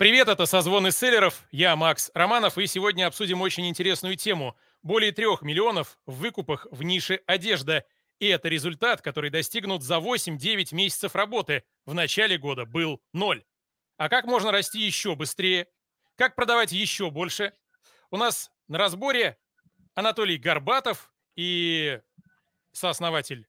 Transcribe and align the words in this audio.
Привет, 0.00 0.28
это 0.28 0.46
«Созвон 0.46 0.86
из 0.86 0.96
селлеров». 0.96 1.42
Я 1.50 1.76
Макс 1.76 2.10
Романов, 2.14 2.56
и 2.56 2.66
сегодня 2.66 3.06
обсудим 3.06 3.42
очень 3.42 3.68
интересную 3.68 4.16
тему. 4.16 4.56
Более 4.82 5.12
трех 5.12 5.42
миллионов 5.42 5.98
в 6.06 6.20
выкупах 6.20 6.66
в 6.70 6.82
нише 6.82 7.20
«Одежда». 7.26 7.84
И 8.18 8.26
это 8.26 8.48
результат, 8.48 9.02
который 9.02 9.28
достигнут 9.28 9.82
за 9.82 9.98
8-9 9.98 10.74
месяцев 10.74 11.14
работы. 11.14 11.64
В 11.84 11.92
начале 11.92 12.38
года 12.38 12.64
был 12.64 13.02
ноль. 13.12 13.44
А 13.98 14.08
как 14.08 14.24
можно 14.24 14.50
расти 14.50 14.80
еще 14.80 15.16
быстрее? 15.16 15.68
Как 16.16 16.34
продавать 16.34 16.72
еще 16.72 17.10
больше? 17.10 17.52
У 18.10 18.16
нас 18.16 18.50
на 18.68 18.78
разборе 18.78 19.36
Анатолий 19.94 20.38
Горбатов 20.38 21.12
и 21.36 22.00
сооснователь 22.72 23.46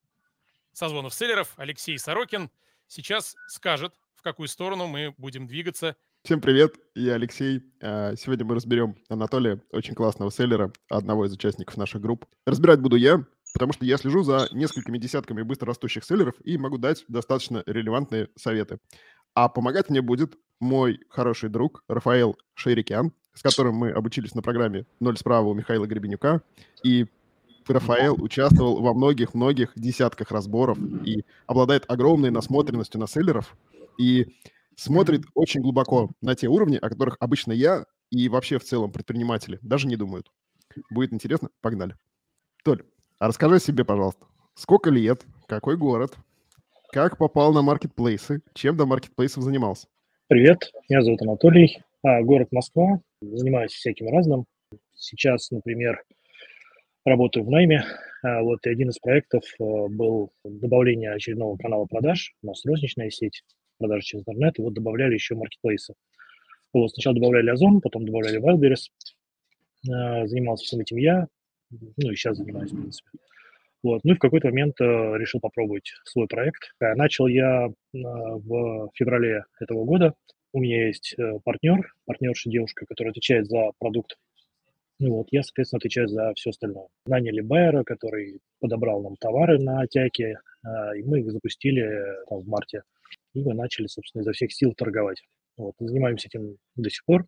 созвонов 0.73 1.13
селлеров 1.13 1.54
Алексей 1.55 1.97
Сорокин 1.97 2.52
сейчас 2.88 3.38
скажет, 3.47 3.95
в 4.15 4.21
какую 4.21 4.49
сторону 4.49 4.88
мы 4.88 5.15
будем 5.18 5.47
двигаться. 5.47 5.95
Всем 6.24 6.40
привет, 6.40 6.76
я 6.94 7.16
Алексей. 7.16 7.64
А, 7.82 8.16
сегодня 8.16 8.46
мы 8.46 8.54
разберем 8.54 8.96
Анатолия, 9.10 9.60
очень 9.71 9.96
классного 9.96 10.29
селлера, 10.29 10.71
одного 10.88 11.25
из 11.25 11.34
участников 11.34 11.78
наших 11.78 12.00
групп. 12.00 12.25
Разбирать 12.46 12.79
буду 12.79 12.96
я, 12.96 13.25
потому 13.54 13.74
что 13.74 13.86
я 13.86 13.98
слежу 13.98 14.21
за 14.21 14.48
несколькими 14.52 15.00
десятками 15.00 15.42
быстро 15.42 15.70
растущих 15.70 16.06
селлеров 16.06 16.36
и 16.43 16.60
могу 16.60 16.78
дать 16.78 17.06
достаточно 17.07 17.64
релевантные 17.65 18.29
советы. 18.36 18.78
А 19.34 19.50
помогать 19.50 19.89
мне 19.89 20.04
будет 20.04 20.36
мой 20.60 21.00
хороший 21.10 21.50
друг 21.50 21.84
Рафаэл 21.88 22.38
Шейрикян, 22.54 23.14
с 23.34 23.42
которым 23.42 23.74
мы 23.74 23.90
обучились 23.90 24.36
на 24.36 24.43
программе 24.43 24.86
«Ноль 25.00 25.18
справа» 25.18 25.48
у 25.48 25.56
Михаила 25.56 25.88
Гребенюка. 25.88 26.43
И 26.84 27.07
Рафаэл 27.68 28.21
участвовал 28.21 28.79
во 28.79 28.93
многих-многих 28.93 29.71
десятках 29.76 30.29
разборов 30.29 30.78
и 31.04 31.26
обладает 31.48 31.86
огромной 31.88 32.30
насмотренностью 32.30 33.00
на 33.00 33.08
селлеров. 33.08 33.58
И 33.98 34.36
смотрит 34.81 35.22
очень 35.36 35.62
глубоко 35.62 36.09
на 36.22 36.36
те 36.36 36.48
уровни, 36.48 36.78
о 36.78 36.90
которых 36.90 37.16
обычно 37.20 37.52
я 37.52 37.86
и 38.09 38.28
вообще 38.30 38.58
в 38.58 38.64
целом 38.64 38.92
предприниматели 38.92 39.59
даже 39.62 39.88
не 39.88 39.95
думают. 39.95 40.32
Будет 40.90 41.14
интересно? 41.14 41.50
Погнали. 41.62 41.96
Толь, 42.64 42.84
а 43.20 43.28
расскажи 43.28 43.60
себе, 43.60 43.86
пожалуйста, 43.86 44.26
сколько 44.56 44.90
лет, 44.90 45.23
какой 45.48 45.78
город, 45.78 46.16
как 46.92 47.18
попал 47.18 47.54
на 47.54 47.62
маркетплейсы, 47.62 48.42
чем 48.54 48.76
до 48.76 48.88
маркетплейсов 48.88 49.44
занимался? 49.44 49.88
Привет, 50.28 50.72
меня 50.90 51.04
зовут 51.04 51.22
Анатолий, 51.22 51.84
а, 52.04 52.22
город 52.23 52.48
Москва, 52.52 53.02
занимаюсь 53.22 53.72
всяким 53.72 54.10
разным. 54.10 54.45
Сейчас, 54.95 55.52
например, 55.52 56.02
работаю 57.06 57.45
в 57.45 57.52
найме. 57.52 57.86
А, 58.23 58.42
вот 58.42 58.66
один 58.66 58.90
из 58.90 58.98
проектов 58.98 59.44
а, 59.60 59.64
был 59.90 60.32
добавление 60.44 61.14
очередного 61.14 61.56
канала 61.58 61.86
продаж. 61.86 62.34
У 62.42 62.48
нас 62.48 62.66
розничная 62.66 63.12
сеть 63.12 63.44
продажи 63.82 64.06
через 64.06 64.22
интернет, 64.22 64.58
и 64.58 64.62
вот 64.62 64.74
добавляли 64.74 65.14
еще 65.14 65.36
маркетплейсы. 65.36 65.94
Вот, 66.74 66.92
сначала 66.92 67.16
добавляли 67.16 67.50
Озон, 67.50 67.82
потом 67.82 68.06
добавляли 68.06 68.40
Wildberries. 68.40 68.90
А, 69.92 70.28
занимался 70.28 70.66
всем 70.66 70.80
этим 70.80 70.98
я, 70.98 71.28
ну 71.70 72.12
и 72.12 72.16
сейчас 72.16 72.38
занимаюсь, 72.38 72.72
в 72.72 72.80
принципе. 72.80 73.10
Вот. 73.84 74.02
Ну 74.04 74.14
и 74.14 74.16
в 74.16 74.20
какой-то 74.20 74.50
момент 74.50 74.80
э, 74.80 74.84
решил 74.84 75.40
попробовать 75.40 75.92
свой 76.06 76.28
проект. 76.28 76.72
Начал 76.80 77.26
я 77.26 77.66
э, 77.68 77.72
в 77.94 78.92
феврале 78.94 79.46
этого 79.60 79.86
года. 79.86 80.14
У 80.54 80.60
меня 80.60 80.86
есть 80.86 81.16
э, 81.18 81.40
партнер, 81.44 81.92
партнерша 82.06 82.50
девушка, 82.52 82.86
которая 82.86 83.12
отвечает 83.12 83.48
за 83.48 83.72
продукт 83.80 84.18
ну 85.02 85.16
вот, 85.16 85.30
я, 85.32 85.42
соответственно, 85.42 85.80
отвечаю 85.80 86.08
за 86.08 86.32
все 86.36 86.52
остальное. 86.52 86.88
Наняли 87.08 87.42
байера, 87.42 87.84
который 87.84 88.40
подобрал 88.60 89.02
нам 89.02 89.16
товары 89.16 89.58
на 89.58 89.88
Тяке, 89.88 90.38
а, 90.64 90.95
и 90.95 91.02
мы 91.02 91.22
их 91.22 91.32
запустили 91.32 91.90
там, 92.30 92.42
в 92.42 92.48
марте. 92.48 92.84
И 93.34 93.42
мы 93.42 93.54
начали, 93.54 93.88
собственно, 93.88 94.22
изо 94.22 94.32
всех 94.34 94.54
сил 94.54 94.74
торговать. 94.74 95.22
Вот, 95.58 95.76
занимаемся 95.80 96.28
этим 96.28 96.58
до 96.76 96.90
сих 96.90 97.04
пор 97.06 97.26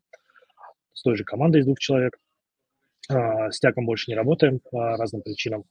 с 0.93 1.01
той 1.01 1.15
же 1.15 1.23
командой 1.23 1.61
из 1.61 1.65
двух 1.65 1.79
человек. 1.79 2.17
А, 3.09 3.51
с 3.51 3.59
Тяком 3.59 3.85
больше 3.85 4.11
не 4.11 4.15
работаем 4.15 4.59
по 4.59 4.97
разным 4.97 5.21
причинам. 5.21 5.65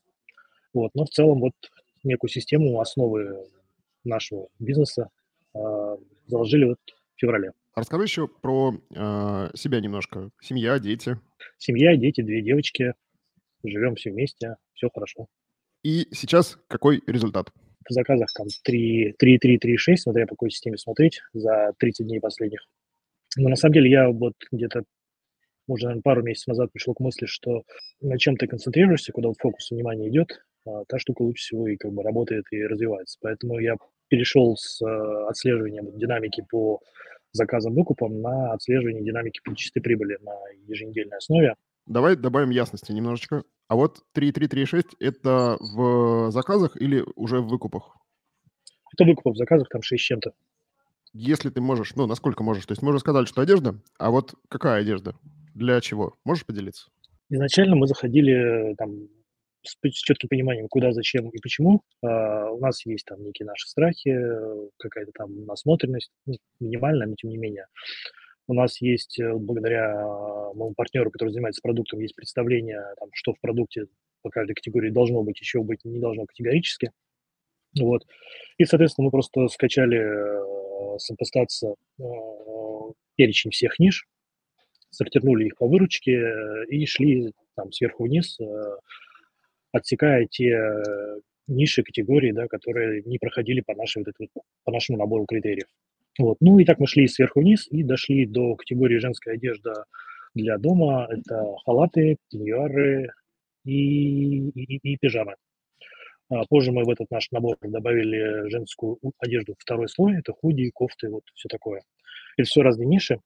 Вот, 0.73 0.91
но 0.95 1.05
в 1.05 1.09
целом 1.09 1.39
вот 1.39 1.53
некую 2.03 2.29
систему, 2.29 2.79
основы 2.79 3.47
нашего 4.03 4.49
бизнеса 4.59 5.09
а, 5.53 5.97
заложили 6.27 6.65
вот 6.65 6.79
в 7.15 7.19
феврале. 7.19 7.51
Расскажи 7.75 8.03
еще 8.03 8.27
про 8.27 8.71
э, 8.71 9.49
себя 9.55 9.79
немножко. 9.79 10.29
Семья, 10.39 10.77
дети. 10.77 11.19
Семья, 11.57 11.95
дети, 11.97 12.21
две 12.21 12.43
девочки. 12.43 12.93
Живем 13.63 13.95
все 13.95 14.11
вместе, 14.11 14.57
все 14.73 14.89
хорошо. 14.93 15.27
И 15.81 16.07
сейчас 16.11 16.59
какой 16.67 17.01
результат? 17.07 17.51
В 17.87 17.93
заказах 17.93 18.29
там 18.35 18.47
3, 18.63 19.15
3, 19.17 19.37
3, 19.37 19.57
3, 19.57 19.77
6, 19.77 20.03
смотря 20.03 20.25
по 20.25 20.35
какой 20.35 20.51
системе 20.51 20.77
смотреть, 20.77 21.21
за 21.33 21.73
30 21.77 22.07
дней 22.07 22.19
последних. 22.19 22.65
Но 23.37 23.49
на 23.49 23.55
самом 23.55 23.73
деле 23.73 23.89
я 23.89 24.09
вот 24.09 24.33
где-то 24.51 24.83
уже, 25.67 25.85
наверное, 25.85 26.03
пару 26.03 26.23
месяцев 26.23 26.47
назад 26.47 26.71
пришел 26.71 26.93
к 26.93 26.99
мысли, 26.99 27.25
что 27.25 27.63
на 28.01 28.17
чем 28.17 28.35
ты 28.35 28.47
концентрируешься, 28.47 29.11
куда 29.11 29.29
вот 29.29 29.37
фокус 29.39 29.71
внимания 29.71 30.09
идет, 30.09 30.43
а 30.65 30.83
та 30.87 30.99
штука 30.99 31.21
лучше 31.21 31.43
всего 31.43 31.67
и 31.67 31.77
как 31.77 31.91
бы 31.91 32.03
работает 32.03 32.45
и 32.51 32.61
развивается. 32.63 33.17
Поэтому 33.21 33.59
я 33.59 33.75
перешел 34.09 34.55
с 34.57 34.81
э, 34.81 35.27
отслеживания 35.29 35.81
динамики 35.81 36.45
по 36.49 36.81
заказом, 37.31 37.73
выкупом 37.73 38.21
на 38.21 38.53
отслеживание 38.53 39.03
динамики 39.03 39.39
чистой 39.55 39.81
прибыли 39.81 40.17
на 40.21 40.37
еженедельной 40.67 41.17
основе. 41.17 41.55
Давай 41.85 42.15
добавим 42.15 42.49
ясности 42.49 42.91
немножечко. 42.91 43.43
А 43.67 43.75
вот 43.75 44.03
3.3.3.6 44.15 44.95
это 44.99 45.57
в 45.59 46.31
заказах 46.31 46.79
или 46.79 47.03
уже 47.15 47.41
в 47.41 47.47
выкупах? 47.47 47.97
Это 48.93 49.05
выкупов 49.05 49.33
в 49.33 49.37
заказах, 49.37 49.67
там 49.69 49.81
6 49.81 50.01
с 50.01 50.05
чем-то. 50.05 50.33
Если 51.13 51.49
ты 51.49 51.61
можешь, 51.61 51.95
ну, 51.95 52.07
насколько 52.07 52.43
можешь. 52.43 52.65
То 52.65 52.71
есть 52.71 52.81
мы 52.81 52.89
уже 52.89 52.99
сказали, 52.99 53.25
что 53.25 53.41
одежда, 53.41 53.75
а 53.97 54.11
вот 54.11 54.33
какая 54.49 54.81
одежда? 54.81 55.15
Для 55.53 55.79
чего? 55.81 56.15
Можешь 56.23 56.45
поделиться? 56.45 56.89
Изначально 57.29 57.75
мы 57.75 57.87
заходили 57.87 58.75
там 58.77 59.07
с, 59.63 59.75
с 59.83 60.01
четким 60.01 60.29
пониманием, 60.29 60.67
куда, 60.67 60.91
зачем 60.91 61.29
и 61.29 61.39
почему. 61.39 61.81
А, 62.03 62.51
у 62.51 62.59
нас 62.59 62.85
есть 62.85 63.05
там 63.05 63.23
некие 63.23 63.45
наши 63.45 63.67
страхи, 63.67 64.15
какая-то 64.77 65.11
там 65.13 65.45
насмотренность, 65.45 66.11
ну, 66.25 66.35
минимальная, 66.59 67.07
но 67.07 67.15
тем 67.15 67.29
не 67.29 67.37
менее. 67.37 67.67
У 68.47 68.53
нас 68.53 68.81
есть, 68.81 69.19
э, 69.19 69.33
благодаря 69.33 69.93
моему 70.53 70.73
партнеру, 70.73 71.11
который 71.11 71.29
занимается 71.29 71.61
продуктом, 71.61 71.99
есть 71.99 72.15
представление, 72.15 72.81
там, 72.99 73.09
что 73.13 73.33
в 73.33 73.39
продукте 73.39 73.85
по 74.21 74.29
каждой 74.29 74.53
категории 74.53 74.89
должно 74.89 75.23
быть, 75.23 75.39
еще 75.39 75.61
быть 75.61 75.83
не 75.83 75.99
должно 75.99 76.25
категорически. 76.25 76.91
Вот. 77.79 78.05
И, 78.57 78.65
соответственно, 78.65 79.05
мы 79.05 79.11
просто 79.11 79.47
скачали 79.47 79.97
э, 79.97 80.97
с 80.97 81.11
импостация 81.11 81.75
э, 81.99 82.03
перечень 83.15 83.51
всех 83.51 83.79
ниш, 83.79 84.07
сортирнули 84.89 85.47
их 85.47 85.57
по 85.57 85.67
выручке 85.67 86.11
э, 86.11 86.65
и 86.69 86.85
шли 86.85 87.31
там 87.55 87.71
сверху 87.71 88.03
вниз, 88.03 88.39
э, 88.39 88.43
отсекая 89.71 90.27
те 90.27 90.49
э, 90.49 91.19
ниши, 91.47 91.83
категории, 91.83 92.31
да, 92.31 92.47
которые 92.47 93.01
не 93.03 93.17
проходили 93.17 93.61
по, 93.61 93.75
нашей, 93.75 93.99
вот 93.99 94.09
этой, 94.09 94.29
по 94.63 94.71
нашему 94.71 94.97
набору 94.97 95.25
критериев. 95.25 95.67
Вот. 96.19 96.37
Ну 96.41 96.59
и 96.59 96.65
так 96.65 96.79
мы 96.79 96.87
шли 96.87 97.07
сверху 97.07 97.41
вниз 97.41 97.67
и 97.69 97.83
дошли 97.83 98.25
до 98.25 98.55
категории 98.55 98.97
женская 98.97 99.33
одежда 99.33 99.85
для 100.35 100.57
дома. 100.57 101.07
Это 101.09 101.55
халаты, 101.65 102.17
пеньюары 102.29 103.11
и, 103.65 104.49
и, 104.49 104.93
и 104.93 104.97
пижамы. 104.97 105.35
А 106.29 106.45
позже 106.45 106.71
мы 106.71 106.83
в 106.83 106.89
этот 106.89 107.09
наш 107.11 107.29
набор 107.31 107.57
добавили 107.61 108.49
женскую 108.49 108.97
одежду 109.19 109.55
второй 109.57 109.89
слой. 109.89 110.17
Это 110.19 110.33
худи, 110.33 110.69
кофты, 110.71 111.09
вот 111.09 111.23
все 111.35 111.49
такое. 111.49 111.81
Это 112.37 112.47
все 112.47 112.61
разные 112.61 112.87
ниши. 112.87 113.19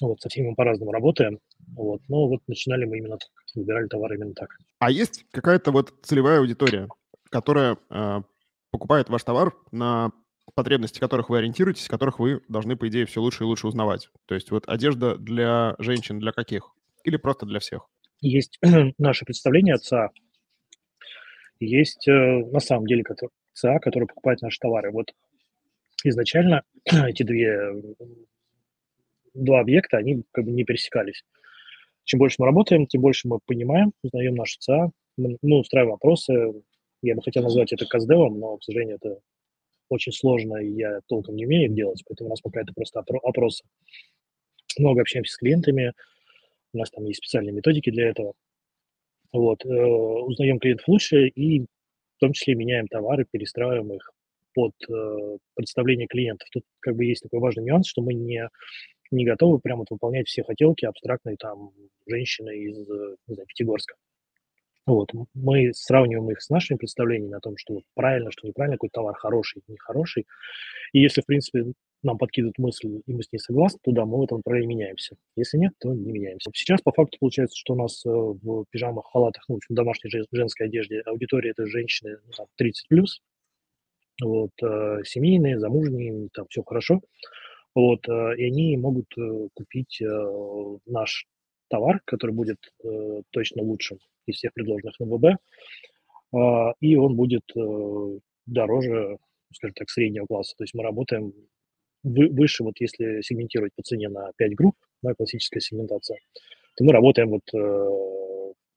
Вот, 0.00 0.20
со 0.20 0.28
всеми 0.28 0.48
мы 0.48 0.54
по-разному 0.54 0.92
работаем. 0.92 1.38
Вот, 1.76 2.00
но 2.08 2.28
вот 2.28 2.40
начинали 2.46 2.84
мы 2.84 2.98
именно 2.98 3.18
так, 3.18 3.28
выбирали 3.54 3.86
товары 3.86 4.16
именно 4.16 4.34
так. 4.34 4.56
А 4.78 4.90
есть 4.90 5.24
какая-то 5.30 5.70
вот 5.70 5.92
целевая 6.02 6.40
аудитория, 6.40 6.88
которая 7.30 7.76
э, 7.90 8.20
покупает 8.70 9.08
ваш 9.10 9.22
товар 9.22 9.54
на 9.70 10.10
потребности 10.54 10.98
которых 10.98 11.30
вы 11.30 11.38
ориентируетесь, 11.38 11.88
которых 11.88 12.18
вы 12.18 12.42
должны, 12.48 12.76
по 12.76 12.88
идее, 12.88 13.06
все 13.06 13.20
лучше 13.20 13.44
и 13.44 13.46
лучше 13.46 13.66
узнавать. 13.66 14.08
То 14.26 14.34
есть 14.34 14.50
вот 14.50 14.64
одежда 14.68 15.16
для 15.16 15.74
женщин 15.78 16.18
для 16.18 16.32
каких? 16.32 16.74
Или 17.04 17.16
просто 17.16 17.46
для 17.46 17.60
всех? 17.60 17.88
Есть 18.20 18.58
наше 18.98 19.24
представление 19.24 19.74
отца, 19.74 20.10
есть 21.64 22.08
э, 22.08 22.12
на 22.12 22.60
самом 22.60 22.86
деле 22.86 23.04
ЦА, 23.52 23.78
который 23.78 24.06
покупает 24.08 24.42
наши 24.42 24.58
товары. 24.58 24.90
Вот 24.90 25.12
изначально 26.04 26.62
эти 26.84 27.22
две 27.22 27.72
два 29.34 29.60
объекта, 29.60 29.98
они 29.98 30.24
как 30.32 30.44
бы 30.44 30.50
не 30.50 30.64
пересекались. 30.64 31.24
Чем 32.04 32.18
больше 32.18 32.36
мы 32.38 32.46
работаем, 32.46 32.86
тем 32.86 33.00
больше 33.00 33.28
мы 33.28 33.38
понимаем, 33.46 33.92
узнаем 34.02 34.34
наши 34.34 34.58
ЦА, 34.58 34.90
мы, 35.16 35.38
мы 35.40 35.60
устраиваем 35.60 35.94
опросы. 35.94 36.52
Я 37.00 37.14
бы 37.14 37.22
хотел 37.22 37.42
назвать 37.42 37.72
это 37.72 37.86
каздевом, 37.86 38.38
но, 38.38 38.56
к 38.56 38.64
сожалению, 38.64 38.96
это 38.96 39.18
очень 39.92 40.12
сложно, 40.12 40.56
и 40.56 40.70
я 40.70 41.00
толком 41.06 41.36
не 41.36 41.46
умею 41.46 41.70
делать, 41.70 42.02
поэтому 42.06 42.28
у 42.28 42.30
нас 42.30 42.40
пока 42.40 42.62
это 42.62 42.72
просто 42.72 43.00
опросы. 43.00 43.64
Много 44.78 45.02
общаемся 45.02 45.34
с 45.34 45.36
клиентами, 45.36 45.92
у 46.72 46.78
нас 46.78 46.90
там 46.90 47.04
есть 47.04 47.18
специальные 47.18 47.52
методики 47.52 47.90
для 47.90 48.08
этого. 48.08 48.32
Вот, 49.32 49.64
э, 49.64 49.68
узнаем 49.68 50.58
клиентов 50.58 50.88
лучше 50.88 51.28
и 51.28 51.60
в 51.60 52.20
том 52.20 52.32
числе 52.32 52.54
меняем 52.54 52.86
товары, 52.88 53.26
перестраиваем 53.30 53.92
их 53.92 54.10
под 54.54 54.72
э, 54.88 55.38
представление 55.54 56.06
клиентов. 56.06 56.48
Тут 56.50 56.64
как 56.80 56.96
бы 56.96 57.04
есть 57.04 57.22
такой 57.22 57.40
важный 57.40 57.64
нюанс, 57.64 57.88
что 57.88 58.02
мы 58.02 58.14
не 58.14 58.48
не 59.10 59.26
готовы 59.26 59.58
прямо 59.58 59.80
вот 59.80 59.90
выполнять 59.90 60.26
все 60.26 60.42
хотелки 60.42 60.86
абстрактной 60.86 61.36
там 61.36 61.70
женщины 62.06 62.56
из, 62.56 62.78
не 63.26 63.34
знаю, 63.34 63.46
Пятигорска. 63.46 63.94
Вот. 64.86 65.10
Мы 65.34 65.72
сравниваем 65.74 66.30
их 66.30 66.42
с 66.42 66.50
нашими 66.50 66.76
представлениями 66.76 67.36
о 67.36 67.40
том, 67.40 67.56
что 67.56 67.82
правильно, 67.94 68.30
что 68.32 68.48
неправильно, 68.48 68.76
какой 68.76 68.90
товар 68.90 69.14
хороший, 69.14 69.62
нехороший. 69.68 70.26
И 70.92 71.00
если, 71.00 71.20
в 71.20 71.26
принципе, 71.26 71.72
нам 72.02 72.18
подкидывают 72.18 72.58
мысль, 72.58 73.00
и 73.06 73.14
мы 73.14 73.22
с 73.22 73.30
ней 73.32 73.38
согласны, 73.38 73.78
то 73.82 73.92
да, 73.92 74.04
мы 74.04 74.18
в 74.18 74.22
этом 74.24 74.38
направлении 74.38 74.74
меняемся. 74.74 75.16
Если 75.36 75.56
нет, 75.56 75.72
то 75.78 75.92
не 75.94 76.10
меняемся. 76.10 76.50
Сейчас 76.52 76.82
по 76.82 76.92
факту 76.92 77.18
получается, 77.20 77.56
что 77.56 77.74
у 77.74 77.76
нас 77.76 78.04
э, 78.04 78.08
в 78.08 78.64
пижамах, 78.70 79.06
халатах, 79.12 79.44
ну, 79.48 79.54
в 79.54 79.58
общем, 79.58 79.74
домашней 79.74 80.10
женской 80.32 80.66
одежде 80.66 81.00
аудитория 81.02 81.50
это 81.50 81.66
женщины 81.66 82.18
ну, 82.26 82.32
там, 82.36 82.46
30 82.56 82.88
плюс, 82.88 83.22
вот, 84.20 84.50
э, 84.62 85.02
семейные, 85.04 85.60
замужние, 85.60 86.28
там 86.32 86.46
все 86.48 86.62
хорошо. 86.64 87.00
Вот, 87.74 88.08
э, 88.08 88.36
и 88.36 88.46
они 88.46 88.76
могут 88.76 89.06
купить 89.54 90.02
наш 90.86 91.26
товар, 91.72 92.00
который 92.04 92.32
будет 92.32 92.58
точно 93.30 93.62
лучшим 93.62 93.98
из 94.26 94.36
всех 94.36 94.52
предложенных 94.52 95.00
на 95.00 95.06
ВБ, 95.06 95.24
а, 96.34 96.74
и 96.80 96.96
он 96.96 97.16
будет 97.16 97.44
дороже, 98.46 99.18
скажем 99.54 99.74
так, 99.74 99.90
среднего 99.90 100.26
класса. 100.26 100.54
То 100.56 100.64
есть 100.64 100.74
мы 100.74 100.82
работаем 100.82 101.32
выше, 102.02 102.64
вот 102.64 102.74
если 102.80 103.22
сегментировать 103.22 103.72
по 103.74 103.82
цене 103.82 104.08
на 104.08 104.32
5 104.36 104.54
групп, 104.54 104.76
да, 105.02 105.14
классическая 105.14 105.60
сегментация, 105.60 106.18
то 106.76 106.84
мы 106.84 106.92
работаем 106.92 107.30
вот 107.30 107.42
э, 107.54 107.58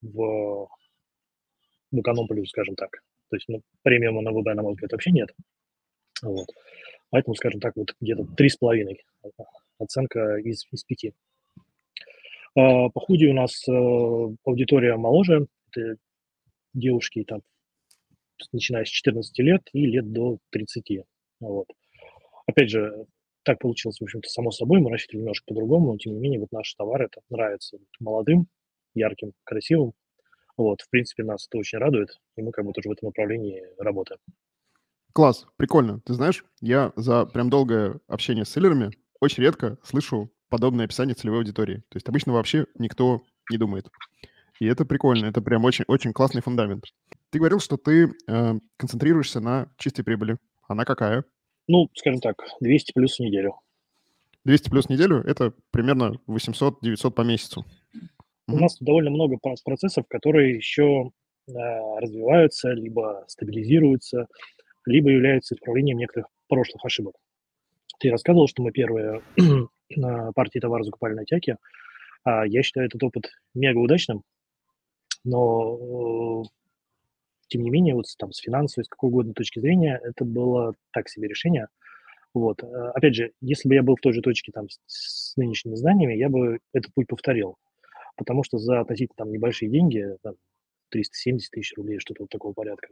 в, 0.02 0.68
в 1.92 2.00
эконом 2.00 2.28
плюс, 2.28 2.50
скажем 2.50 2.76
так. 2.76 2.92
То 3.30 3.36
есть 3.36 3.48
ну, 3.48 3.62
премиума 3.82 4.22
на 4.22 4.32
ВБ, 4.32 4.46
на 4.56 4.62
мой 4.62 4.74
взгляд, 4.74 4.92
вообще 4.92 5.12
нет. 5.12 5.30
Вот. 6.22 6.48
Поэтому, 7.10 7.36
скажем 7.36 7.60
так, 7.60 7.76
вот 7.76 7.96
где-то 8.00 8.24
3,5 8.24 8.98
оценка 9.80 10.38
из, 10.38 10.68
из 10.72 10.84
5. 10.84 11.14
А, 12.56 12.90
по 12.90 13.00
худи 13.02 13.26
у 13.26 13.34
нас 13.34 13.68
э, 13.68 13.72
аудитория 14.46 14.96
моложе, 14.96 15.48
это 15.72 15.98
девушки 16.74 17.24
там, 17.24 17.42
начиная 18.52 18.86
с 18.86 18.90
14 18.90 19.38
лет 19.40 19.62
и 19.74 19.86
лет 19.86 20.12
до 20.12 20.40
30. 20.52 21.06
Вот. 21.42 21.68
Опять 22.48 22.70
же, 22.70 23.06
так 23.44 23.60
получилось, 23.60 24.00
в 24.00 24.04
общем-то, 24.04 24.30
само 24.30 24.52
собой, 24.52 24.80
мы 24.80 24.90
рассчитывали 24.90 25.22
немножко 25.22 25.46
по-другому, 25.48 25.92
но 25.92 25.98
тем 25.98 26.14
не 26.14 26.20
менее, 26.20 26.40
вот 26.40 26.52
наш 26.52 26.74
товар 26.76 27.04
это 27.04 27.22
нравится 27.30 27.78
молодым, 28.00 28.48
ярким, 28.94 29.34
красивым. 29.44 29.94
Вот, 30.58 30.82
в 30.82 30.90
принципе, 30.90 31.24
нас 31.24 31.48
это 31.48 31.58
очень 31.58 31.80
радует, 31.80 32.20
и 32.38 32.42
мы 32.42 32.52
как 32.52 32.66
бы 32.66 32.72
тоже 32.72 32.88
в 32.88 32.92
этом 32.94 33.08
направлении 33.08 33.62
работаем. 33.78 34.20
Класс, 35.12 35.46
прикольно. 35.58 36.00
Ты 36.06 36.14
знаешь, 36.14 36.46
я 36.62 36.94
за 36.96 37.26
прям 37.26 37.50
долгое 37.50 38.00
общение 38.08 38.46
с 38.46 38.50
селлерами 38.50 38.92
очень 39.20 39.44
редко 39.44 39.78
слышу 39.84 40.32
подобное 40.50 40.86
описание 40.86 41.16
целевой 41.16 41.40
аудитории. 41.40 41.78
То 41.90 41.96
есть 41.96 42.08
обычно 42.08 42.34
вообще 42.34 42.66
никто 42.78 43.22
не 43.50 43.58
думает. 43.58 43.88
И 44.60 44.66
это 44.66 44.86
прикольно, 44.86 45.26
это 45.26 45.42
прям 45.42 45.66
очень, 45.66 45.86
очень 45.88 46.14
классный 46.14 46.42
фундамент. 46.42 46.86
Ты 47.30 47.40
говорил, 47.40 47.60
что 47.60 47.78
ты 47.78 48.14
э, 48.28 48.54
концентрируешься 48.78 49.42
на 49.42 49.70
чистой 49.78 50.04
прибыли. 50.04 50.38
Она 50.68 50.86
какая? 50.86 51.26
Ну, 51.68 51.90
скажем 51.96 52.22
так, 52.22 52.38
200 52.62 52.94
плюс 52.94 53.18
в 53.18 53.20
неделю. 53.20 53.56
200 54.46 54.70
плюс 54.70 54.86
в 54.86 54.90
неделю– 54.90 55.22
это 55.26 55.54
примерно 55.72 56.20
800-900 56.28 57.12
по 57.12 57.22
месяцу. 57.22 57.66
У 58.48 58.58
нас 58.58 58.78
довольно 58.80 59.10
много 59.10 59.38
процессов, 59.64 60.06
которые 60.08 60.56
еще 60.56 61.12
э, 61.48 61.52
развиваются, 62.00 62.72
либо 62.72 63.26
стабилизируются, 63.28 64.28
либо 64.86 65.10
являются 65.10 65.56
исправлением 65.56 65.98
некоторых 65.98 66.28
прошлых 66.48 66.86
ошибок. 66.86 67.16
Ты 68.00 68.12
рассказывал, 68.12 68.48
что 68.48 68.62
мы 68.62 68.72
первые 68.72 69.22
партии 70.34 70.60
товара 70.60 70.84
закупали 70.84 71.14
на 71.14 71.26
Тяке. 71.26 71.58
А 72.24 72.46
я 72.46 72.64
считаю 72.64 72.88
этот 72.88 73.04
опыт 73.04 73.30
мега 73.54 73.78
удачным, 73.78 74.24
но 75.24 76.44
э, 76.44 76.50
тем 77.48 77.62
не 77.62 77.70
менее, 77.70 77.96
вот 77.96 78.06
там 78.18 78.32
с 78.32 78.40
финансовой, 78.40 78.86
с 78.86 78.88
какой 78.88 79.10
угодно 79.10 79.34
точки 79.34 79.60
зрения, 79.60 80.00
это 80.04 80.26
было 80.26 80.74
так 80.92 81.08
себе 81.08 81.28
решение. 81.28 81.68
Вот. 82.34 82.64
Э, 82.64 82.92
опять 82.94 83.16
же, 83.16 83.32
если 83.42 83.70
бы 83.70 83.76
я 83.76 83.84
был 83.84 83.96
в 83.96 84.02
той 84.02 84.14
же 84.14 84.22
точке 84.22 84.52
там 84.52 84.68
с 84.88 85.38
нынешними 85.38 85.76
знаниями, 85.76 86.16
я 86.16 86.30
бы 86.30 86.60
этот 86.74 86.94
путь 86.94 87.08
повторил. 87.08 87.58
Потому 88.18 88.44
что 88.44 88.58
за 88.58 88.80
относительно 88.80 89.16
там 89.18 89.32
небольшие 89.32 89.70
деньги, 89.70 90.18
там, 90.24 90.36
370 90.90 91.52
тысяч 91.52 91.74
рублей, 91.76 92.00
что-то 92.00 92.24
вот 92.24 92.30
такого 92.30 92.54
порядка, 92.54 92.88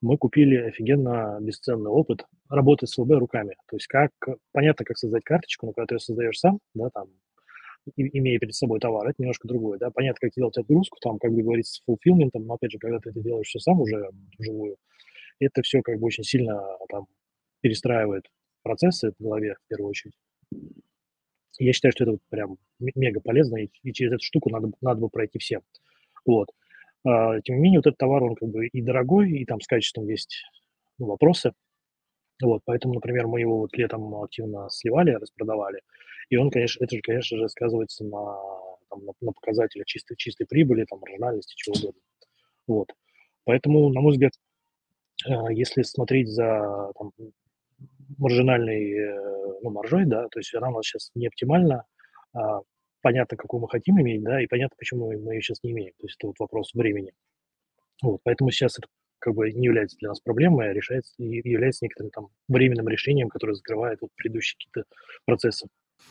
мы 0.00 0.18
купили 0.18 0.56
офигенно 0.56 1.38
бесценный 1.40 1.90
опыт 1.90 2.24
работы 2.48 2.86
с 2.86 2.96
ЛБ 2.98 3.12
руками. 3.12 3.56
То 3.68 3.76
есть 3.76 3.86
как, 3.86 4.10
понятно, 4.52 4.84
как 4.84 4.98
создать 4.98 5.24
карточку, 5.24 5.66
но 5.66 5.72
когда 5.72 5.86
ты 5.86 5.94
ее 5.94 6.00
создаешь 6.00 6.38
сам, 6.38 6.60
да, 6.74 6.90
там, 6.90 7.08
имея 7.96 8.38
перед 8.38 8.54
собой 8.54 8.80
товар, 8.80 9.06
это 9.08 9.16
немножко 9.18 9.48
другое, 9.48 9.78
да, 9.78 9.90
понятно, 9.90 10.18
как 10.20 10.32
делать 10.32 10.56
отгрузку, 10.56 10.98
там, 11.00 11.18
как 11.18 11.32
бы 11.32 11.42
говорится, 11.42 11.74
с 11.74 11.84
фулфилментом, 11.84 12.44
но, 12.46 12.54
опять 12.54 12.72
же, 12.72 12.78
когда 12.78 12.98
ты 12.98 13.10
это 13.10 13.20
делаешь 13.20 13.48
все 13.48 13.58
сам 13.58 13.80
уже 13.80 14.10
вживую, 14.38 14.76
это 15.38 15.62
все 15.62 15.82
как 15.82 15.98
бы 15.98 16.06
очень 16.06 16.24
сильно 16.24 16.62
там 16.88 17.06
перестраивает 17.60 18.24
процессы 18.62 19.12
в 19.18 19.22
голове, 19.22 19.56
в 19.64 19.68
первую 19.68 19.90
очередь. 19.90 20.14
Я 21.58 21.72
считаю, 21.72 21.92
что 21.92 22.04
это 22.04 22.18
прям 22.30 22.56
мега 22.78 23.20
полезно, 23.20 23.58
и, 23.58 23.68
и 23.82 23.92
через 23.92 24.12
эту 24.12 24.24
штуку 24.24 24.50
надо, 24.50 24.70
надо 24.80 25.00
бы 25.00 25.08
пройти 25.08 25.38
всем. 25.38 25.62
Вот. 26.26 26.48
А, 27.04 27.40
тем 27.42 27.56
не 27.56 27.62
менее, 27.62 27.78
вот 27.80 27.86
этот 27.86 27.98
товар, 27.98 28.22
он 28.22 28.34
как 28.34 28.48
бы 28.48 28.66
и 28.66 28.82
дорогой, 28.82 29.30
и 29.30 29.44
там 29.44 29.60
с 29.60 29.66
качеством 29.66 30.08
есть 30.08 30.42
ну, 30.98 31.06
вопросы. 31.06 31.52
Вот, 32.42 32.62
поэтому, 32.64 32.94
например, 32.94 33.26
мы 33.26 33.40
его 33.40 33.58
вот 33.58 33.76
летом 33.76 34.14
активно 34.22 34.68
сливали, 34.70 35.12
распродавали. 35.12 35.80
И 36.30 36.36
он, 36.36 36.50
конечно, 36.50 36.82
это 36.84 36.96
же, 36.96 37.02
конечно 37.02 37.38
же, 37.38 37.48
сказывается 37.48 38.04
на, 38.04 38.36
там, 38.88 39.04
на, 39.04 39.12
на 39.20 39.32
показателях 39.32 39.86
чистой, 39.86 40.16
чистой 40.16 40.46
прибыли, 40.46 40.84
там, 40.84 40.98
маржинальности, 41.00 41.54
чего 41.56 41.74
угодно. 41.76 42.00
Вот. 42.66 42.88
Поэтому, 43.44 43.90
на 43.90 44.00
мой 44.00 44.12
взгляд, 44.12 44.32
э, 45.28 45.52
если 45.52 45.82
смотреть 45.82 46.28
за 46.28 46.90
там, 46.98 47.12
маржинальной 48.18 48.92
э, 48.92 49.60
ну, 49.62 49.70
маржой, 49.70 50.06
да, 50.06 50.28
то 50.28 50.38
есть 50.40 50.54
она 50.54 50.70
у 50.70 50.72
нас 50.72 50.86
сейчас 50.86 51.10
не 51.14 51.26
оптимальна, 51.26 51.84
а 52.32 52.60
понятно, 53.04 53.36
какую 53.36 53.60
мы 53.60 53.68
хотим 53.68 54.00
иметь, 54.00 54.22
да, 54.22 54.42
и 54.42 54.46
понятно, 54.46 54.74
почему 54.78 55.12
мы 55.12 55.34
ее 55.34 55.42
сейчас 55.42 55.62
не 55.62 55.72
имеем. 55.72 55.92
То 55.98 56.06
есть 56.06 56.16
это 56.18 56.28
вот 56.28 56.36
вопрос 56.38 56.72
времени. 56.72 57.12
Вот, 58.02 58.20
поэтому 58.24 58.50
сейчас 58.50 58.78
это 58.78 58.88
как 59.18 59.34
бы 59.34 59.52
не 59.52 59.66
является 59.66 59.96
для 59.98 60.08
нас 60.08 60.20
проблемой, 60.20 60.70
а 60.70 60.72
решается 60.72 61.12
является 61.18 61.84
некоторым 61.84 62.10
там 62.10 62.28
временным 62.48 62.88
решением, 62.88 63.28
которое 63.28 63.54
закрывает 63.54 64.00
вот 64.00 64.10
предыдущие 64.16 64.56
какие-то 64.58 64.88
процессы. 65.26 65.68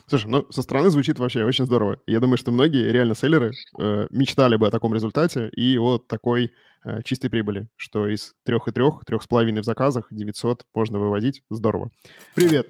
Слушай, 0.08 0.28
ну 0.28 0.52
со 0.52 0.62
стороны 0.62 0.90
звучит 0.90 1.20
вообще 1.20 1.44
очень 1.44 1.66
здорово. 1.66 2.00
Я 2.08 2.20
думаю, 2.20 2.38
что 2.38 2.52
многие 2.52 2.92
реально 2.92 3.16
селлеры 3.16 3.52
э, 3.80 4.08
мечтали 4.12 4.56
бы 4.56 4.68
о 4.68 4.72
таком 4.72 4.94
результате 4.94 5.50
и 5.50 5.78
о 5.78 5.98
такой 5.98 6.54
э, 6.86 7.02
чистой 7.04 7.30
прибыли, 7.30 7.68
что 7.76 8.08
из 8.08 8.34
трех 8.46 8.68
и 8.68 8.72
трех, 8.72 9.04
трех 9.06 9.24
с 9.24 9.28
половиной 9.28 9.62
в 9.62 9.66
заказах 9.66 10.08
900 10.12 10.64
можно 10.74 11.00
выводить. 11.00 11.42
Здорово. 11.50 11.90
Привет, 12.36 12.68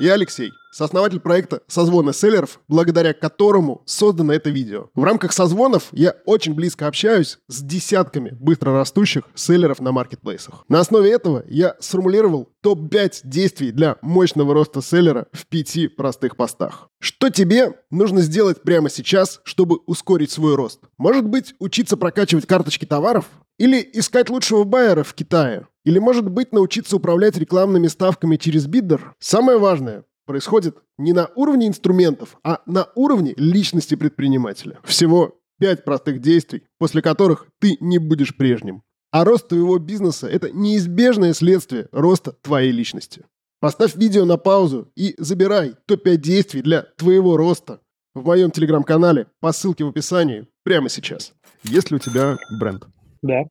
я 0.00 0.14
Алексей, 0.14 0.50
сооснователь 0.70 1.20
проекта 1.20 1.62
«Созвоны 1.66 2.12
селлеров», 2.12 2.60
благодаря 2.68 3.12
которому 3.12 3.82
создано 3.86 4.32
это 4.32 4.50
видео. 4.50 4.88
В 4.94 5.04
рамках 5.04 5.32
созвонов 5.32 5.88
я 5.92 6.16
очень 6.24 6.54
близко 6.54 6.86
общаюсь 6.86 7.38
с 7.48 7.62
десятками 7.62 8.36
быстрорастущих 8.40 9.24
селлеров 9.34 9.80
на 9.80 9.92
маркетплейсах. 9.92 10.64
На 10.68 10.80
основе 10.80 11.10
этого 11.10 11.44
я 11.48 11.76
сформулировал 11.80 12.48
топ-5 12.62 13.20
действий 13.24 13.72
для 13.72 13.96
мощного 14.02 14.54
роста 14.54 14.82
селлера 14.82 15.26
в 15.32 15.46
пяти 15.46 15.88
простых 15.88 16.36
постах. 16.36 16.88
Что 17.00 17.30
тебе 17.30 17.74
нужно 17.90 18.20
сделать 18.20 18.62
прямо 18.62 18.90
сейчас, 18.90 19.40
чтобы 19.44 19.78
ускорить 19.86 20.30
свой 20.30 20.54
рост? 20.54 20.80
Может 20.98 21.26
быть, 21.26 21.54
учиться 21.58 21.96
прокачивать 21.96 22.46
карточки 22.46 22.84
товаров? 22.84 23.26
Или 23.58 23.86
искать 23.92 24.30
лучшего 24.30 24.64
байера 24.64 25.02
в 25.02 25.12
Китае? 25.12 25.66
Или, 25.84 25.98
может 25.98 26.28
быть, 26.30 26.52
научиться 26.52 26.96
управлять 26.96 27.36
рекламными 27.36 27.88
ставками 27.88 28.36
через 28.36 28.66
биддер? 28.66 29.14
Самое 29.18 29.58
важное 29.58 30.04
происходит 30.30 30.76
не 30.96 31.12
на 31.12 31.28
уровне 31.34 31.66
инструментов, 31.66 32.38
а 32.44 32.62
на 32.64 32.86
уровне 32.94 33.34
личности 33.36 33.96
предпринимателя. 33.96 34.78
Всего 34.84 35.40
пять 35.58 35.84
простых 35.84 36.20
действий, 36.20 36.62
после 36.78 37.02
которых 37.02 37.48
ты 37.58 37.76
не 37.80 37.98
будешь 37.98 38.36
прежним. 38.36 38.84
А 39.10 39.24
рост 39.24 39.48
твоего 39.48 39.78
бизнеса– 39.78 40.28
это 40.30 40.52
неизбежное 40.52 41.32
следствие 41.32 41.88
роста 41.90 42.30
твоей 42.30 42.70
личности. 42.70 43.24
Поставь 43.58 43.96
видео 43.96 44.24
на 44.24 44.36
паузу 44.36 44.92
и 44.94 45.16
забирай 45.18 45.74
топ-5 45.86 46.16
действий 46.18 46.62
для 46.62 46.82
твоего 46.96 47.36
роста 47.36 47.80
в 48.14 48.24
моем 48.24 48.52
телеграм-канале 48.52 49.26
по 49.40 49.50
ссылке 49.50 49.82
в 49.82 49.88
описании 49.88 50.46
прямо 50.62 50.88
сейчас. 50.88 51.34
Есть 51.64 51.90
ли 51.90 51.96
у 51.96 51.98
тебя 51.98 52.36
бренд? 52.60 52.84
Да. 53.20 53.42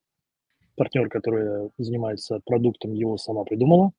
Партнер, 0.77 1.09
который 1.09 1.71
занимается 1.77 2.39
продуктом, 2.45 2.93
его 2.93 3.17
сама 3.17 3.43
придумала. 3.43 3.91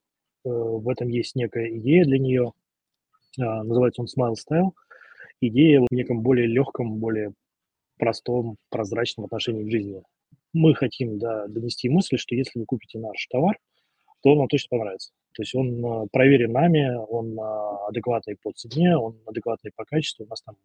Э, 0.44 0.48
в 0.48 0.88
этом 0.88 1.08
есть 1.08 1.36
некая 1.36 1.76
идея 1.76 2.04
для 2.04 2.18
нее. 2.18 2.52
А, 3.38 3.62
называется 3.64 4.02
он 4.02 4.08
Smile 4.08 4.34
Style. 4.34 4.70
Идея 5.40 5.80
в 5.80 5.86
неком 5.90 6.22
более 6.22 6.46
легком, 6.46 6.98
более 6.98 7.32
простом, 7.98 8.56
прозрачном 8.70 9.26
отношении 9.26 9.64
к 9.64 9.70
жизни. 9.70 10.02
Мы 10.52 10.74
хотим 10.74 11.18
да, 11.18 11.46
донести 11.46 11.88
мысль, 11.88 12.16
что 12.16 12.34
если 12.34 12.58
вы 12.58 12.64
купите 12.66 12.98
наш 12.98 13.26
товар, 13.28 13.58
то 14.22 14.30
он 14.30 14.38
вам 14.38 14.48
точно 14.48 14.78
понравится. 14.78 15.12
То 15.34 15.42
есть 15.42 15.54
он 15.54 15.84
а, 15.84 16.06
проверен 16.10 16.52
нами, 16.52 16.94
он 17.08 17.38
а, 17.38 17.86
адекватный 17.88 18.36
по 18.42 18.52
цене, 18.52 18.96
он 18.96 19.16
адекватный 19.26 19.70
по 19.74 19.84
качеству. 19.84 20.24
У 20.24 20.28
нас 20.28 20.42
там, 20.42 20.56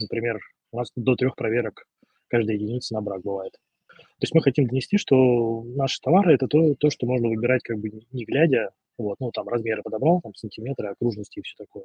например, 0.00 0.40
у 0.72 0.78
нас 0.78 0.90
до 0.96 1.14
трех 1.14 1.36
проверок 1.36 1.86
каждая 2.26 2.56
единица 2.56 2.94
на 2.94 3.00
брак 3.00 3.22
бывает. 3.22 3.52
То 3.86 4.24
есть 4.24 4.34
мы 4.34 4.42
хотим 4.42 4.66
донести, 4.66 4.98
что 4.98 5.62
наши 5.64 6.00
товары– 6.00 6.34
это 6.34 6.46
то, 6.46 6.74
то, 6.74 6.90
что 6.90 7.06
можно 7.06 7.28
выбирать 7.28 7.62
как 7.62 7.78
бы 7.78 7.90
не 8.12 8.24
глядя, 8.24 8.70
вот, 8.98 9.16
ну, 9.20 9.30
там 9.30 9.48
размеры 9.48 9.82
подобрал, 9.82 10.20
там 10.20 10.34
сантиметры, 10.34 10.88
окружности 10.88 11.38
и 11.38 11.42
все 11.42 11.54
такое. 11.56 11.84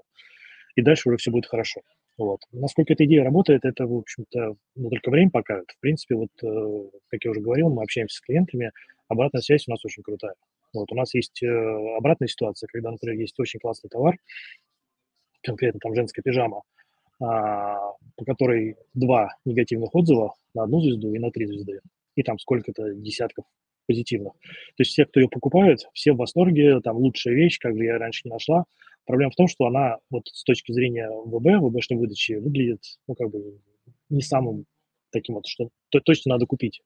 И 0.76 0.82
дальше 0.82 1.10
уже 1.10 1.18
все 1.18 1.32
будет 1.32 1.46
хорошо. 1.46 1.82
Вот. 2.18 2.42
Насколько 2.52 2.94
эта 2.94 3.06
идея 3.06 3.24
работает, 3.24 3.66
это, 3.66 3.86
в 3.86 3.96
общем-то, 3.96 4.56
ну, 4.76 4.90
только 4.90 5.10
время 5.10 5.32
покажет. 5.32 5.70
В 5.70 5.80
принципе, 5.80 6.16
вот, 6.16 6.30
э, 6.44 6.90
как 7.10 7.24
я 7.24 7.32
уже 7.32 7.42
говорил, 7.42 7.70
мы 7.70 7.84
общаемся 7.84 8.18
с 8.18 8.22
клиентами, 8.22 8.72
обратная 9.08 9.42
связь 9.42 9.68
у 9.68 9.72
нас 9.72 9.84
очень 9.86 10.04
крутая. 10.04 10.36
Вот, 10.74 10.92
у 10.92 10.96
нас 10.96 11.14
есть 11.14 11.42
э, 11.44 11.96
обратная 11.98 12.28
ситуация, 12.28 12.68
когда, 12.72 12.92
например, 12.92 13.20
есть 13.20 13.40
очень 13.40 13.60
классный 13.60 13.90
товар, 13.90 14.18
конкретно 15.44 15.80
там 15.80 15.94
женская 15.96 16.22
пижама, 16.22 16.62
а, 17.20 17.94
по 18.16 18.26
которой 18.26 18.76
два 18.94 19.36
негативных 19.46 19.94
отзыва 19.94 20.34
на 20.54 20.64
одну 20.64 20.82
звезду 20.82 21.14
и 21.14 21.20
на 21.20 21.32
три 21.32 21.46
звезды, 21.46 21.82
и 22.16 22.24
там 22.24 22.40
сколько-то 22.40 22.94
десятков 22.94 23.46
позитивных. 23.88 24.34
То 24.34 24.80
есть 24.80 24.92
все, 24.92 25.06
кто 25.06 25.20
ее 25.20 25.30
покупают, 25.30 25.82
все 25.94 26.14
в 26.14 26.18
восторге, 26.18 26.80
там 26.82 26.98
лучшая 26.98 27.34
вещь, 27.34 27.60
как 27.60 27.74
бы 27.76 27.84
я 27.84 27.98
раньше 27.98 28.22
не 28.26 28.32
нашла. 28.32 28.66
Проблема 29.06 29.32
в 29.32 29.36
том, 29.36 29.48
что 29.48 29.66
она 29.66 29.98
вот 30.10 30.28
с 30.28 30.44
точки 30.44 30.72
зрения 30.72 31.10
ВБ, 31.10 31.62
ВБшной 31.62 32.00
выдачи, 32.00 32.34
выглядит, 32.34 32.82
ну, 33.08 33.16
как 33.16 33.30
бы 33.30 33.60
не 34.10 34.22
самым 34.22 34.66
таким 35.12 35.36
вот, 35.36 35.48
что 35.48 35.70
то, 35.90 36.00
точно 36.00 36.32
надо 36.36 36.46
купить. 36.46 36.82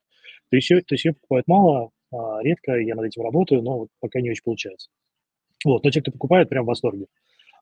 То 0.49 0.55
есть, 0.55 0.69
ее, 0.69 0.81
то 0.81 0.95
есть 0.95 1.05
ее 1.05 1.13
покупают 1.13 1.47
мало, 1.47 1.91
а, 2.11 2.41
редко, 2.41 2.75
я 2.75 2.95
над 2.95 3.05
этим 3.05 3.21
работаю, 3.21 3.61
но 3.61 3.79
вот 3.79 3.89
пока 3.99 4.21
не 4.21 4.31
очень 4.31 4.43
получается. 4.43 4.89
Вот, 5.65 5.83
но 5.83 5.91
те, 5.91 6.01
кто 6.01 6.11
покупает, 6.11 6.49
прям 6.49 6.65
в 6.65 6.67
восторге. 6.67 7.07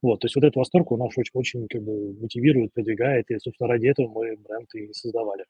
Вот, 0.01 0.20
то 0.20 0.25
есть 0.25 0.36
вот 0.36 0.44
этот 0.44 0.58
восторг 0.58 0.92
у 0.92 0.98
нас 0.98 1.18
очень, 1.18 1.32
очень 1.34 1.68
как 1.68 1.82
бы 1.82 2.13
мотивирует, 2.20 2.74
продвигает, 2.74 3.30
и, 3.32 3.39
собственно, 3.39 3.70
ради 3.70 3.88
этого 3.88 4.08
мы 4.08 4.38
бренд 4.38 4.74
и 4.75 4.92
создавали. 4.94 5.46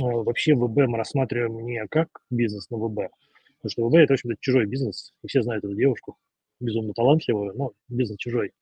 А, 0.00 0.04
вообще 0.04 0.54
ВБ 0.54 0.76
мы 0.86 0.98
рассматриваем 0.98 1.64
не 1.64 1.86
как 1.88 2.08
бизнес 2.30 2.68
на 2.70 2.78
ВБ, 2.78 3.10
потому 3.62 3.70
что 3.70 3.88
ВБ– 3.88 3.94
это, 3.96 4.12
в 4.12 4.14
общем-то, 4.14 4.36
чужой 4.40 4.66
бизнес, 4.66 5.12
и 5.22 5.28
все 5.28 5.42
знают 5.42 5.64
эту 5.64 5.74
девушку, 5.74 6.16
безумно 6.60 6.92
талантливую, 6.92 7.54
но 7.56 7.72
бизнес 7.88 8.18
чужой. 8.18 8.52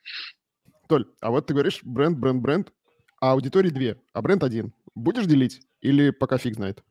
Толь, 0.88 1.06
а 1.20 1.30
вот 1.30 1.46
ты 1.46 1.54
говоришь 1.54 1.80
бренд, 1.82 2.18
бренд, 2.18 2.42
бренд, 2.42 2.72
а 3.20 3.32
аудитории 3.32 3.70
две, 3.70 3.96
а 4.12 4.22
бренд 4.22 4.44
один. 4.44 4.72
Будешь 4.94 5.26
делить 5.26 5.60
или 5.80 6.10
пока 6.10 6.38
фиг 6.38 6.54
знает? 6.54 6.82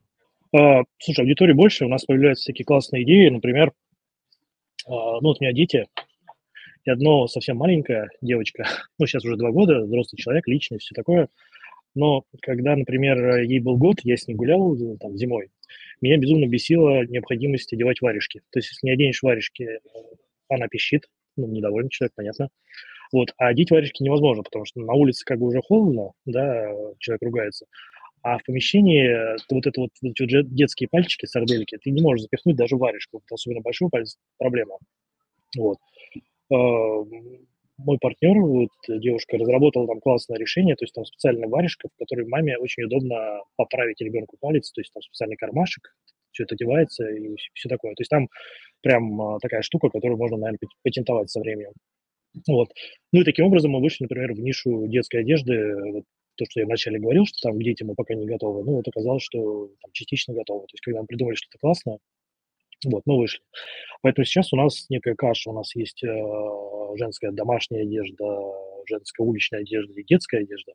А, 0.56 0.84
слушай, 1.00 1.22
аудитории 1.22 1.54
больше, 1.54 1.86
у 1.86 1.90
нас 1.90 2.06
появляются 2.06 2.44
всякие 2.44 2.66
классные 2.66 3.04
идеи, 3.04 3.30
например, 3.30 3.74
а, 4.88 5.20
ну 5.22 5.30
вот 5.30 5.38
у 5.40 5.44
меня 5.44 5.54
дети, 5.54 5.88
и 6.84 6.90
одно 6.90 7.28
совсем 7.28 7.58
маленькая 7.58 8.10
девочка, 8.22 8.66
ну 9.00 9.08
сейчас 9.08 9.26
уже 9.26 9.38
два 9.38 9.52
года, 9.52 9.82
взрослый 9.82 10.20
человек, 10.20 10.48
личность, 10.48 10.86
все 10.86 10.96
такое, 10.96 11.30
но 11.96 12.24
когда, 12.42 12.76
например, 12.76 13.38
ей 13.38 13.60
был 13.60 13.78
год, 13.78 14.02
я 14.04 14.18
с 14.18 14.28
ней 14.28 14.36
гулял 14.36 14.76
там 15.00 15.18
зимой, 15.18 15.50
меня 16.02 16.18
безумно 16.18 16.46
бесила 16.46 17.06
необходимость 17.06 17.74
одевать 17.74 18.02
варежки. 18.02 18.42
То 18.52 18.60
есть, 18.60 18.70
если 18.72 18.86
не 18.86 18.92
оденешь 18.92 19.24
варежки, 19.24 19.80
она 20.50 20.68
пищит, 20.68 21.08
ну, 21.38 21.48
недовольный 21.48 21.90
человек, 21.90 22.14
понятно. 22.16 22.50
Вот, 23.12 23.34
а 23.38 23.48
одеть 23.48 23.72
варежки 23.72 24.04
невозможно, 24.04 24.44
потому 24.44 24.66
что 24.66 24.82
на 24.82 24.94
улице 24.94 25.24
как 25.26 25.40
бы 25.40 25.48
уже 25.48 25.62
холодно, 25.62 26.12
да, 26.26 26.70
человек 27.00 27.22
ругается. 27.24 27.66
А 28.22 28.40
в 28.40 28.44
помещении 28.44 29.38
вот 29.54 29.68
это 29.68 29.82
вот, 29.82 29.92
эти 30.02 30.44
детские 30.44 30.90
пальчики, 30.90 31.26
сардельки, 31.26 31.78
ты 31.78 31.92
не 31.92 32.02
можешь 32.02 32.24
запихнуть 32.24 32.56
даже 32.56 32.76
варежку, 32.76 33.22
особенно 33.32 33.62
большой 33.62 33.90
палец, 33.90 34.18
проблема. 34.38 34.78
Вот. 35.58 35.78
Мой 37.78 37.98
партнер, 38.00 38.40
вот 38.40 38.70
девушка, 38.88 39.38
разработала 39.38 39.88
там 39.88 40.00
классное 40.00 40.38
решение, 40.38 40.76
то 40.76 40.86
есть 40.86 40.94
там 40.94 41.06
специальная 41.06 41.50
варежка, 41.50 41.90
в 41.90 41.98
которой 41.98 42.26
маме 42.26 42.58
очень 42.58 42.84
удобно 42.84 43.42
поправить 43.58 44.00
ребенку 44.00 44.38
палец, 44.40 44.72
то 44.72 44.82
есть 44.82 44.94
там 44.94 45.02
специальный 45.02 45.36
кармашек, 45.36 45.94
все 46.32 46.44
это 46.44 46.56
одевается 46.56 47.08
и 47.10 47.36
все 47.54 47.70
такое. 47.70 47.94
То 47.96 48.02
есть 48.02 48.10
там 48.10 48.30
прям 48.82 49.22
а, 49.22 49.40
такая 49.40 49.62
штука, 49.62 49.90
которую 49.90 50.18
можно, 50.18 50.38
наверное, 50.38 50.60
патентовать 50.84 51.30
со 51.30 51.40
временем. 51.40 51.72
Вот. 52.48 52.70
Ну 53.12 53.22
и 53.22 53.24
таким 53.24 53.46
образом 53.46 53.72
мы 53.72 53.82
вышли, 53.82 54.04
например, 54.04 54.34
в 54.34 54.40
нишу 54.40 54.88
детской 54.88 55.22
одежды, 55.22 55.76
вот 55.92 56.04
то, 56.36 56.46
что 56.50 56.60
я 56.60 56.66
вначале 56.66 57.00
говорил, 57.00 57.26
что 57.26 57.50
там 57.50 57.58
к 57.58 57.64
детям 57.64 57.88
мы 57.88 57.96
пока 57.96 58.14
не 58.14 58.26
готовы, 58.26 58.64
ну 58.64 58.76
вот 58.76 58.88
оказалось, 58.88 59.24
что 59.24 59.68
там, 59.82 59.92
частично 59.94 60.34
готовы. 60.34 60.62
То 60.68 60.74
есть 60.74 60.82
когда 60.82 61.02
мы 61.02 61.08
придумали 61.08 61.36
что-то 61.36 61.58
классное, 61.60 62.00
вот, 62.86 63.04
мы 63.06 63.18
вышли. 63.18 63.42
Поэтому 64.02 64.26
сейчас 64.26 64.54
у 64.54 64.58
нас 64.58 64.86
некая 64.90 65.16
каша, 65.16 65.50
у 65.50 65.54
нас 65.54 65.76
есть 65.76 66.04
э, 66.04 66.08
женская 66.98 67.32
домашняя 67.32 67.84
одежда, 67.84 68.26
женская 68.88 69.24
уличная 69.24 69.62
одежда 69.62 69.94
и 70.00 70.04
детская 70.04 70.40
одежда. 70.40 70.74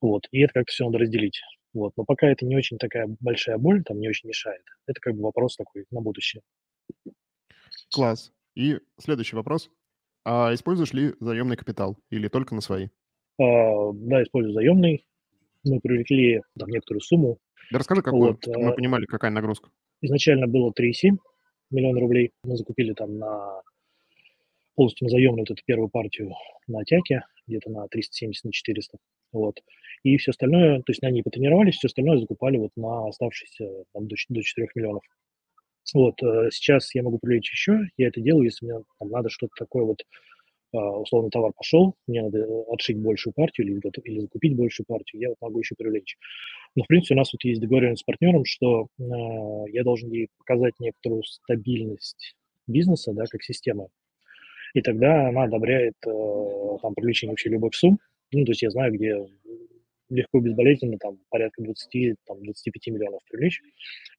Вот, 0.00 0.26
и 0.32 0.40
это 0.40 0.54
как-то 0.54 0.72
все 0.72 0.84
надо 0.84 0.98
разделить. 0.98 1.40
Вот, 1.72 1.92
но 1.96 2.04
пока 2.04 2.28
это 2.28 2.44
не 2.44 2.56
очень 2.56 2.78
такая 2.78 3.06
большая 3.20 3.58
боль, 3.58 3.82
там 3.84 3.98
не 3.98 4.08
очень 4.08 4.28
мешает. 4.28 4.62
Это 4.86 5.00
как 5.00 5.14
бы 5.14 5.22
вопрос 5.22 5.56
такой 5.56 5.84
на 5.90 6.00
будущее. 6.00 6.42
Класс. 7.92 8.32
И 8.54 8.78
следующий 9.00 9.36
вопрос. 9.36 9.70
А 10.24 10.54
используешь 10.54 10.92
ли 10.92 11.14
заемный 11.20 11.56
капитал 11.56 11.98
или 12.10 12.28
только 12.28 12.54
на 12.54 12.60
свои? 12.60 12.88
А, 13.40 13.92
да, 13.92 14.22
использую 14.22 14.54
заемный. 14.54 15.04
Мы 15.64 15.80
привлекли 15.80 16.42
там 16.58 16.68
некоторую 16.68 17.00
сумму. 17.00 17.38
Да 17.70 17.78
расскажи, 17.78 18.02
какую, 18.02 18.32
вот, 18.32 18.46
мы 18.46 18.70
а, 18.70 18.72
понимали, 18.72 19.06
какая 19.06 19.30
нагрузка. 19.30 19.70
Изначально 20.00 20.46
было 20.46 20.70
3,7 20.70 21.16
миллиона 21.74 22.00
рублей. 22.00 22.32
Мы 22.44 22.56
закупили 22.56 22.92
там 22.92 23.18
на 23.18 23.62
полностью 24.74 25.06
на 25.06 25.10
заемную 25.10 25.42
вот 25.42 25.50
эту 25.50 25.62
первую 25.64 25.88
партию 25.88 26.32
на 26.66 26.84
Тяке, 26.84 27.22
где-то 27.46 27.70
на 27.70 27.86
370 27.88 28.44
на 28.44 28.52
400. 28.52 28.98
Вот. 29.32 29.62
И 30.02 30.16
все 30.16 30.30
остальное, 30.30 30.78
то 30.78 30.90
есть 30.90 31.02
на 31.02 31.10
ней 31.10 31.22
потренировались, 31.22 31.76
все 31.76 31.86
остальное 31.86 32.18
закупали 32.18 32.56
вот 32.56 32.70
на 32.76 33.08
оставшиеся 33.08 33.84
там, 33.92 34.06
до, 34.06 34.16
до 34.28 34.42
4 34.42 34.68
миллионов. 34.74 35.02
Вот, 35.92 36.22
э, 36.22 36.50
сейчас 36.50 36.94
я 36.94 37.02
могу 37.02 37.18
привлечь 37.18 37.50
еще, 37.50 37.88
я 37.98 38.08
это 38.08 38.20
делаю, 38.20 38.44
если 38.44 38.64
мне 38.64 38.82
там, 38.98 39.10
надо 39.10 39.28
что-то 39.28 39.52
такое 39.56 39.84
вот, 39.84 40.06
условно, 40.78 41.30
товар 41.30 41.52
пошел, 41.56 41.94
мне 42.06 42.22
надо 42.22 42.46
отшить 42.68 42.98
большую 42.98 43.32
партию 43.32 43.66
или, 43.66 43.80
или 44.04 44.20
закупить 44.20 44.56
большую 44.56 44.86
партию, 44.86 45.22
я 45.22 45.28
вот 45.30 45.38
могу 45.40 45.60
еще 45.60 45.74
привлечь. 45.76 46.16
Но, 46.74 46.84
в 46.84 46.86
принципе, 46.86 47.14
у 47.14 47.18
нас 47.18 47.32
вот 47.32 47.44
есть 47.44 47.60
договоренность 47.60 48.02
с 48.02 48.04
партнером, 48.04 48.44
что 48.44 48.88
э, 48.98 49.02
я 49.72 49.84
должен 49.84 50.10
ей 50.10 50.28
показать 50.38 50.74
некоторую 50.80 51.22
стабильность 51.24 52.34
бизнеса, 52.66 53.12
да, 53.12 53.24
как 53.30 53.42
системы, 53.42 53.88
и 54.74 54.82
тогда 54.82 55.28
она 55.28 55.44
одобряет 55.44 55.94
э, 56.06 56.10
там 56.82 56.94
привлечение 56.94 57.32
вообще 57.32 57.48
любых 57.48 57.74
сумм. 57.74 57.98
Ну, 58.32 58.44
то 58.44 58.50
есть 58.50 58.62
я 58.62 58.70
знаю, 58.70 58.92
где 58.92 59.24
легко 60.10 60.40
безболезненно 60.40 60.98
там 60.98 61.18
порядка 61.30 61.62
20, 61.62 62.16
там, 62.26 62.42
25 62.42 62.86
миллионов 62.88 63.20
привлечь. 63.30 63.62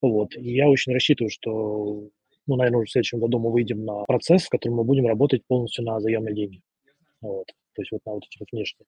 Вот. 0.01 0.35
И 0.37 0.53
я 0.53 0.69
очень 0.69 0.93
рассчитываю, 0.93 1.29
что, 1.29 2.09
ну, 2.47 2.55
наверное, 2.55 2.79
уже 2.79 2.87
в 2.87 2.91
следующем 2.91 3.19
году 3.19 3.39
мы 3.39 3.51
выйдем 3.51 3.85
на 3.85 4.03
процесс, 4.03 4.43
в 4.43 4.49
котором 4.49 4.75
мы 4.77 4.83
будем 4.83 5.07
работать 5.07 5.43
полностью 5.47 5.83
на 5.85 5.99
заемные 5.99 6.35
деньги. 6.35 6.61
Вот. 7.21 7.47
То 7.73 7.81
есть 7.81 7.91
вот 7.91 8.01
на 8.05 8.13
вот 8.13 8.23
эти 8.23 8.39
вот 8.39 8.47
внешние. 8.51 8.87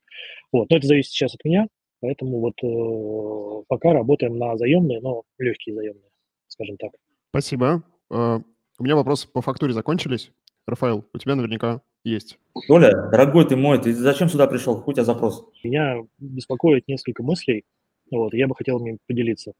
Вот. 0.52 0.70
Но 0.70 0.76
это 0.76 0.86
зависит 0.86 1.10
сейчас 1.10 1.34
от 1.34 1.44
меня, 1.44 1.68
поэтому 2.00 2.40
вот 2.40 2.54
э, 2.62 3.64
пока 3.68 3.92
работаем 3.92 4.38
на 4.38 4.56
заемные, 4.56 5.00
но 5.00 5.22
легкие 5.38 5.74
заемные, 5.74 6.10
скажем 6.48 6.76
так. 6.76 6.92
Спасибо. 7.30 7.82
Uh, 8.10 8.42
у 8.78 8.84
меня 8.84 8.96
вопросы 8.96 9.28
по 9.28 9.42
фактуре 9.42 9.74
закончились. 9.74 10.30
Рафаэл, 10.66 11.04
у 11.12 11.18
тебя 11.18 11.34
наверняка 11.34 11.82
есть. 12.04 12.38
Толя, 12.68 12.92
дорогой 13.10 13.46
ты 13.46 13.56
мой, 13.56 13.80
ты 13.80 13.92
зачем 13.92 14.28
сюда 14.28 14.46
пришел? 14.46 14.76
Какой 14.76 14.92
у 14.92 14.94
тебя 14.94 15.04
запрос? 15.04 15.44
Меня 15.62 15.96
беспокоит 16.18 16.86
несколько 16.88 17.22
мыслей, 17.22 17.64
вот, 18.10 18.32
я 18.34 18.46
бы 18.46 18.54
хотел 18.54 18.78
ими 18.78 18.98
поделиться. 19.06 19.52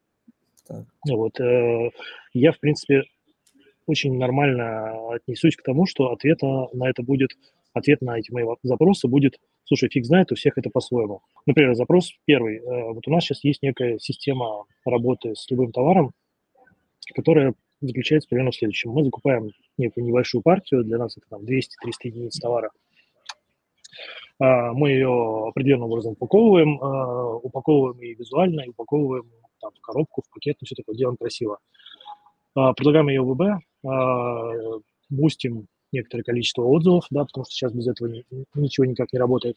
Так. 0.67 0.87
Вот, 1.09 1.39
э, 1.41 1.91
я, 2.33 2.53
в 2.53 2.61
принципе, 2.61 3.05
очень 3.89 4.17
нормально 4.19 5.15
отнесусь 5.15 5.57
к 5.57 5.63
тому, 5.63 5.87
что 5.87 6.13
ответа 6.13 6.69
на 6.73 6.89
это 6.89 7.03
будет, 7.03 7.31
ответ 7.73 8.01
на 8.01 8.19
эти 8.19 8.31
мои 8.31 8.45
запросы 8.63 9.09
будет, 9.09 9.39
слушай, 9.65 9.89
фиг 9.89 10.05
знает, 10.05 10.33
у 10.33 10.35
всех 10.35 10.59
это 10.59 10.71
по-своему. 10.71 11.23
Например, 11.47 11.75
запрос 11.75 12.13
первый. 12.25 12.59
Э, 12.59 12.93
вот 12.93 13.07
у 13.07 13.11
нас 13.11 13.25
сейчас 13.25 13.45
есть 13.45 13.63
некая 13.63 13.99
система 13.99 14.65
работы 14.85 15.35
с 15.35 15.51
любым 15.51 15.73
товаром, 15.73 16.13
которая 17.15 17.55
заключается 17.81 18.29
примерно 18.29 18.51
в 18.51 18.57
следующем. 18.57 18.91
Мы 18.91 19.05
закупаем 19.05 19.51
некую 19.77 20.05
небольшую 20.05 20.43
партию, 20.43 20.85
для 20.85 20.99
нас 20.99 21.17
это 21.17 21.27
там 21.29 21.43
200-300 21.43 21.69
единиц 22.05 22.39
товара. 22.39 22.71
А, 24.41 24.73
мы 24.73 24.91
ее 24.91 25.49
определенным 25.49 25.91
образом 25.91 26.13
упаковываем, 26.13 26.83
а, 26.83 27.37
упаковываем 27.37 28.01
и 28.01 28.15
визуально, 28.15 28.63
и 28.63 28.69
упаковываем 28.69 29.31
там, 29.61 29.73
в 29.73 29.81
коробку, 29.81 30.23
в 30.23 30.31
пакет, 30.33 30.57
ну, 30.61 30.67
все 30.67 30.77
такое 30.77 30.97
делаем 30.97 31.17
красиво. 31.17 31.59
А, 32.55 32.73
предлагаем 32.73 33.09
ее 33.09 33.23
ВБ, 33.23 33.63
бустим 35.11 35.67
некоторое 35.93 36.23
количество 36.23 36.63
отзывов, 36.63 37.07
да, 37.11 37.25
потому 37.25 37.45
что 37.45 37.53
сейчас 37.53 37.73
без 37.73 37.87
этого 37.87 38.13
ничего 38.55 38.85
никак 38.85 39.13
не 39.13 39.19
работает. 39.19 39.57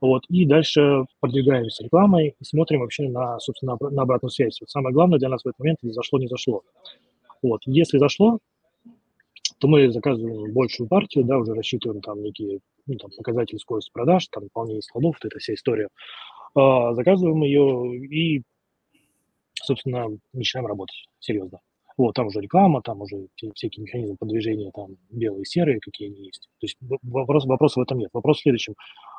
Вот, 0.00 0.24
и 0.28 0.46
дальше 0.46 1.04
продвигаемся 1.20 1.84
рекламой 1.84 2.34
и 2.38 2.44
смотрим 2.44 2.80
вообще 2.80 3.08
на, 3.08 3.38
собственно, 3.38 3.76
на 3.80 4.02
обратную 4.02 4.30
связь. 4.30 4.58
Вот 4.60 4.70
самое 4.70 4.94
главное 4.94 5.18
для 5.18 5.28
нас 5.28 5.42
в 5.42 5.46
этот 5.46 5.58
момент, 5.58 5.78
зашло, 5.82 6.18
не 6.18 6.26
зашло. 6.26 6.62
Вот. 7.42 7.60
Если 7.66 7.98
зашло, 7.98 8.38
то 9.58 9.68
мы 9.68 9.90
заказываем 9.90 10.52
большую 10.52 10.88
партию, 10.88 11.24
да, 11.24 11.38
уже 11.38 11.52
рассчитываем 11.54 12.00
там 12.00 12.22
некие 12.22 12.60
ну, 12.86 12.96
там, 12.96 13.10
показатели 13.16 13.58
скорости 13.58 13.90
продаж, 13.92 14.26
там 14.28 14.44
выполнение 14.44 14.82
складов, 14.82 15.16
вот 15.22 15.30
эта 15.30 15.38
вся 15.38 15.54
история. 15.54 15.88
А, 16.54 16.94
заказываем 16.94 17.42
ее 17.42 17.96
и, 18.06 18.42
собственно, 19.54 20.06
начинаем 20.32 20.66
работать 20.66 21.04
серьезно. 21.18 21.60
Вот, 21.96 22.14
там 22.14 22.28
уже 22.28 22.40
реклама, 22.40 22.82
там 22.82 23.02
уже 23.02 23.26
всякие 23.54 23.84
механизмы 23.84 24.16
продвижения, 24.16 24.70
там 24.70 24.96
белые, 25.10 25.44
серые, 25.44 25.80
какие 25.80 26.08
они 26.08 26.26
есть. 26.26 26.48
То 26.60 26.66
есть 26.66 26.76
вопрос, 27.02 27.44
вопроса 27.44 27.80
в 27.80 27.82
этом 27.82 27.98
нет. 27.98 28.10
Вопрос 28.12 28.38
в 28.38 28.42
следующем. 28.42 28.74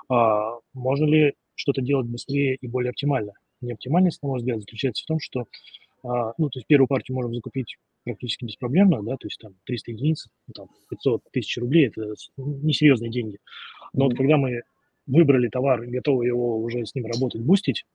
А, 0.10 0.54
можно 0.74 1.06
ли 1.06 1.34
что-то 1.56 1.82
делать 1.82 2.08
быстрее 2.08 2.56
и 2.56 2.68
более 2.68 2.92
оптимально? 2.92 3.34
Неоптимальность, 3.62 4.22
на 4.24 4.30
мой 4.30 4.40
взгляд, 4.40 4.60
заключается 4.60 5.04
в 5.04 5.08
том, 5.08 5.20
что 5.20 5.46
а, 6.04 6.34
ну, 6.38 6.50
то 6.50 6.60
есть 6.60 6.68
первую 6.68 6.88
партию 6.88 7.16
можем 7.16 7.34
закупить 7.34 7.78
практически 8.04 8.46
беспроблемно, 8.46 9.04
да, 9.04 9.18
то 9.18 9.28
есть 9.28 9.40
там 9.40 9.54
300 9.66 9.92
единиц, 9.92 10.28
ну, 10.48 10.54
там 10.54 10.68
500 10.90 11.24
тысяч 11.32 11.58
рублей, 11.58 11.88
это 11.88 12.13
несерьезные 12.38 13.12
деньги. 13.12 13.38
Но 13.94 14.06
mm-hmm. 14.06 14.10
вот 14.10 14.18
когда 14.18 14.38
мы 14.38 14.62
выбрали 15.06 15.50
товар 15.50 15.84
и 15.84 15.92
готовы 15.92 16.25
его 16.25 16.60
уже 16.60 16.86
с 16.86 16.96
ним 16.96 17.06
работать, 17.06 17.42
бустить, 17.42 17.86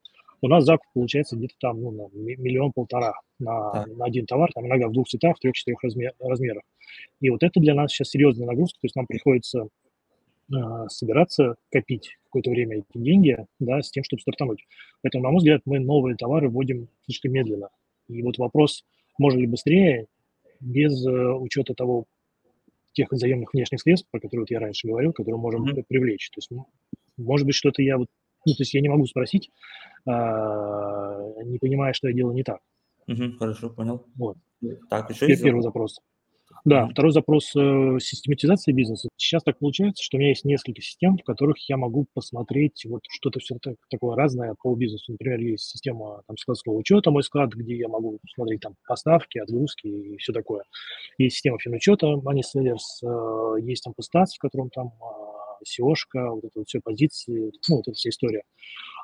у 0.47 0.49
нас 0.49 0.65
закуп 0.65 0.87
получается 0.95 1.37
где-то 1.37 1.55
там 1.61 1.81
ну, 1.81 1.91
на 1.91 2.09
миллион-полтора 2.15 3.15
на, 3.39 3.73
да. 3.73 3.87
на 3.87 4.05
один 4.05 4.27
товар, 4.27 4.51
там 4.53 4.67
иногда 4.67 4.89
в 4.89 4.93
двух 4.93 5.09
цветах, 5.09 5.37
в 5.37 5.41
трех-четырех 5.41 5.83
размер, 5.83 6.13
размерах. 6.19 6.63
И 7.21 7.31
вот 7.31 7.43
это 7.43 7.61
для 7.61 7.75
нас 7.75 7.93
сейчас 7.93 8.11
серьезная 8.11 8.47
нагрузка, 8.47 8.79
то 8.81 8.87
есть 8.87 8.97
нам 8.97 9.07
приходится 9.07 9.69
э, 10.53 10.57
собираться, 10.89 11.57
копить 11.71 12.17
какое-то 12.25 12.51
время 12.51 12.79
эти 12.79 13.03
деньги, 13.03 13.37
да, 13.59 13.83
с 13.83 13.91
тем, 13.91 14.05
чтобы 14.05 14.21
стартануть. 14.21 14.65
Поэтому, 15.03 15.25
на 15.25 15.31
мой 15.31 15.39
взгляд, 15.39 15.63
мы 15.65 15.79
новые 15.79 16.17
товары 16.17 16.49
вводим 16.49 16.89
слишком 17.05 17.33
медленно. 17.33 17.69
И 18.09 18.23
вот 18.23 18.39
вопрос, 18.39 18.85
можно 19.19 19.39
ли 19.39 19.47
быстрее, 19.47 20.07
без 20.61 21.07
э, 21.07 21.11
учета 21.11 21.75
того, 21.75 22.07
тех 22.97 23.13
взаимных 23.13 23.53
внешних 23.53 23.81
средств, 23.81 24.09
про 24.11 24.21
которые 24.21 24.41
вот 24.41 24.51
я 24.51 24.59
раньше 24.59 24.89
говорил, 24.89 25.13
которые 25.13 25.39
можем 25.39 25.67
mm-hmm. 25.67 25.85
привлечь. 25.87 26.31
То 26.31 26.39
есть, 26.39 26.51
может 27.19 27.47
быть, 27.47 27.55
что-то 27.55 27.83
я 27.83 27.99
вот, 27.99 28.09
ну, 28.47 28.53
то 28.53 28.63
есть 28.63 28.75
я 28.75 28.81
не 28.81 28.89
могу 28.89 29.07
спросить, 29.07 29.51
а, 30.07 31.19
не 31.45 31.59
понимая, 31.59 31.93
что 31.93 32.09
я 32.09 32.15
делаю 32.15 32.35
не 32.35 32.45
так. 32.45 32.61
Угу, 33.09 33.39
хорошо, 33.39 33.71
понял. 33.71 34.07
Вот. 34.17 34.39
Так, 34.89 35.11
еще 35.11 35.27
есть 35.29 35.43
первый 35.43 35.63
запрос. 35.63 35.99
Да, 36.65 36.89
второй 36.89 37.13
запрос 37.13 37.55
э, 37.55 37.99
систематизации 38.01 38.73
бизнеса. 38.73 39.09
Сейчас 39.17 39.43
так 39.43 39.59
получается, 39.59 40.03
что 40.03 40.17
у 40.17 40.21
меня 40.21 40.31
есть 40.31 40.45
несколько 40.45 40.81
систем, 40.81 41.17
в 41.17 41.23
которых 41.23 41.57
я 41.69 41.77
могу 41.77 42.07
посмотреть 42.13 42.85
вот 42.87 43.03
что-то 43.09 43.39
все 43.41 43.57
так, 43.61 43.77
такое 43.89 44.17
разное 44.17 44.55
по 44.61 44.75
бизнесу. 44.75 45.13
Например, 45.13 45.39
есть 45.39 45.65
система 45.65 46.23
там, 46.27 46.37
складского 46.37 46.75
учета, 46.75 47.11
мой 47.11 47.23
склад, 47.23 47.51
где 47.53 47.77
я 47.77 47.89
могу 47.89 48.19
смотреть 48.35 48.63
там 48.63 48.75
поставки, 48.87 49.39
отгрузки 49.39 49.87
и 49.87 50.17
все 50.17 50.33
такое. 50.33 50.65
Есть 51.19 51.37
система 51.37 51.59
финучета, 51.59 52.07
Money 52.07 52.43
Sellers, 52.43 53.05
э, 53.05 53.61
есть 53.61 53.85
там 53.85 53.95
постац, 53.95 54.35
в 54.35 54.39
котором 54.39 54.71
там 54.71 54.89
э, 54.89 55.26
SEO-шка, 55.65 56.31
вот 56.31 56.45
это 56.45 56.59
вот 56.59 56.69
все 56.69 56.81
позиции, 56.83 57.53
ну, 57.69 57.77
вот 57.77 57.89
эта 57.89 57.95
вся 57.97 58.11
история. 58.11 58.43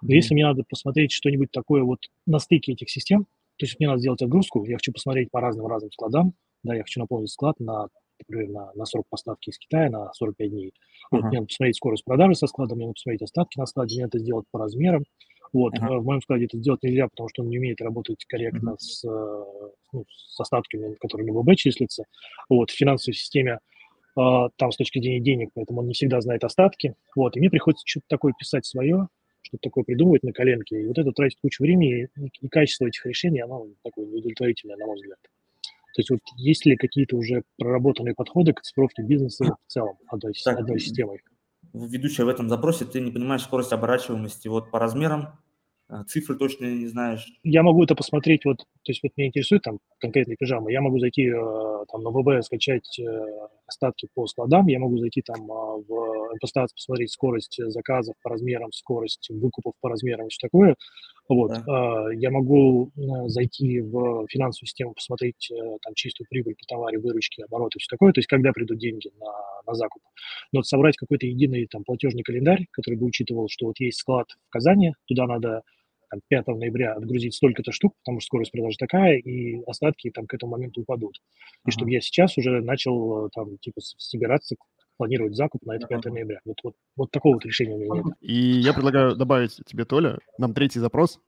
Но 0.03 0.09
mm-hmm. 0.09 0.15
если 0.15 0.35
мне 0.35 0.47
надо 0.47 0.65
посмотреть 0.69 1.13
что-нибудь 1.13 1.51
такое 1.51 1.83
вот 1.83 2.01
на 2.27 2.39
стыке 2.39 2.73
этих 2.73 2.91
систем, 2.91 3.27
то 3.57 3.67
есть 3.67 3.79
мне 3.79 3.89
надо 3.89 4.01
сделать 4.01 4.23
отгрузку, 4.23 4.65
я 4.65 4.77
хочу 4.77 4.93
посмотреть 4.93 5.31
по 5.31 5.41
разным-разным 5.41 5.91
складам, 5.93 6.35
да, 6.63 6.75
я 6.75 6.83
хочу 6.83 7.01
наполнить 7.01 7.31
склад 7.31 7.59
на, 7.61 7.89
например, 8.21 8.51
на, 8.51 8.73
на 8.75 8.85
срок 8.85 9.07
поставки 9.09 9.51
из 9.51 9.59
Китая 9.59 9.91
на 9.91 10.13
45 10.13 10.51
дней. 10.51 10.69
Uh-huh. 10.69 11.19
Вот, 11.19 11.23
мне 11.25 11.39
надо 11.39 11.47
посмотреть 11.47 11.77
скорость 11.77 12.05
продажи 12.05 12.35
со 12.35 12.47
складом, 12.47 12.79
мне 12.79 12.87
надо 12.87 12.95
посмотреть 12.95 13.23
остатки 13.23 13.59
на 13.59 13.67
складе, 13.67 13.95
мне 13.95 14.05
надо 14.05 14.19
это 14.19 14.25
сделать 14.25 14.47
по 14.51 14.59
размерам. 14.59 15.05
Вот, 15.53 15.75
uh-huh. 15.75 15.99
в 15.99 16.05
моем 16.05 16.23
складе 16.23 16.47
это 16.47 16.59
сделать 16.59 16.83
нельзя, 16.83 17.09
потому 17.09 17.29
что 17.29 17.43
он 17.43 17.51
не 17.51 17.59
умеет 17.59 17.81
работать 17.81 18.25
корректно 18.27 18.71
uh-huh. 18.71 18.79
с, 18.79 19.05
ну, 19.93 20.05
с 20.09 20.41
остатками, 20.41 20.95
которые 20.95 21.31
на 21.31 21.39
ВБ 21.39 21.57
числятся. 21.57 22.05
Вот, 22.49 22.71
в 22.71 22.75
финансовой 22.75 23.15
системе 23.15 23.59
там 24.15 24.73
с 24.73 24.77
точки 24.77 24.99
зрения 24.99 25.21
денег, 25.21 25.51
поэтому 25.55 25.81
он 25.81 25.87
не 25.89 25.95
всегда 25.95 26.21
знает 26.21 26.45
остатки. 26.45 26.95
Вот, 27.17 27.37
и 27.37 27.41
мне 27.41 27.51
приходится 27.51 27.85
что-то 27.87 28.07
такое 28.09 28.33
писать 28.39 28.67
свое, 28.67 29.09
что-то 29.43 29.63
такое 29.63 29.85
придумывать 29.85 30.23
на 30.23 30.33
коленке. 30.33 30.83
И 30.83 30.87
вот 30.87 30.99
это 30.99 31.13
тратит 31.13 31.39
кучу 31.41 31.63
времени, 31.63 32.09
и, 32.17 32.49
качество 32.49 32.87
этих 32.87 33.05
решений, 33.07 33.41
оно 33.41 33.67
такое 33.83 34.07
неудовлетворительное, 34.07 34.77
на 34.77 34.87
мой 34.87 34.97
взгляд. 34.97 35.19
То 35.95 36.01
есть 36.01 36.11
вот 36.11 36.21
есть 36.37 36.65
ли 36.65 36.77
какие-то 36.77 37.17
уже 37.17 37.43
проработанные 37.59 38.15
подходы 38.15 38.55
к 38.55 38.63
цифровке 38.63 39.03
бизнеса 39.03 39.57
в 39.67 39.71
целом 39.71 39.99
одной, 40.07 40.33
так, 40.43 40.59
одной 40.59 40.81
системой? 40.81 41.21
Ведущая 41.75 42.25
в 42.25 42.29
этом 42.29 42.49
запросе, 42.49 42.87
ты 42.87 43.01
не 43.01 43.11
понимаешь 43.11 43.43
скорость 43.43 43.73
оборачиваемости 43.73 44.49
вот 44.49 44.71
по 44.71 44.79
размерам, 44.79 45.39
а, 45.89 46.05
цифры 46.05 46.37
точно 46.37 46.65
не 46.67 46.87
знаешь. 46.87 47.27
Я 47.43 47.63
могу 47.63 47.85
это 47.85 47.95
посмотреть, 47.95 48.47
вот, 48.47 48.59
то 48.59 48.65
есть 48.89 49.03
вот 49.03 49.13
меня 49.17 49.29
интересует 49.29 49.63
там 49.63 49.79
конкретные 49.99 50.37
пижамы, 50.37 50.73
я 50.73 50.81
могу 50.81 50.99
зайти 50.99 51.27
э, 51.27 51.85
там 51.91 52.03
на 52.03 52.11
ВБ, 52.11 52.43
скачать 52.43 52.99
э, 52.99 53.49
остатки 53.73 54.09
по 54.15 54.27
складам, 54.27 54.67
я 54.67 54.79
могу 54.79 54.99
зайти 54.99 55.23
там 55.23 55.51
а, 55.51 55.77
в 55.77 56.39
постараться 56.41 56.75
посмотреть 56.75 57.11
скорость 57.11 57.59
заказов 57.67 58.15
по 58.23 58.31
размерам, 58.31 58.73
скорость 58.73 59.29
выкупов 59.31 59.75
по 59.81 59.89
размерам 59.89 60.27
и 60.27 60.31
все 60.31 60.47
такое. 60.47 60.77
Вот. 61.29 61.51
Да. 61.51 61.65
А, 61.67 62.13
я 62.15 62.31
могу 62.31 62.91
э, 62.97 63.29
зайти 63.29 63.81
в 63.81 64.27
финансовую 64.29 64.69
систему, 64.69 64.95
посмотреть 64.95 65.51
там 65.83 65.95
чистую 65.95 66.27
прибыль 66.29 66.55
по 66.55 66.67
товаре, 66.67 66.99
выручки, 66.99 67.43
обороты, 67.43 67.79
все 67.79 67.89
такое, 67.91 68.13
то 68.13 68.19
есть 68.19 68.29
когда 68.29 68.53
придут 68.53 68.79
деньги 68.79 69.11
на, 69.19 69.33
на 69.67 69.75
закуп. 69.75 70.03
Но 70.53 70.63
собрать 70.63 70.97
какой-то 70.97 71.27
единый 71.27 71.67
там 71.67 71.85
платежный 71.85 72.23
календарь, 72.23 72.67
который 72.71 72.97
бы 72.97 73.07
учитывал, 73.07 73.49
что 73.49 73.67
вот 73.67 73.79
есть 73.81 73.99
склад 73.99 74.29
в 74.49 74.51
Казани, 74.51 74.93
туда 75.07 75.27
надо 75.27 75.63
там, 76.13 76.21
5 76.29 76.47
ноября 76.59 76.93
отгрузить 76.95 77.35
столько-то 77.35 77.73
штук, 77.73 77.95
потому 78.05 78.21
что 78.21 78.27
скорость 78.27 78.53
продажи 78.53 78.77
такая, 78.79 79.17
и 79.17 79.63
остатки 79.67 80.11
там 80.11 80.27
к 80.27 80.35
этому 80.35 80.53
моменту 80.53 80.83
упадут. 80.83 81.17
И 81.17 81.69
uh-huh. 81.69 81.73
чтобы 81.73 81.91
я 81.91 82.01
сейчас 82.01 82.37
уже 82.37 82.61
начал 82.61 83.31
там 83.31 83.57
типа 83.59 83.81
собираться, 83.81 84.57
планировать 84.99 85.35
закуп 85.35 85.65
на 85.65 85.77
это 85.77 85.87
5 85.87 86.05
ноября. 86.07 86.41
Вот, 86.45 86.59
вот, 86.63 86.75
вот 86.97 87.11
такого 87.11 87.35
вот 87.35 87.47
решения 87.47 87.75
у 87.75 87.79
меня 87.79 88.03
нет. 88.05 88.15
И 88.21 88.35
я 88.35 88.75
предлагаю 88.75 89.17
добавить 89.17 89.59
тебе, 89.65 89.87
Толя, 89.87 90.19
нам 90.39 90.53
третий 90.53 90.81
запрос. 90.81 91.19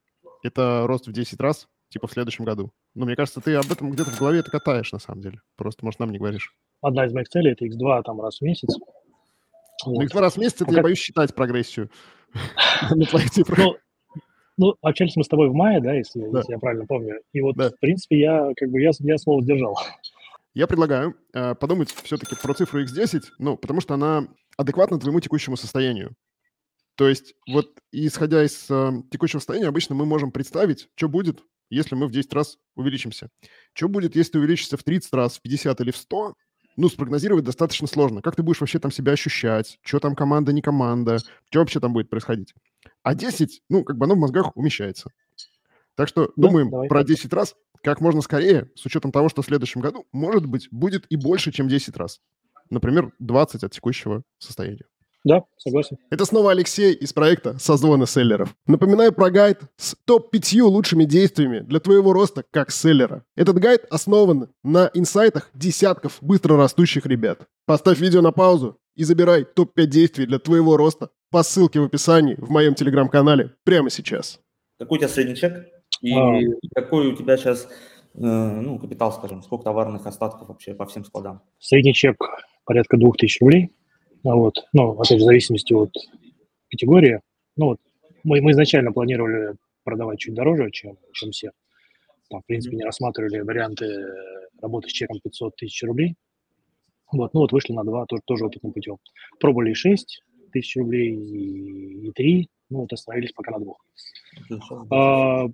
Это 0.42 0.84
рост 0.86 1.06
в 1.06 1.12
10 1.12 1.40
раз, 1.40 1.66
типа 1.88 2.06
в 2.06 2.12
следующем 2.12 2.44
году. 2.44 2.70
Но 2.94 3.06
мне 3.06 3.16
кажется, 3.16 3.40
ты 3.40 3.54
об 3.54 3.72
этом 3.72 3.90
где-то 3.90 4.10
в 4.10 4.18
голове 4.18 4.40
это 4.40 4.50
катаешь, 4.50 4.92
на 4.92 4.98
самом 4.98 5.22
деле. 5.22 5.40
Просто, 5.56 5.82
может, 5.84 5.98
нам 5.98 6.12
не 6.12 6.18
говоришь. 6.18 6.54
Одна 6.82 7.06
из 7.06 7.14
моих 7.14 7.28
целей– 7.28 7.52
это 7.52 7.64
X2 7.64 8.02
там 8.02 8.20
раз 8.20 8.38
в 8.38 8.42
месяц. 8.42 8.76
Вот. 9.86 10.04
X2 10.04 10.20
раз 10.20 10.34
в 10.34 10.38
месяц, 10.38 10.60
это 10.60 10.74
я 10.74 10.82
боюсь 10.82 10.98
считать 10.98 11.34
прогрессию. 11.34 11.90
Ну, 14.56 14.76
общались 14.82 15.16
мы 15.16 15.24
с 15.24 15.28
тобой 15.28 15.48
в 15.48 15.54
мае, 15.54 15.80
да, 15.80 15.94
если, 15.94 16.20
да. 16.30 16.38
если 16.38 16.52
я 16.52 16.58
правильно 16.58 16.86
помню. 16.86 17.20
И 17.32 17.40
вот, 17.40 17.56
да. 17.56 17.70
в 17.70 17.78
принципе, 17.80 18.20
я 18.20 18.52
как 18.56 18.70
бы 18.70 18.80
я, 18.80 18.90
я 19.00 19.18
слово 19.18 19.42
сдержал. 19.42 19.76
Я 20.54 20.68
предлагаю 20.68 21.16
э, 21.32 21.56
подумать 21.56 21.90
все-таки 21.90 22.36
про 22.36 22.54
цифру 22.54 22.84
x10, 22.84 23.22
ну, 23.38 23.56
потому 23.56 23.80
что 23.80 23.94
она 23.94 24.28
адекватна 24.56 25.00
твоему 25.00 25.20
текущему 25.20 25.56
состоянию. 25.56 26.14
То 26.96 27.08
есть 27.08 27.34
вот 27.48 27.70
исходя 27.90 28.44
из 28.44 28.70
э, 28.70 28.90
текущего 29.10 29.40
состояния, 29.40 29.66
обычно 29.66 29.96
мы 29.96 30.06
можем 30.06 30.30
представить, 30.30 30.88
что 30.94 31.08
будет, 31.08 31.42
если 31.70 31.96
мы 31.96 32.06
в 32.06 32.12
10 32.12 32.32
раз 32.32 32.58
увеличимся. 32.76 33.30
Что 33.72 33.88
будет, 33.88 34.14
если 34.14 34.32
ты 34.32 34.38
увеличишься 34.38 34.76
в 34.76 34.84
30 34.84 35.12
раз, 35.12 35.38
в 35.38 35.42
50 35.42 35.80
или 35.80 35.90
в 35.90 35.96
100, 35.96 36.34
ну, 36.76 36.88
спрогнозировать 36.88 37.44
достаточно 37.44 37.86
сложно. 37.86 38.22
Как 38.22 38.36
ты 38.36 38.42
будешь 38.42 38.60
вообще 38.60 38.78
там 38.78 38.90
себя 38.90 39.12
ощущать? 39.12 39.78
Что 39.82 40.00
там 40.00 40.14
команда, 40.14 40.52
не 40.52 40.62
команда? 40.62 41.18
Что 41.50 41.60
вообще 41.60 41.80
там 41.80 41.92
будет 41.92 42.10
происходить? 42.10 42.54
А 43.02 43.14
10, 43.14 43.62
ну, 43.68 43.84
как 43.84 43.96
бы 43.96 44.06
оно 44.06 44.14
в 44.14 44.18
мозгах 44.18 44.56
умещается. 44.56 45.10
Так 45.94 46.08
что 46.08 46.32
да, 46.36 46.48
думаем 46.48 46.70
давай. 46.70 46.88
про 46.88 47.04
10 47.04 47.32
раз 47.32 47.54
как 47.84 48.00
можно 48.00 48.22
скорее, 48.22 48.70
с 48.74 48.86
учетом 48.86 49.12
того, 49.12 49.28
что 49.28 49.42
в 49.42 49.46
следующем 49.46 49.82
году, 49.82 50.06
может 50.10 50.46
быть, 50.46 50.68
будет 50.70 51.04
и 51.10 51.16
больше, 51.16 51.52
чем 51.52 51.68
10 51.68 51.96
раз. 51.98 52.20
Например, 52.70 53.12
20 53.18 53.62
от 53.62 53.72
текущего 53.72 54.22
состояния. 54.38 54.86
Да, 55.24 55.44
согласен. 55.56 55.96
Это 56.10 56.26
снова 56.26 56.50
Алексей 56.50 56.92
из 56.92 57.14
проекта 57.14 57.58
«Созвоны 57.58 58.06
селлеров». 58.06 58.54
Напоминаю 58.66 59.10
про 59.10 59.30
гайд 59.30 59.62
с 59.76 59.96
топ-5 60.04 60.60
лучшими 60.62 61.04
действиями 61.04 61.60
для 61.60 61.80
твоего 61.80 62.12
роста 62.12 62.44
как 62.50 62.70
селлера. 62.70 63.24
Этот 63.34 63.58
гайд 63.58 63.86
основан 63.88 64.52
на 64.62 64.90
инсайтах 64.92 65.50
десятков 65.54 66.18
быстро 66.20 66.58
растущих 66.58 67.06
ребят. 67.06 67.48
Поставь 67.64 68.00
видео 68.00 68.20
на 68.20 68.32
паузу 68.32 68.78
и 68.94 69.04
забирай 69.04 69.44
топ-5 69.44 69.86
действий 69.86 70.26
для 70.26 70.38
твоего 70.38 70.76
роста 70.76 71.08
по 71.30 71.42
ссылке 71.42 71.80
в 71.80 71.84
описании 71.84 72.34
в 72.36 72.50
моем 72.50 72.74
телеграм-канале 72.74 73.52
прямо 73.64 73.88
сейчас. 73.88 74.40
Какой 74.78 74.98
у 74.98 75.00
тебя 75.00 75.08
средний 75.08 75.36
чек? 75.36 75.66
И 76.02 76.12
а... 76.12 76.38
какой 76.74 77.06
у 77.06 77.16
тебя 77.16 77.38
сейчас 77.38 77.66
э, 78.14 78.18
ну, 78.18 78.78
капитал, 78.78 79.10
скажем, 79.10 79.42
сколько 79.42 79.64
товарных 79.64 80.06
остатков 80.06 80.48
вообще 80.48 80.74
по 80.74 80.84
всем 80.84 81.02
складам? 81.04 81.40
Средний 81.58 81.94
чек 81.94 82.18
порядка 82.66 82.98
2000 82.98 83.42
рублей. 83.42 83.72
А 84.24 84.34
вот. 84.34 84.54
Ну, 84.72 84.92
опять 84.92 85.18
же, 85.18 85.24
в 85.24 85.26
зависимости 85.26 85.72
от 85.72 85.92
категории. 86.70 87.20
Ну, 87.56 87.66
вот 87.66 87.80
мы, 88.24 88.40
мы 88.40 88.52
изначально 88.52 88.92
планировали 88.92 89.54
продавать 89.84 90.18
чуть 90.18 90.34
дороже, 90.34 90.70
чем, 90.70 90.98
чем 91.12 91.30
все. 91.30 91.52
Там, 92.30 92.40
в 92.40 92.46
принципе, 92.46 92.76
не 92.76 92.84
рассматривали 92.84 93.40
варианты 93.40 93.86
работы 94.60 94.88
с 94.88 94.92
чеком 94.92 95.20
500 95.22 95.56
тысяч 95.56 95.82
рублей. 95.82 96.16
Вот, 97.12 97.34
ну 97.34 97.40
вот 97.40 97.52
вышли 97.52 97.72
на 97.74 97.84
2, 97.84 98.06
тоже, 98.06 98.22
тоже 98.24 98.46
опытным 98.46 98.72
путем. 98.72 98.96
Пробовали 99.38 99.70
и 99.70 99.74
6, 99.74 100.22
тысяч 100.52 100.76
рублей 100.76 101.14
и, 101.14 102.08
и 102.08 102.12
3, 102.12 102.48
ну 102.70 102.80
вот 102.80 102.92
остановились 102.92 103.32
пока 103.32 103.52
на 103.52 103.60
двух. 103.60 103.84
А, 104.90 105.46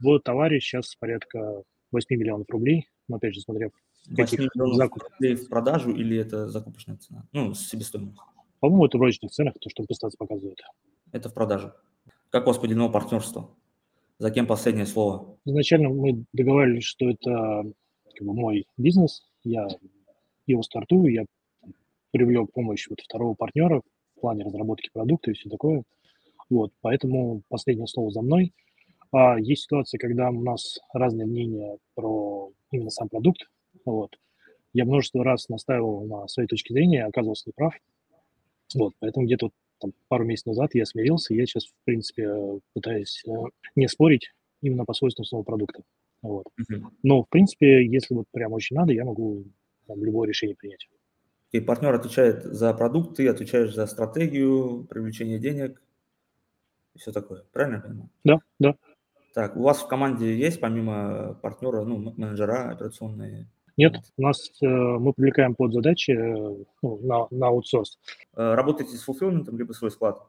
вот 0.00 0.22
товарищ 0.22 0.64
сейчас 0.64 0.94
порядка 0.94 1.62
8 1.90 2.16
миллионов 2.16 2.48
рублей, 2.48 2.86
но 3.08 3.16
опять 3.16 3.34
же, 3.34 3.40
смотря 3.40 3.70
каких 4.16 4.40
8 4.40 4.50
миллионов 4.54 4.76
закупов. 4.76 5.10
рублей 5.12 5.34
в 5.34 5.48
продажу 5.48 5.92
или 5.92 6.16
это 6.16 6.48
закупочная 6.48 6.96
цена? 6.96 7.26
Ну, 7.32 7.54
себестоимость. 7.54 8.18
По-моему, 8.60 8.86
это 8.86 8.98
в 8.98 9.00
розничных 9.00 9.30
ценах, 9.30 9.54
то, 9.60 9.70
что 9.70 9.84
презентация 9.84 10.18
показывает. 10.18 10.60
Это 11.12 11.28
в 11.28 11.34
продажу. 11.34 11.72
Как 12.30 12.44
у 12.44 12.48
вас 12.48 12.58
поделено 12.58 12.90
партнерство? 12.90 13.50
За 14.18 14.30
кем 14.30 14.46
последнее 14.46 14.86
слово? 14.86 15.38
Изначально 15.44 15.90
мы 15.90 16.24
договаривались, 16.32 16.84
что 16.84 17.08
это 17.08 17.72
как 18.14 18.26
бы, 18.26 18.34
мой 18.34 18.66
бизнес, 18.76 19.22
я 19.44 19.68
его 20.46 20.62
стартую, 20.62 21.12
я 21.12 21.24
привлек 22.10 22.52
помощь 22.52 22.88
вот 22.88 23.00
второго 23.00 23.34
партнера 23.34 23.82
в 24.16 24.20
плане 24.20 24.44
разработки 24.44 24.90
продукта 24.92 25.30
и 25.30 25.34
все 25.34 25.48
такое. 25.48 25.84
Вот, 26.50 26.72
поэтому 26.80 27.42
последнее 27.48 27.86
слово 27.86 28.10
за 28.10 28.22
мной. 28.22 28.52
А 29.12 29.38
есть 29.38 29.62
ситуация, 29.62 29.98
когда 29.98 30.30
у 30.30 30.42
нас 30.42 30.78
разные 30.92 31.26
мнения 31.26 31.78
про 31.94 32.50
именно 32.72 32.90
сам 32.90 33.08
продукт. 33.08 33.48
Вот. 33.92 34.18
Я 34.74 34.84
множество 34.84 35.24
раз 35.24 35.48
настаивал 35.48 36.04
на 36.06 36.28
своей 36.28 36.46
точке 36.46 36.74
зрения, 36.74 37.04
оказывался 37.04 37.44
неправ. 37.48 37.74
Вот, 38.74 38.94
поэтому 39.00 39.24
где-то 39.24 39.46
вот 39.46 39.54
там, 39.80 39.92
пару 40.08 40.24
месяцев 40.24 40.48
назад 40.48 40.74
я 40.74 40.84
смирился, 40.84 41.34
я 41.34 41.46
сейчас, 41.46 41.64
в 41.64 41.74
принципе, 41.84 42.60
пытаюсь 42.74 43.24
э, 43.26 43.30
не 43.76 43.88
спорить 43.88 44.34
именно 44.60 44.84
по 44.84 44.92
свойствам 44.92 45.24
своего 45.24 45.42
продукта. 45.42 45.82
Вот. 46.20 46.44
Мгм. 46.68 46.90
Но, 47.02 47.22
в 47.22 47.28
принципе, 47.28 47.86
если 47.86 48.14
вот 48.14 48.26
прям 48.30 48.52
очень 48.52 48.76
надо, 48.76 48.92
я 48.92 49.04
могу 49.04 49.44
там, 49.86 50.04
любое 50.04 50.28
решение 50.28 50.56
принять. 50.56 50.86
И 51.52 51.60
партнер 51.60 51.94
отвечает 51.94 52.42
за 52.44 52.74
продукт, 52.74 53.16
ты 53.16 53.26
отвечаешь 53.28 53.74
за 53.74 53.86
стратегию, 53.86 54.86
привлечение 54.90 55.38
денег 55.38 55.80
и 56.94 56.98
все 56.98 57.10
такое. 57.12 57.44
Правильно 57.52 57.76
я 57.76 57.82
понимаю? 57.82 58.10
Да, 58.24 58.38
да. 58.58 58.74
Так, 59.32 59.56
у 59.56 59.62
вас 59.62 59.80
в 59.80 59.88
команде 59.88 60.36
есть 60.36 60.60
помимо 60.60 61.38
партнера, 61.40 61.84
ну, 61.84 61.96
менеджера 62.16 62.70
операционные? 62.70 63.48
Нет, 63.78 63.96
у 64.16 64.22
нас 64.22 64.50
э, 64.60 64.66
мы 64.66 65.12
привлекаем 65.12 65.54
под 65.54 65.72
задачи 65.72 66.10
э, 66.10 66.64
ну, 66.82 66.98
на, 67.00 67.28
на 67.30 67.46
аутсорс. 67.46 68.00
Э, 68.34 68.54
Работаете 68.54 68.96
с 68.96 69.04
фулфилментом, 69.04 69.56
либо 69.56 69.72
свой 69.72 69.92
склад, 69.92 70.20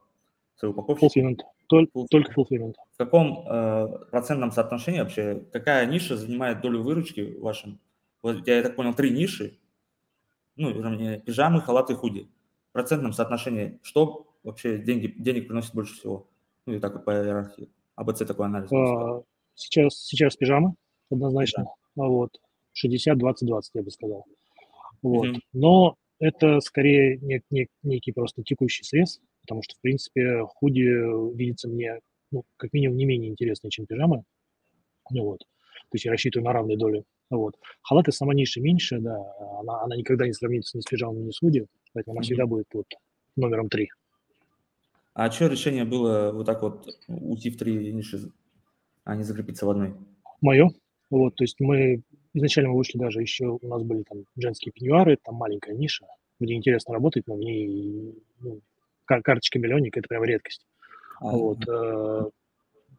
свой 0.56 0.72
упаковщик? 0.72 1.12
Fulfillment. 1.18 1.40
только 1.68 2.32
fulfillment. 2.32 2.76
В 2.94 2.98
каком 2.98 3.44
э, 3.50 3.88
процентном 4.12 4.52
соотношении 4.52 5.00
вообще, 5.00 5.44
какая 5.52 5.88
ниша 5.88 6.16
занимает 6.16 6.62
долю 6.62 6.84
выручки 6.84 7.22
в 7.22 7.42
вашем? 7.42 7.80
Вот 8.22 8.48
я, 8.48 8.58
я 8.58 8.62
так 8.62 8.76
понял, 8.76 8.94
три 8.94 9.10
ниши. 9.10 9.58
Ну, 10.56 10.70
вернее, 10.70 11.20
пижамы, 11.20 11.62
халаты, 11.62 11.96
худи. 11.96 12.30
В 12.70 12.74
процентном 12.74 13.14
соотношении, 13.14 13.80
что 13.82 14.28
вообще 14.44 14.78
деньги, 14.78 15.08
денег 15.08 15.48
приносит 15.48 15.74
больше 15.74 15.96
всего? 15.96 16.28
Ну, 16.68 16.74
и 16.74 16.80
так 16.80 16.94
вот 16.94 17.04
по 17.04 17.12
иерархии. 17.12 17.68
АБЦ 17.96 18.28
такой 18.28 18.46
анализ. 18.46 18.72
А, 18.72 19.24
Сейчас, 19.56 19.96
сейчас 20.06 20.36
пижамы, 20.38 20.76
однозначно. 21.10 21.66
А 21.98 22.04
Вот. 22.04 22.40
60-20-20, 22.84 23.62
я 23.74 23.84
бы 23.84 23.92
сказал. 23.92 24.26
Вот. 25.02 25.28
Мгм. 25.28 25.42
Но 25.54 25.96
это 26.20 26.60
скорее 26.60 27.18
не- 27.18 27.42
не- 27.50 27.68
некий 27.84 28.12
просто 28.12 28.44
текущий 28.44 28.84
срез, 28.84 29.20
потому 29.42 29.64
что, 29.64 29.76
в 29.76 29.82
принципе, 29.82 30.44
худи 30.46 31.36
видится 31.36 31.68
мне, 31.70 32.00
ну, 32.32 32.44
как 32.58 32.74
минимум, 32.74 32.98
не 32.98 33.06
менее 33.06 33.30
интересной, 33.32 33.70
чем 33.70 33.86
пижамы. 33.86 34.24
Ну, 35.12 35.24
вот. 35.24 35.40
То 35.40 35.96
есть 35.96 36.06
я 36.06 36.12
рассчитываю 36.12 36.46
на 36.46 36.54
равные 36.54 36.78
доли. 36.78 37.04
Вот. 37.30 37.56
Халаты 37.82 38.12
сама 38.12 38.34
ниша 38.34 38.60
меньше, 38.62 39.00
да, 39.00 39.18
она, 39.60 39.84
она 39.84 39.96
никогда 39.96 40.26
не 40.28 40.34
сравнится 40.34 40.78
ни 40.78 40.82
с 40.82 40.86
пижамами, 40.86 41.26
ни 41.26 41.32
с 41.32 41.40
худи, 41.40 41.66
поэтому 41.94 42.14
она 42.14 42.20
Мгм. 42.20 42.24
всегда 42.24 42.46
будет 42.46 42.68
вот 42.74 42.86
номером 43.36 43.70
три. 43.70 43.90
А 45.14 45.30
что 45.32 45.48
решение 45.48 45.86
было 45.86 46.32
вот 46.34 46.46
так 46.46 46.62
вот 46.62 46.88
уйти 47.08 47.50
в 47.50 47.58
три 47.58 47.94
ниши, 47.94 48.32
а 49.04 49.16
не 49.16 49.24
закрепиться 49.24 49.66
в 49.66 49.70
одной? 49.70 49.94
мое. 50.42 50.70
Вот, 51.10 51.36
то 51.36 51.44
есть 51.44 51.60
мы 51.60 52.02
изначально 52.34 52.70
мы 52.72 52.78
вышли 52.78 52.98
даже 52.98 53.22
еще, 53.22 53.58
у 53.62 53.68
нас 53.68 53.84
были 53.84 54.04
там 54.04 54.26
женские 54.38 54.72
пеньюары, 54.72 55.18
там 55.24 55.36
маленькая 55.36 55.76
ниша, 55.76 56.06
где 56.40 56.54
интересно 56.54 56.94
работать, 56.94 57.28
но 57.28 57.36
в 57.36 57.40
ней 57.40 58.16
ну, 58.40 58.62
кар- 59.06 59.22
карточка 59.22 59.60
миллионник– 59.60 59.98
это 59.98 60.08
прям 60.08 60.24
редкость. 60.24 60.66
А, 61.20 61.32
Вот, 61.32 61.68
э, 61.68 62.30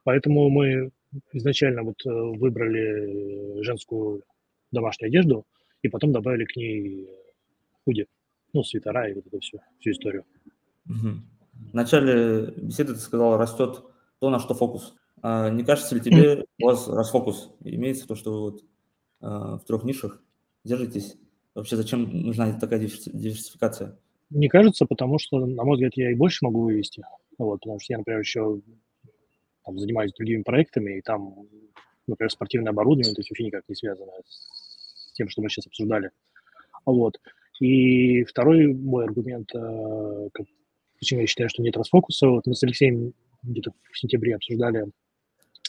поэтому 0.04 0.50
мы 0.50 0.90
изначально 1.32 1.82
вот 1.82 2.04
э, 2.04 2.10
выбрали 2.10 3.62
женскую 3.62 4.22
домашнюю 4.72 5.08
одежду 5.08 5.46
и 5.82 5.88
потом 5.88 6.12
добавили 6.12 6.44
к 6.44 6.56
ней 6.56 7.08
худи, 7.84 8.06
ну, 8.52 8.62
свитера 8.62 9.08
и 9.08 9.14
вот 9.14 9.26
эту 9.26 9.40
всю, 9.40 9.60
всю 9.80 9.90
историю. 9.92 10.24
Мгм. 10.84 11.24
В 11.72 11.74
начале 11.74 12.52
беседы 12.56 12.94
ты 12.94 13.00
сказал, 13.00 13.36
растет 13.36 13.82
то, 14.18 14.30
на 14.30 14.38
что 14.38 14.54
фокус. 14.54 14.94
А 15.22 15.50
не 15.50 15.64
кажется 15.64 15.94
ли 15.94 16.00
тебе, 16.00 16.44
у 16.60 16.66
вас 16.66 16.88
расфокус 16.88 17.52
имеется 17.64 18.06
то, 18.06 18.14
что 18.14 18.32
вы 18.32 18.40
вот, 18.40 18.64
в 19.20 19.62
трех 19.66 19.84
нишах 19.84 20.22
держитесь? 20.64 21.16
Вообще 21.54 21.76
зачем 21.76 22.04
нужна 22.04 22.52
такая 22.58 22.80
диверси- 22.80 23.10
диверсификация? 23.12 23.98
Не 24.30 24.48
кажется, 24.48 24.86
потому 24.86 25.18
что, 25.18 25.44
на 25.44 25.64
мой 25.64 25.74
взгляд, 25.74 25.92
я 25.96 26.12
и 26.12 26.14
больше 26.14 26.44
могу 26.44 26.62
вывести. 26.62 27.04
Вот, 27.38 27.60
потому 27.60 27.80
что 27.80 27.92
я, 27.92 27.98
например, 27.98 28.20
еще 28.20 28.60
там, 29.64 29.78
занимаюсь 29.78 30.12
другими 30.12 30.42
проектами, 30.42 30.98
и 30.98 31.02
там, 31.02 31.48
например, 32.06 32.30
спортивное 32.30 32.70
оборудование, 32.70 33.14
то 33.14 33.20
есть 33.20 33.30
вообще 33.30 33.44
никак 33.44 33.64
не 33.68 33.74
связано 33.74 34.12
с 34.26 35.12
тем, 35.14 35.28
что 35.28 35.42
мы 35.42 35.48
сейчас 35.48 35.66
обсуждали. 35.66 36.10
Вот. 36.84 37.20
И 37.60 38.24
второй 38.24 38.72
мой 38.72 39.04
аргумент, 39.04 39.54
э, 39.54 40.28
почему 40.98 41.20
я 41.20 41.26
считаю, 41.26 41.48
что 41.50 41.62
нет 41.62 41.76
расфокуса, 41.76 42.28
вот 42.28 42.46
мы 42.46 42.54
с 42.54 42.62
Алексеем 42.62 43.12
где-то 43.42 43.72
в 43.90 43.98
сентябре 43.98 44.36
обсуждали 44.36 44.86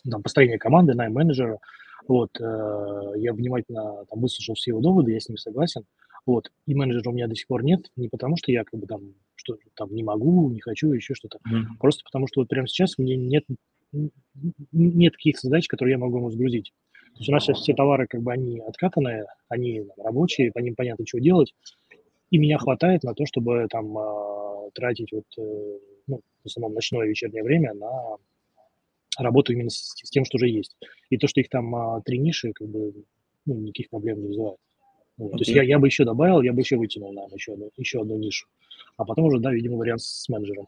там, 0.10 0.24
построение 0.24 0.58
команды, 0.58 0.94
найм 0.94 1.14
менеджера. 1.14 1.60
Вот, 2.08 2.30
э, 2.40 3.14
я 3.18 3.34
внимательно 3.34 4.06
там, 4.10 4.20
выслушал 4.20 4.56
все 4.56 4.72
его 4.72 4.82
доводы, 4.82 5.12
я 5.12 5.20
с 5.20 5.30
ним 5.30 5.38
согласен. 5.38 5.86
Вот, 6.26 6.52
и 6.68 6.76
менеджера 6.76 7.10
у 7.10 7.14
меня 7.14 7.28
до 7.28 7.36
сих 7.36 7.48
пор 7.48 7.64
нет, 7.64 7.88
не 7.96 8.08
потому 8.08 8.38
что 8.38 8.52
я 8.52 8.64
как 8.64 8.80
бы 8.80 8.86
там 8.86 9.14
что 9.36 9.58
там 9.76 9.94
не 9.94 10.04
могу, 10.04 10.52
не 10.52 10.60
хочу, 10.60 10.92
еще 10.92 11.16
что-то, 11.16 11.40
просто 11.80 12.04
потому 12.04 12.28
что 12.28 12.42
вот 12.42 12.48
прямо 12.48 12.68
сейчас 12.68 12.98
мне 13.00 13.16
нет 13.16 13.44
нет 14.72 15.14
таких 15.14 15.40
задач, 15.40 15.68
которые 15.68 15.94
я 15.94 15.98
могу 15.98 16.18
ему 16.18 16.30
сгрузить. 16.30 16.74
То 17.14 17.18
есть 17.18 17.30
у 17.30 17.32
нас 17.34 17.44
сейчас 17.44 17.60
все 17.60 17.74
товары 17.74 18.08
как 18.08 18.22
бы 18.22 18.32
они 18.32 18.60
откатанные, 18.60 19.26
они 19.50 19.84
там, 19.84 20.06
рабочие, 20.06 20.52
по 20.52 20.60
ним 20.60 20.76
понятно, 20.76 21.06
что 21.06 21.20
делать, 21.20 21.54
и 22.30 22.38
меня 22.38 22.58
хватает 22.58 23.04
на 23.04 23.14
то, 23.14 23.26
чтобы 23.26 23.68
там 23.70 23.98
а, 23.98 24.70
тратить 24.74 25.12
вот 25.12 25.26
э, 25.38 25.80
ну, 26.08 26.22
в 26.44 26.46
основном 26.46 26.74
ночное 26.74 27.06
и 27.06 27.10
вечернее 27.10 27.44
время 27.44 27.74
на 27.74 28.16
работу 29.18 29.54
именно 29.54 29.70
с, 29.70 29.94
с 30.04 30.10
тем, 30.10 30.26
что 30.26 30.38
уже 30.38 30.50
есть. 30.50 30.76
И 31.10 31.18
то, 31.18 31.28
что 31.28 31.42
их 31.42 31.50
там 31.50 31.74
а, 31.76 32.02
три 32.02 32.18
ниши, 32.18 32.54
как 32.54 32.68
бы 32.68 32.94
ну, 33.46 33.56
никаких 33.56 33.90
проблем 33.90 34.22
не 34.22 34.28
вызывает. 34.28 34.58
Вот. 35.18 35.32
То 35.34 35.38
есть 35.40 35.52
я, 35.52 35.64
я 35.64 35.80
бы 35.80 35.88
еще 35.88 36.06
добавил, 36.06 36.42
я 36.42 36.54
бы 36.54 36.62
еще 36.62 36.78
вытянул, 36.78 37.14
наверное, 37.14 37.36
еще 37.36 37.54
одну, 37.54 37.70
еще 37.78 38.02
одну 38.02 38.18
нишу. 38.18 38.48
А 38.98 39.06
потом 39.06 39.26
уже, 39.26 39.40
да, 39.40 39.52
видимо, 39.52 39.78
вариант 39.78 40.02
с 40.02 40.28
менеджером. 40.30 40.68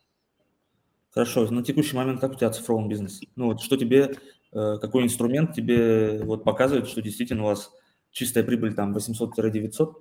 Хорошо, 1.09 1.49
на 1.49 1.63
текущий 1.63 1.95
момент 1.95 2.19
как 2.19 2.33
у 2.33 2.35
тебя 2.35 2.49
цифровой 2.49 2.87
бизнес? 2.89 3.21
Ну 3.35 3.47
вот 3.47 3.61
что 3.61 3.77
тебе, 3.77 4.15
э, 4.51 4.77
какой 4.81 5.03
инструмент 5.03 5.53
тебе 5.53 6.23
вот 6.23 6.43
показывает, 6.43 6.87
что 6.87 7.01
действительно 7.01 7.43
у 7.43 7.47
вас 7.47 7.71
чистая 8.11 8.43
прибыль 8.43 8.73
там 8.73 8.95
800-900 8.95 9.93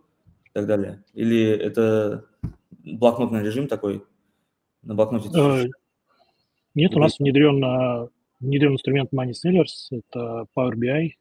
и 0.44 0.50
так 0.52 0.66
далее? 0.66 1.04
Или 1.12 1.48
это 1.50 2.26
блокнотный 2.70 3.42
режим 3.42 3.68
такой, 3.68 4.04
на 4.82 4.94
блокноте? 4.94 5.28
Э? 5.34 5.66
Нет, 6.74 6.94
у 6.94 6.98
нас 6.98 7.18
внедрен, 7.18 8.10
внедрен 8.42 8.74
инструмент 8.74 9.12
Money 9.12 9.32
Sellers, 9.32 9.88
это 9.90 10.46
Power 10.56 10.74
BI, 10.74 11.12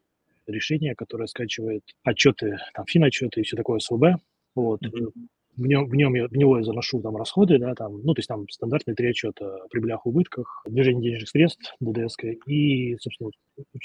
решение, 0.47 0.95
которое 0.95 1.27
скачивает 1.27 1.83
отчеты, 2.03 2.57
там, 2.73 2.85
финотчеты 2.85 3.41
и 3.41 3.43
все 3.43 3.55
такое 3.55 3.79
СВБ. 3.79 4.21
Вот. 4.55 4.81
Мгм. 4.81 5.11
В 5.57 5.67
нем, 5.67 5.85
в, 5.87 5.95
нем 5.95 6.15
я, 6.15 6.27
в 6.27 6.33
него 6.33 6.57
я 6.57 6.63
заношу 6.63 7.01
там 7.01 7.17
расходы, 7.17 7.59
да, 7.59 7.75
там, 7.75 8.01
ну, 8.03 8.13
то 8.13 8.19
есть 8.19 8.29
там 8.29 8.47
стандартные 8.49 8.95
три 8.95 9.09
отчета 9.09 9.57
о 9.57 9.67
прибылях, 9.67 10.05
убытках, 10.05 10.63
движение 10.65 11.03
денежных 11.03 11.29
средств, 11.29 11.75
ДДС, 11.81 12.15
и, 12.47 12.95
собственно, 12.97 13.31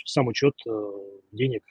сам 0.04 0.28
учет 0.28 0.54
э, 0.66 0.92
денег 1.32 1.62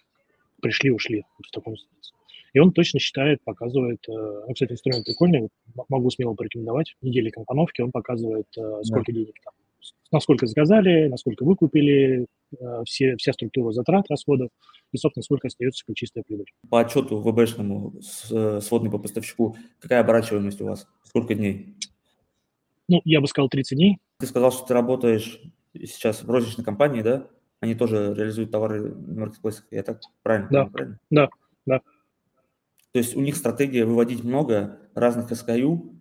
пришли, 0.62 0.92
ушли 0.92 1.24
вот 1.38 1.48
в 1.48 1.52
таком 1.52 1.78
случае. 1.78 2.14
И 2.54 2.60
он 2.60 2.74
точно 2.74 3.00
считает, 3.00 3.42
показывает, 3.46 4.00
э, 4.10 4.12
ну, 4.12 4.54
кстати, 4.54 4.74
инструмент 4.74 5.06
прикольный, 5.06 5.48
могу 5.88 6.10
смело 6.10 6.34
порекомендовать, 6.34 6.96
недели 7.02 7.30
компоновки, 7.30 7.82
он 7.82 7.92
показывает, 7.92 8.48
э, 8.58 8.84
сколько 8.84 9.14
денег 9.14 9.36
там, 9.46 9.54
насколько 10.12 10.48
заказали, 10.48 11.08
насколько 11.08 11.44
выкупили, 11.44 12.28
э, 12.60 12.84
все, 12.86 13.16
вся 13.18 13.34
структура 13.34 13.72
затрат, 13.72 14.06
расходов, 14.10 14.50
и, 14.92 14.98
собственно, 14.98 15.24
сколько 15.24 15.48
остается 15.48 15.84
как 15.86 15.96
чистая 15.96 16.24
прибыль. 16.24 16.46
По 16.70 16.80
отчету 16.80 17.18
ВБшному, 17.20 17.94
э, 18.32 18.60
сводный 18.62 18.92
по 18.92 18.98
поставщику, 19.00 19.58
какая 19.80 20.02
оборачиваемость 20.02 20.62
у 20.62 20.66
вас? 20.66 20.88
Сколько 21.04 21.36
дней? 21.36 21.76
Ну, 22.88 23.02
я 23.04 23.20
бы 23.20 23.28
сказал 23.28 23.50
30 23.50 23.78
дней, 23.78 23.98
Ты 24.20 24.28
сказал, 24.28 24.52
что 24.52 24.66
ты 24.68 24.74
работаешь 24.74 25.42
сейчас 25.74 26.24
в 26.24 26.30
розничной 26.30 26.64
компании, 26.64 27.02
да? 27.02 27.28
Они 27.60 27.74
тоже 27.76 28.14
реализуют 28.16 28.52
товары 28.52 28.94
на 28.96 29.22
маркетплейсах. 29.22 29.66
Я 29.72 29.84
так 29.84 30.00
правильно 30.24 30.48
Да. 30.50 30.66
понимаю, 30.66 30.72
правильно? 30.72 31.00
Да, 31.10 31.30
да. 31.66 31.82
То 32.94 33.00
есть 33.00 33.16
у 33.16 33.22
них 33.22 33.36
стратегия 33.36 33.86
выводить 33.86 34.24
много 34.24 34.80
разных 34.94 35.32
SKU, 35.32 35.94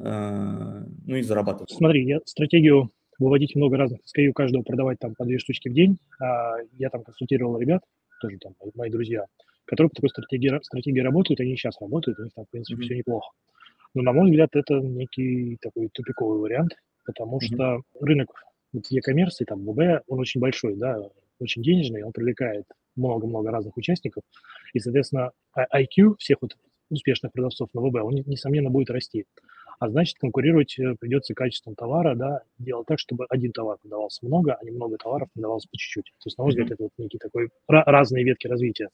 э, 0.00 0.84
ну 1.06 1.16
и 1.16 1.22
зарабатывать. 1.22 1.70
Смотри, 1.72 2.06
я 2.06 2.20
стратегию 2.24 2.90
выводить 3.18 3.54
много 3.56 3.76
разных 3.76 4.00
SKU, 4.02 4.32
каждого 4.32 4.62
продавать 4.62 4.98
там 4.98 5.14
по 5.16 5.24
две 5.24 5.38
штучки 5.38 5.68
в 5.68 5.74
день. 5.74 5.98
А, 6.20 6.56
я 6.78 6.90
там 6.90 7.02
консультировал 7.02 7.58
ребят, 7.58 7.82
тоже 8.20 8.38
там 8.38 8.54
мои, 8.74 8.90
друзья, 8.90 9.26
которые 9.64 9.90
по 9.90 9.96
такой 9.96 10.10
стратегии, 10.10 10.58
стратегии 10.62 11.00
работают, 11.00 11.40
они 11.40 11.56
сейчас 11.56 11.80
работают, 11.80 12.18
у 12.18 12.24
них 12.24 12.32
там, 12.34 12.44
в 12.46 12.50
принципе, 12.50 12.76
Мгм. 12.76 12.82
все 12.84 12.96
неплохо. 12.96 13.30
Но, 13.94 14.02
на 14.02 14.12
мой 14.12 14.26
взгляд, 14.26 14.50
это 14.54 14.74
некий 14.80 15.56
такой 15.60 15.88
тупиковый 15.92 16.40
вариант, 16.40 16.72
потому 17.04 17.36
Мгм. 17.36 17.40
что 17.42 17.80
рынок 18.00 18.28
вот 18.72 18.86
e-commerce, 18.90 19.44
там, 19.46 19.64
ВБ, 19.64 20.02
он 20.08 20.20
очень 20.20 20.40
большой, 20.40 20.76
да, 20.76 20.98
очень 21.40 21.62
денежный, 21.62 22.02
он 22.02 22.12
привлекает 22.12 22.64
много-много 22.96 23.50
разных 23.50 23.76
участников, 23.76 24.24
и, 24.74 24.78
соответственно, 24.80 25.30
а- 25.54 25.66
IQ 25.80 26.16
всех 26.18 26.38
вот 26.42 26.56
успешных 26.90 27.32
продавцов 27.32 27.68
на 27.74 27.80
ВБ, 27.80 27.96
он, 28.02 28.14
несомненно, 28.26 28.70
будет 28.70 28.90
расти. 28.90 29.26
А 29.78 29.88
значит, 29.88 30.18
конкурировать 30.18 30.76
э, 30.78 30.96
придется 30.98 31.34
качеством 31.34 31.76
товара, 31.76 32.16
да, 32.16 32.42
делать 32.58 32.86
так, 32.86 32.98
чтобы 32.98 33.26
один 33.28 33.52
товар 33.52 33.78
продавался 33.80 34.26
много, 34.26 34.54
а 34.54 34.64
не 34.64 34.72
много 34.72 34.96
товаров 34.96 35.28
продавалось 35.32 35.66
по 35.66 35.76
чуть-чуть. 35.76 36.06
То 36.06 36.26
есть, 36.26 36.36
на 36.36 36.44
мой 36.44 36.50
взгляд, 36.50 36.72
это 36.72 36.82
вот 36.82 36.92
некий 36.98 37.18
такой 37.18 37.46
ра- 37.70 37.84
разные 37.86 38.24
ветки 38.24 38.48
развития. 38.48 38.88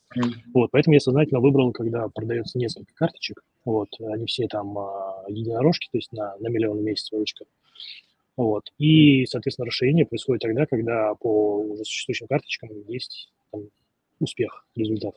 Вот, 0.53 0.71
поэтому 0.73 0.95
я 0.95 1.01
сознательно 1.01 1.41
выбрал, 1.41 1.73
когда 1.73 2.07
продается 2.09 2.59
несколько 2.59 2.93
карточек, 2.95 3.43
вот, 3.65 3.89
они 4.01 4.27
все 4.27 4.47
там 4.47 4.77
а, 4.77 5.25
единорожки, 5.29 5.89
то 5.91 5.97
есть 5.97 6.13
на, 6.13 6.37
на 6.37 6.49
миллион 6.49 6.79
в 6.79 6.83
месяц 6.83 7.11
выручка. 7.13 7.47
Вот, 8.37 8.65
и, 8.79 9.25
соответственно, 9.25 9.67
расширение 9.67 10.05
происходит 10.05 10.43
тогда, 10.43 10.67
когда 10.67 11.15
по 11.15 11.61
уже 11.61 11.85
существующим 11.85 12.27
карточкам 12.27 12.69
есть 12.89 13.33
там, 13.51 13.63
успех, 14.21 14.67
результат. 14.77 15.15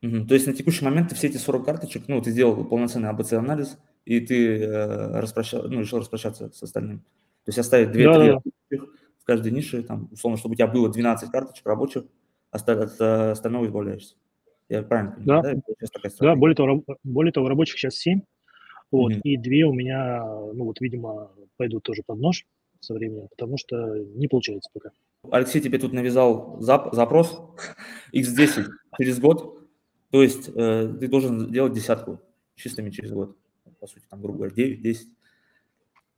То 0.00 0.34
есть 0.34 0.46
на 0.46 0.52
текущий 0.52 0.84
момент 0.84 1.08
ты 1.08 1.14
все 1.14 1.26
эти 1.28 1.36
40 1.38 1.64
карточек, 1.64 2.04
ну, 2.08 2.20
ты 2.22 2.30
сделал 2.30 2.64
полноценный 2.64 3.08
АБЦ-анализ, 3.10 3.78
и 4.04 4.20
ты 4.20 4.62
э, 4.62 5.20
распроща- 5.20 5.66
ну, 5.66 5.80
решил 5.80 5.98
распрощаться 5.98 6.50
с 6.52 6.62
остальным. 6.62 7.00
То 7.44 7.48
есть 7.48 7.58
оставить 7.58 7.88
2-3 7.88 8.04
Да-да-да. 8.04 8.76
в 9.20 9.24
каждой 9.24 9.50
нише, 9.52 9.82
там, 9.82 10.08
условно, 10.12 10.38
чтобы 10.38 10.52
у 10.52 10.56
тебя 10.56 10.66
было 10.68 10.88
12 10.88 11.30
карточек 11.30 11.66
рабочих, 11.66 12.04
оста- 12.52 12.82
от 12.84 13.00
э, 13.00 13.30
остального 13.32 13.66
избавляешься. 13.66 14.14
Я 14.68 14.82
правильно 14.82 15.12
понимаю, 15.12 15.42
Да. 15.42 15.74
да? 15.80 16.08
Да, 16.20 16.36
более 16.36 16.54
того, 16.54 16.84
более 17.02 17.32
того, 17.32 17.48
рабочих 17.48 17.78
сейчас 17.78 17.94
7, 17.96 18.20
вот, 18.92 19.10
Мгм. 19.12 19.20
и 19.24 19.36
две 19.36 19.64
у 19.64 19.72
меня, 19.72 20.22
ну 20.54 20.64
вот, 20.64 20.80
видимо, 20.80 21.30
пойдут 21.56 21.82
тоже 21.82 22.02
под 22.06 22.18
нож 22.20 22.46
со 22.80 22.94
временем, 22.94 23.26
потому 23.30 23.56
что 23.58 23.96
не 24.14 24.28
получается 24.28 24.70
пока. 24.72 24.90
Алексей 25.32 25.60
тебе 25.60 25.78
тут 25.78 25.92
навязал 25.92 26.58
зап- 26.60 26.94
запрос 26.94 27.40
X10 28.14 28.66
через 28.98 29.18
год, 29.18 29.58
то 30.10 30.22
есть 30.22 30.48
э, 30.54 30.96
ты 31.00 31.08
должен 31.08 31.50
делать 31.52 31.72
десятку 31.72 32.20
чистыми 32.54 32.90
через 32.90 33.12
год, 33.12 33.36
по 33.80 33.86
сути, 33.86 34.04
там, 34.08 34.20
грубо 34.20 34.38
говоря, 34.38 34.54
9-10. 34.54 34.96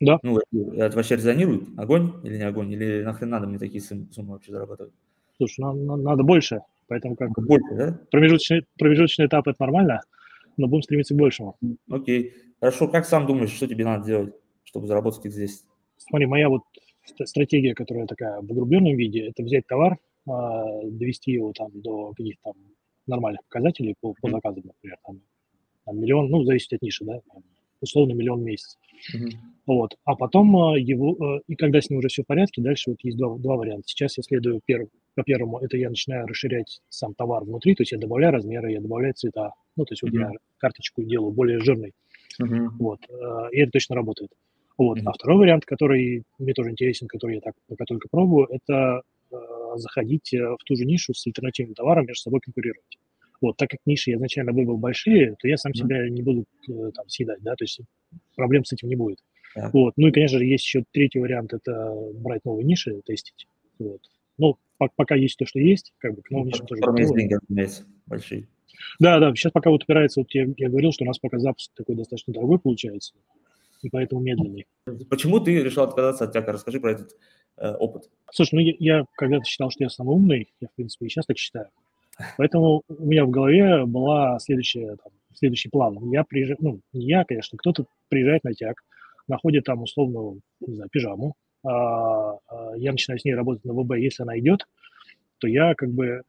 Да. 0.01 0.19
Ну, 0.23 0.39
это 0.73 0.97
вообще 0.97 1.17
резонирует? 1.17 1.69
Огонь 1.77 2.15
или 2.25 2.39
не 2.39 2.45
огонь? 2.45 2.73
Или 2.73 3.03
нахрен 3.03 3.29
надо 3.29 3.47
мне 3.47 3.59
такие 3.59 3.83
суммы, 3.83 4.07
суммы 4.13 4.33
вообще 4.33 4.53
зарабатывать? 4.53 4.95
Слушай, 5.37 5.61
нам, 5.61 5.85
нам 5.85 6.03
надо 6.03 6.23
больше, 6.23 6.61
поэтому 6.89 7.17
как 7.17 7.31
Больше, 7.33 7.75
да? 7.77 8.01
промежуточный, 8.11 8.67
промежуточный 8.79 9.27
этап 9.27 9.47
это 9.49 9.57
нормально, 9.61 10.01
но 10.57 10.69
будем 10.69 10.83
стремиться 10.83 11.15
к 11.15 11.19
большему. 11.19 11.57
Окей. 11.91 12.35
Хорошо, 12.61 12.89
как 12.89 13.05
сам 13.07 13.27
думаешь, 13.27 13.51
что 13.51 13.67
тебе 13.67 13.85
надо 13.85 14.07
делать, 14.07 14.35
чтобы 14.65 14.87
заработать 14.87 15.25
X10? 15.27 15.49
Смотри, 15.99 16.27
моя 16.27 16.49
вот 16.49 16.63
ст- 17.05 17.27
стратегия, 17.27 17.75
которая 17.75 18.07
такая 18.07 18.41
в 18.41 18.51
огрубленном 18.51 18.97
виде, 18.97 19.29
это 19.29 19.43
взять 19.43 19.67
товар, 19.67 19.99
а, 20.27 20.65
довести 20.85 21.33
его 21.33 21.53
там 21.53 21.69
до 21.75 22.13
каких-то 22.15 22.53
там 22.53 22.55
нормальных 23.11 23.45
показателей 23.45 23.95
по, 24.01 24.15
по 24.21 24.31
заказам, 24.31 24.63
например, 24.65 24.97
там, 25.07 25.21
там 25.85 26.01
миллион, 26.01 26.29
ну, 26.29 26.45
зависит 26.45 26.73
от 26.73 26.83
ниши, 26.83 27.05
да, 27.05 27.21
там, 27.33 27.43
условно 27.81 28.13
миллион 28.13 28.41
в 28.41 28.45
месяц. 28.45 28.79
Мгм. 29.15 29.31
Вот. 29.67 29.97
А 30.05 30.17
потом 30.17 30.57
а, 30.57 30.79
его, 30.79 31.17
а, 31.21 31.41
и 31.47 31.55
когда 31.55 31.81
с 31.81 31.91
ним 31.91 31.99
уже 31.99 32.09
все 32.09 32.23
в 32.23 32.27
порядке, 32.27 32.63
дальше 32.63 32.91
вот 32.91 32.99
есть 33.03 33.17
два, 33.17 33.37
два 33.39 33.57
варианта. 33.57 33.85
Сейчас 33.87 34.17
я 34.17 34.23
следую 34.23 34.61
пер, 34.65 34.89
по 35.15 35.23
первому, 35.23 35.59
это 35.59 35.77
я 35.77 35.89
начинаю 35.89 36.27
расширять 36.27 36.81
сам 36.89 37.15
товар 37.15 37.45
внутри, 37.45 37.75
то 37.75 37.83
есть 37.83 37.93
я 37.93 37.99
добавляю 37.99 38.33
размеры, 38.33 38.73
я 38.73 38.81
добавляю 38.81 39.15
цвета. 39.15 39.53
Ну, 39.77 39.85
то 39.85 39.93
есть 39.93 40.03
вот 40.03 40.13
Мгм. 40.13 40.21
я 40.21 40.31
карточку 40.59 41.03
делаю 41.03 41.33
более 41.33 41.61
жирной. 41.61 41.93
Мгм. 42.39 42.77
Вот. 42.79 43.01
э, 43.09 43.49
И 43.53 43.61
это 43.61 43.73
точно 43.73 43.97
работает. 43.97 44.31
Вот. 44.79 44.99
Мгм. 44.99 45.09
А 45.09 45.13
второй 45.13 45.39
вариант, 45.39 45.65
который 45.67 46.23
мне 46.39 46.53
тоже 46.53 46.71
интересен, 46.71 47.07
который 47.07 47.37
я 47.37 47.41
так 47.41 47.55
пока 47.69 47.85
только 47.85 48.09
пробую, 48.11 48.47
это 48.51 48.73
э, 48.73 49.03
заходить 49.77 50.33
э, 50.35 50.39
в 50.39 50.59
ту 50.65 50.77
же 50.77 50.85
нишу 50.85 51.15
с 51.15 51.27
альтернативным 51.27 51.75
товаром, 51.75 52.07
между 52.07 52.23
собой 52.23 52.41
конкурировать. 52.41 52.99
Вот, 53.41 53.57
так 53.57 53.71
как 53.71 53.81
ниши 53.87 54.11
я 54.11 54.17
изначально 54.17 54.53
выбрал 54.53 54.77
большие, 54.77 55.35
то 55.39 55.49
я 55.49 55.57
сам 55.57 55.73
себя 55.75 56.09
не 56.09 56.23
буду 56.23 56.45
э, 56.69 56.91
там 56.95 57.09
съедать, 57.09 57.43
да, 57.43 57.55
то 57.55 57.65
есть 57.65 57.81
проблем 58.37 58.65
с 58.65 58.73
этим 58.73 58.89
не 58.89 58.97
будет. 58.97 59.19
Так. 59.55 59.73
Вот. 59.73 59.95
Ну 59.97 60.09
и, 60.09 60.13
конечно 60.13 60.39
же, 60.39 60.45
есть 60.45 60.65
еще 60.65 60.85
третий 60.93 61.19
вариант, 61.19 61.53
это 61.53 61.93
брать 62.15 62.45
новые 62.45 62.65
ниши, 62.65 63.01
тестить. 63.05 63.47
Вот. 63.79 64.01
Ну, 64.39 64.59
по- 64.79 64.91
пока 64.95 65.15
есть 65.15 65.39
то, 65.39 65.47
что 65.47 65.59
есть, 65.59 65.93
как 65.99 66.15
бы 66.15 66.23
к 66.23 66.31
новым 66.31 66.49
нишам 66.49 66.67
тоже 66.67 66.81
Которым 66.81 66.97
есть 66.97 67.09
готовы. 67.09 67.21
деньги, 67.21 67.35
разумеется, 67.35 67.87
большие. 68.07 68.49
Да, 68.99 69.19
да, 69.19 69.35
сейчас 69.35 69.53
пока 69.53 69.71
вот 69.71 69.83
упирается, 69.85 70.21
вот 70.21 70.33
я, 70.33 70.47
я 70.57 70.69
говорил, 70.69 70.93
что 70.93 71.05
у 71.05 71.07
нас 71.07 71.19
пока 71.19 71.39
запуск 71.39 71.73
такой 71.75 71.97
достаточно 71.97 72.33
дорогой 72.33 72.59
получается, 72.59 73.15
и 73.83 73.91
поэтому 73.91 74.21
медленный. 74.21 74.67
Почему 75.09 75.41
ты 75.41 75.63
решил 75.63 75.83
отказаться 75.83 76.25
от 76.25 76.33
тяга? 76.33 76.53
Расскажи 76.53 76.81
про 76.81 76.93
этот 76.93 77.17
э, 77.61 77.75
опыт. 77.75 78.11
Слушай, 78.33 78.55
ну 78.55 78.61
я, 78.61 78.75
я 78.79 79.05
когда-то 79.17 79.45
считал, 79.45 79.71
что 79.71 79.85
я 79.85 79.91
самый 79.91 80.17
умный, 80.17 80.49
я, 80.61 80.69
в 80.69 80.73
принципе, 80.75 81.07
и 81.07 81.09
сейчас 81.09 81.27
так 81.27 81.39
считаю. 81.39 81.69
Поэтому 82.37 82.83
у 82.89 83.07
меня 83.07 83.25
в 83.25 83.31
голове 83.31 83.87
была 83.87 84.39
следующая, 84.41 84.97
там, 84.97 85.13
следующий 85.35 85.69
план. 85.69 85.99
Я 86.11 86.25
приезжаю, 86.25 86.59
ну, 86.61 86.81
не 86.93 87.07
я, 87.07 87.25
конечно, 87.25 87.57
кто-то 87.57 87.87
приезжает 88.09 88.45
на 88.45 88.53
тяг, 88.53 88.83
находит 89.29 89.65
там 89.65 89.83
условно, 89.83 90.41
не 90.61 90.75
знаю, 90.75 90.91
пижаму, 90.91 91.35
а, 91.65 92.33
а, 92.49 92.77
я 92.77 92.93
начинаю 92.93 93.19
с 93.19 93.25
ней 93.25 93.35
работать 93.35 93.65
на 93.65 93.75
ВБ, 93.75 93.97
если 93.97 94.23
она 94.23 94.39
идет, 94.39 94.67
то 95.39 95.49
я 95.49 95.75
как 95.75 95.91
бы 95.91 96.23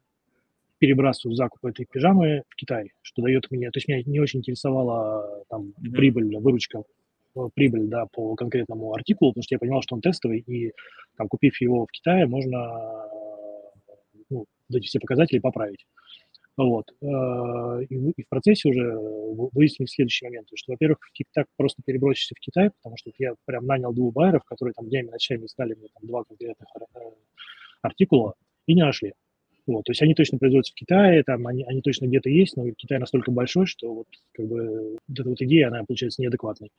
перебрасываю 0.80 1.36
закуп 1.36 1.64
этой 1.66 1.86
пижамы 1.86 2.44
в 2.50 2.56
Китай, 2.56 2.92
что 3.02 3.22
дает 3.22 3.50
мне, 3.52 3.70
то 3.70 3.78
есть 3.78 3.88
меня 3.88 4.02
не 4.04 4.20
очень 4.20 4.40
интересовала 4.40 5.44
там 5.50 5.74
прибыль, 5.74 6.36
выручка, 6.38 6.84
прибыль, 7.54 7.88
да, 7.88 8.06
по 8.12 8.36
конкретному 8.36 8.94
артикулу, 8.94 9.32
потому 9.32 9.44
что 9.44 9.56
я 9.56 9.60
понимал, 9.60 9.82
что 9.82 9.96
он 9.96 10.02
тестовый, 10.02 10.40
и 10.40 10.74
там, 11.18 11.28
купив 11.28 11.60
его 11.62 11.86
в 11.86 11.92
Китае, 11.92 12.26
можно 12.28 13.10
ну, 14.30 14.46
вот 14.70 14.78
эти 14.78 14.88
все 14.88 15.00
показатели 15.00 15.40
поправить. 15.40 15.86
Вот. 16.58 16.86
Э, 17.02 17.84
И 17.90 17.98
в 17.98 18.10
и 18.12 18.24
в 18.24 18.30
процессе 18.30 18.70
уже 18.70 18.98
вы- 18.98 19.50
выяснили 19.54 19.88
следующий 19.88 20.26
момент, 20.26 20.48
что, 20.54 20.74
во-первых, 20.74 21.00
так 21.34 21.48
просто 21.58 21.82
перебросишься 21.86 22.36
в 22.36 22.40
Китай, 22.40 22.72
потому 22.72 22.98
что 22.98 23.12
я 23.18 23.34
прям 23.46 23.66
нанял 23.66 23.94
двух 23.94 24.14
байеров, 24.14 24.44
которые 24.44 24.74
там 24.74 24.88
днями, 24.90 25.10
ночами 25.10 25.46
искали 25.46 25.76
мне 25.76 25.88
там 25.94 26.08
два 26.08 26.24
конкретных 26.24 26.68
э, 26.76 27.00
артикула 27.82 28.36
и 28.68 28.74
не 28.76 28.84
нашли. 28.84 29.14
Вот, 29.68 29.86
то 29.86 29.92
есть 29.92 30.02
они 30.02 30.16
точно 30.16 30.38
производятся 30.38 30.74
в 30.74 30.76
Китае, 30.76 31.24
там 31.24 31.46
они, 31.46 31.64
они 31.64 31.82
точно 31.82 32.08
где-то 32.08 32.30
есть, 32.30 32.58
но 32.58 32.70
Китай 32.72 32.98
настолько 32.98 33.32
большой, 33.32 33.68
что 33.68 33.94
вот 33.94 34.08
как 34.34 34.48
бы 34.48 34.98
вот 35.08 35.20
эта 35.20 35.30
вот 35.30 35.42
идея, 35.42 35.68
она 35.68 35.84
получается 35.84 36.22
неадекватной. 36.22 36.72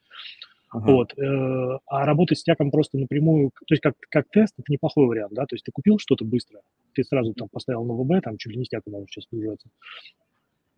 Ага. 0.70 0.90
Вот. 0.90 1.18
э, 1.18 1.78
А 1.86 2.06
работать 2.06 2.38
с 2.38 2.42
тяком 2.42 2.70
просто 2.70 2.98
напрямую, 2.98 3.50
то 3.50 3.74
есть 3.74 3.82
как, 3.82 3.94
как 4.08 4.28
тест, 4.30 4.54
это 4.58 4.72
неплохой 4.72 5.06
вариант, 5.06 5.34
да, 5.34 5.46
то 5.46 5.54
есть 5.54 5.64
ты 5.64 5.70
купил 5.70 5.98
что-то 5.98 6.24
быстро, 6.24 6.60
ты 6.94 7.04
сразу 7.04 7.34
там 7.34 7.48
поставил 7.48 7.84
на 7.84 7.94
ВБ, 7.94 8.24
там 8.24 8.38
чуть 8.38 8.52
ли 8.52 8.58
не 8.58 8.64
с 8.64 8.68
тяком 8.68 8.94
можешь 8.94 9.10
сейчас 9.10 9.26
погружаться. 9.26 9.68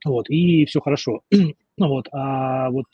Вот, 0.05 0.29
и 0.29 0.67
все 0.67 0.81
хорошо. 0.81 1.23
ну 1.31 1.89
вот, 1.89 2.09
а 2.13 2.71
вот 2.71 2.87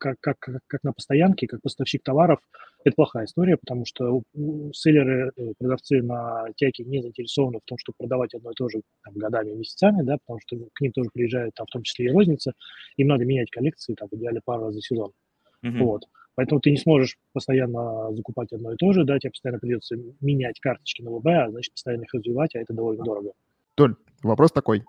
как, 0.00 0.16
как, 0.20 0.38
как, 0.66 0.82
на 0.82 0.92
постоянке, 0.92 1.46
как 1.46 1.62
поставщик 1.62 2.02
товаров, 2.02 2.40
это 2.82 2.96
плохая 2.96 3.26
история, 3.26 3.56
потому 3.56 3.84
что 3.84 4.22
селлеры, 4.72 5.30
э, 5.36 5.52
продавцы 5.58 6.02
на 6.02 6.46
тяке 6.56 6.84
не 6.84 7.02
заинтересованы 7.02 7.58
в 7.58 7.68
том, 7.68 7.78
чтобы 7.78 7.96
продавать 7.98 8.34
одно 8.34 8.50
и 8.50 8.54
то 8.54 8.68
же 8.68 8.80
там, 9.04 9.14
годами, 9.14 9.52
месяцами, 9.52 10.02
да, 10.02 10.16
потому 10.18 10.40
что 10.40 10.56
к 10.72 10.80
ним 10.80 10.92
тоже 10.92 11.10
приезжают, 11.12 11.54
там, 11.54 11.66
в 11.66 11.70
том 11.70 11.82
числе 11.82 12.06
и 12.06 12.10
розница, 12.10 12.54
им 12.96 13.08
надо 13.08 13.24
менять 13.24 13.50
коллекции, 13.50 13.94
там, 13.94 14.08
в 14.10 14.16
идеале 14.16 14.40
пару 14.42 14.64
раз 14.64 14.74
за 14.74 14.80
сезон. 14.80 15.12
Мгм. 15.62 15.84
Вот. 15.84 16.04
Поэтому 16.34 16.60
ты 16.60 16.70
не 16.70 16.78
сможешь 16.78 17.18
постоянно 17.34 18.14
закупать 18.14 18.50
одно 18.52 18.72
и 18.72 18.76
то 18.76 18.92
же, 18.92 19.04
да, 19.04 19.18
тебе 19.18 19.30
постоянно 19.30 19.58
придется 19.60 19.96
менять 20.20 20.58
карточки 20.58 21.02
на 21.02 21.10
ВБ, 21.10 21.26
а 21.26 21.50
значит, 21.50 21.72
постоянно 21.72 22.04
их 22.04 22.14
развивать, 22.14 22.54
а 22.54 22.60
это 22.60 22.72
довольно 22.72 23.04
дорого. 23.04 23.32
Толь, 23.74 23.94
вопрос 24.22 24.50
такой. 24.50 24.84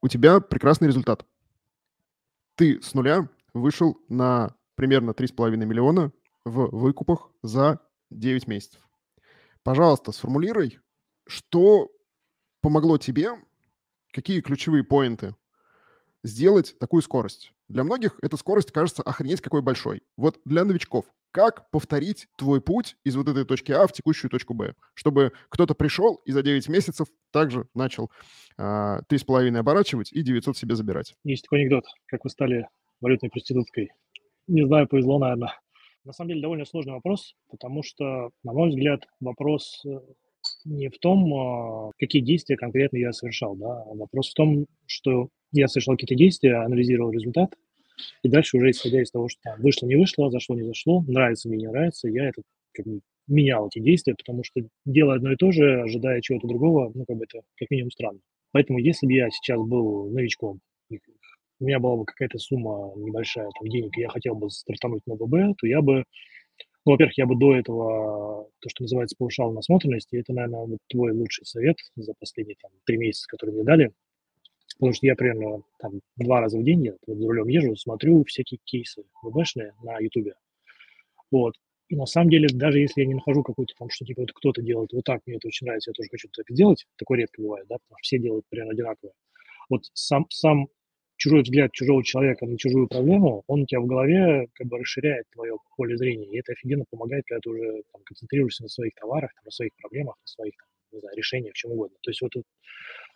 У 0.00 0.08
тебя 0.08 0.38
прекрасный 0.38 0.86
результат. 0.86 1.26
Ты 2.54 2.80
с 2.80 2.94
нуля 2.94 3.28
вышел 3.54 3.98
на 4.08 4.54
примерно 4.74 5.12
3,5 5.12 5.56
миллиона 5.56 6.12
в 6.44 6.66
выкупах 6.76 7.30
за 7.42 7.80
9 8.10 8.46
месяцев. 8.48 8.80
Пожалуйста, 9.62 10.12
сформулируй, 10.12 10.80
что 11.26 11.90
помогло 12.60 12.98
тебе, 12.98 13.30
какие 14.12 14.40
ключевые 14.40 14.84
поинты 14.84 15.34
сделать 16.22 16.78
такую 16.78 17.02
скорость. 17.02 17.52
Для 17.68 17.84
многих 17.84 18.18
эта 18.20 18.36
скорость 18.36 18.72
кажется 18.72 19.02
охренеть 19.02 19.40
какой 19.40 19.62
большой. 19.62 20.02
Вот 20.16 20.40
для 20.44 20.64
новичков, 20.64 21.06
как 21.30 21.70
повторить 21.70 22.28
твой 22.36 22.60
путь 22.60 22.96
из 23.04 23.16
вот 23.16 23.28
этой 23.28 23.44
точки 23.44 23.72
А 23.72 23.86
в 23.86 23.92
текущую 23.92 24.30
точку 24.30 24.54
Б, 24.54 24.74
чтобы 24.94 25.32
кто-то 25.48 25.74
пришел 25.74 26.16
и 26.24 26.32
за 26.32 26.42
9 26.42 26.68
месяцев 26.68 27.08
также 27.30 27.66
начал 27.74 28.10
а, 28.56 29.00
3,5 29.10 29.56
оборачивать 29.56 30.12
и 30.12 30.22
900 30.22 30.56
себе 30.56 30.76
забирать. 30.76 31.14
Есть 31.24 31.44
такой 31.44 31.60
анекдот, 31.60 31.84
как 32.06 32.24
вы 32.24 32.30
стали 32.30 32.68
валютной 33.04 33.30
проституткой. 33.30 33.90
Не 34.48 34.66
знаю, 34.66 34.88
повезло, 34.88 35.18
наверное. 35.18 35.52
На 36.04 36.12
самом 36.12 36.30
деле 36.30 36.42
довольно 36.42 36.64
сложный 36.64 36.94
вопрос, 36.94 37.34
потому 37.50 37.82
что, 37.82 38.30
на 38.42 38.52
мой 38.52 38.68
взгляд, 38.68 39.06
вопрос 39.20 39.82
э, 39.86 39.98
не 40.64 40.88
в 40.88 40.98
том, 40.98 41.32
а, 41.34 41.92
какие 41.98 42.20
действия 42.20 42.56
конкретно 42.56 42.98
я 42.98 43.12
совершал, 43.12 43.56
да, 43.56 43.82
а 43.82 43.94
вопрос 43.94 44.30
в 44.30 44.34
том, 44.34 44.66
что 44.86 45.28
я 45.52 45.68
совершал 45.68 45.94
какие-то 45.94 46.14
действия, 46.14 46.56
анализировал 46.56 47.10
результат, 47.10 47.54
и 48.22 48.28
дальше 48.28 48.56
уже 48.56 48.70
исходя 48.70 49.00
из 49.02 49.10
того, 49.10 49.28
что 49.28 49.54
вышло, 49.58 49.86
не 49.86 49.96
вышло, 49.96 50.30
зашло, 50.30 50.56
не 50.56 50.64
зашло, 50.64 51.02
нравится 51.06 51.48
мне, 51.48 51.58
не 51.58 51.68
нравится, 51.68 52.08
я 52.08 52.28
это 52.28 52.42
как 52.72 52.86
бы 52.86 53.00
менял 53.26 53.68
эти 53.68 53.78
действия, 53.78 54.14
потому 54.14 54.44
что 54.44 54.60
делая 54.84 55.16
одно 55.16 55.32
и 55.32 55.36
то 55.36 55.52
же, 55.52 55.82
ожидая 55.82 56.20
чего-то 56.20 56.48
другого, 56.48 56.92
ну, 56.94 57.04
как 57.06 57.16
бы 57.16 57.24
это 57.24 57.40
как 57.56 57.70
минимум 57.70 57.90
странно. 57.90 58.20
Поэтому 58.52 58.78
если 58.78 59.06
бы 59.06 59.12
я 59.14 59.30
сейчас 59.30 59.58
был 59.60 60.10
новичком, 60.10 60.60
у 61.60 61.64
меня 61.64 61.78
была 61.78 61.96
бы 61.96 62.04
какая-то 62.04 62.38
сумма 62.38 62.92
небольшая 62.96 63.48
там, 63.58 63.68
денег, 63.68 63.96
и 63.96 64.02
я 64.02 64.08
хотел 64.08 64.34
бы 64.34 64.50
стартануть 64.50 65.06
на 65.06 65.14
ББ, 65.16 65.56
то 65.58 65.66
я 65.66 65.82
бы, 65.82 66.04
ну, 66.86 66.92
во-первых, 66.92 67.16
я 67.18 67.26
бы 67.26 67.36
до 67.36 67.54
этого, 67.54 68.48
то, 68.60 68.68
что 68.68 68.82
называется, 68.84 69.16
повышал 69.18 69.52
насмотренность, 69.52 70.12
и 70.12 70.18
это, 70.18 70.32
наверное, 70.32 70.66
вот 70.66 70.78
твой 70.88 71.12
лучший 71.12 71.46
совет 71.46 71.76
за 71.96 72.14
последние 72.18 72.56
там, 72.60 72.70
три 72.86 72.96
месяца, 72.98 73.26
которые 73.28 73.54
мне 73.56 73.64
дали, 73.64 73.92
потому 74.78 74.92
что 74.94 75.06
я 75.06 75.14
примерно 75.16 75.62
там 75.80 76.00
два 76.16 76.40
раза 76.40 76.58
в 76.58 76.64
день, 76.64 76.84
я 76.86 76.94
вот, 77.06 77.18
за 77.18 77.26
рулем 77.28 77.48
езжу, 77.48 77.76
смотрю 77.76 78.24
всякие 78.24 78.58
кейсы 78.64 79.04
ВБшные 79.22 79.74
на 79.82 79.98
Ютубе, 79.98 80.34
вот, 81.30 81.54
и 81.88 81.96
на 81.96 82.06
самом 82.06 82.30
деле, 82.30 82.48
даже 82.52 82.80
если 82.80 83.02
я 83.02 83.06
не 83.06 83.14
нахожу 83.14 83.42
какой-то 83.42 83.74
там, 83.78 83.90
что 83.90 84.04
типа 84.04 84.22
вот 84.22 84.32
кто-то 84.32 84.62
делает 84.62 84.92
вот 84.92 85.04
так, 85.04 85.22
мне 85.26 85.36
это 85.36 85.48
очень 85.48 85.66
нравится, 85.66 85.90
я 85.90 85.94
тоже 85.94 86.08
хочу 86.10 86.28
так 86.32 86.46
сделать, 86.48 86.86
такое 86.96 87.18
редко 87.18 87.42
бывает, 87.42 87.66
да, 87.68 87.76
потому 87.76 87.98
что 87.98 88.02
все 88.06 88.18
делают 88.18 88.46
примерно 88.48 88.72
одинаково. 88.72 89.12
Вот 89.68 89.82
сам, 89.92 90.26
сам 90.30 90.68
чужой 91.16 91.42
взгляд 91.42 91.72
чужого 91.72 92.02
человека 92.04 92.46
на 92.46 92.58
чужую 92.58 92.88
проблему, 92.88 93.44
он 93.46 93.62
у 93.62 93.66
тебя 93.66 93.80
в 93.80 93.86
голове 93.86 94.48
как 94.54 94.66
бы 94.66 94.78
расширяет 94.78 95.26
твое 95.32 95.56
поле 95.76 95.96
зрения, 95.96 96.26
и 96.26 96.38
это 96.38 96.52
офигенно 96.52 96.84
помогает, 96.90 97.24
когда 97.26 97.40
ты 97.40 97.50
уже 97.50 97.82
там, 97.92 98.02
концентрируешься 98.04 98.62
на 98.62 98.68
своих 98.68 98.94
товарах, 98.94 99.32
там, 99.34 99.44
на 99.44 99.50
своих 99.50 99.72
проблемах, 99.76 100.16
на 100.20 100.26
своих 100.26 100.54
там, 100.56 100.68
не 100.92 101.00
знаю, 101.00 101.16
решениях, 101.16 101.54
чем 101.54 101.72
угодно. 101.72 101.96
То 102.02 102.10
есть 102.10 102.22
вот 102.22 102.32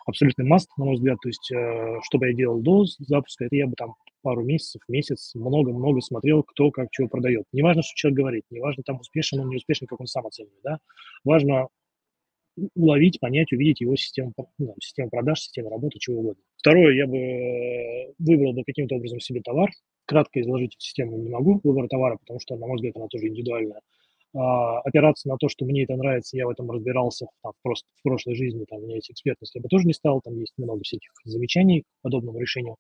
абсолютный 0.08 0.46
маст, 0.46 0.70
на 0.78 0.87
мой 0.87 0.94
взгляд. 0.94 1.18
То 1.22 1.28
есть 1.28 1.52
э, 1.52 2.00
что 2.02 2.18
бы 2.18 2.28
я 2.28 2.32
делал 2.32 2.61
до 2.61 2.84
запуска, 2.98 3.44
это 3.44 3.56
я 3.56 3.66
бы 3.66 3.74
там 3.76 3.94
пару 4.22 4.42
месяцев, 4.42 4.82
месяц 4.88 5.34
много-много 5.34 6.00
смотрел, 6.00 6.42
кто 6.42 6.70
как 6.70 6.88
чего 6.90 7.08
продает. 7.08 7.44
Не 7.52 7.62
важно, 7.62 7.82
что 7.82 7.94
человек 7.94 8.18
говорит, 8.18 8.44
не 8.50 8.61
важно, 8.61 8.82
там 8.84 8.98
успешен 8.98 9.40
он, 9.40 9.48
не 9.48 9.56
успешен, 9.56 9.87
как 9.87 10.00
он 10.00 10.06
сам 10.06 10.26
оценивает, 10.26 10.61
да. 10.64 10.78
Важно 11.24 11.68
уловить, 12.75 13.21
понять, 13.21 13.53
увидеть 13.53 13.81
его 13.81 13.97
систему, 13.97 14.33
ну, 14.59 14.75
систему 14.81 15.11
продаж, 15.11 15.40
систему 15.40 15.71
работы, 15.71 15.99
чего 15.99 16.21
угодно. 16.21 16.42
Второе, 16.57 16.94
я 16.94 17.07
бы 17.07 17.16
э, 17.16 18.12
выбрал 18.18 18.53
бы 18.53 18.64
каким-то 18.64 18.97
образом 18.97 19.21
себе 19.21 19.40
товар. 19.40 19.71
Кратко 20.07 20.40
изложить 20.40 20.75
эту 20.75 20.81
систему 20.81 21.18
не 21.18 21.29
могу, 21.29 21.61
выбор 21.62 21.88
товара, 21.88 22.16
потому 22.16 22.40
что, 22.40 22.57
на 22.57 22.66
мой 22.66 22.77
взгляд, 22.77 22.97
она 22.97 23.09
тоже 23.09 23.29
индивидуальная. 23.29 23.81
А, 24.35 24.81
опираться 24.81 25.29
на 25.29 25.37
то, 25.37 25.49
что 25.49 25.64
мне 25.64 25.85
это 25.85 25.97
нравится, 25.97 26.37
я 26.37 26.47
в 26.47 26.51
этом 26.51 26.71
разбирался 26.71 27.27
там, 27.42 27.53
просто 27.62 27.87
в 27.99 28.03
прошлой 28.03 28.35
жизни, 28.35 28.64
там, 28.68 28.81
у 28.81 28.83
меня 28.83 28.97
есть 28.97 29.11
экспертность, 29.11 29.55
я 29.55 29.61
бы 29.61 29.68
тоже 29.68 29.87
не 29.87 29.94
стал, 29.94 30.21
там 30.23 30.38
есть 30.38 30.53
много 30.59 30.83
всяких 30.83 31.11
замечаний 31.25 31.83
к 31.83 31.85
подобному 32.03 32.38
решению. 32.38 32.77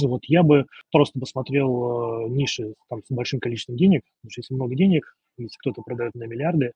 Ну, 0.00 0.08
вот 0.08 0.24
я 0.26 0.42
бы 0.42 0.66
просто 0.92 1.18
посмотрел 1.18 2.26
э, 2.26 2.28
ниши 2.28 2.74
там, 2.88 3.02
с 3.02 3.10
большим 3.10 3.40
количеством 3.40 3.76
денег, 3.76 4.02
потому 4.20 4.30
что 4.30 4.40
если 4.40 4.54
много 4.54 4.74
денег, 4.74 5.16
если 5.38 5.56
кто-то 5.58 5.82
продает 5.82 6.14
на 6.14 6.24
миллиарды, 6.24 6.72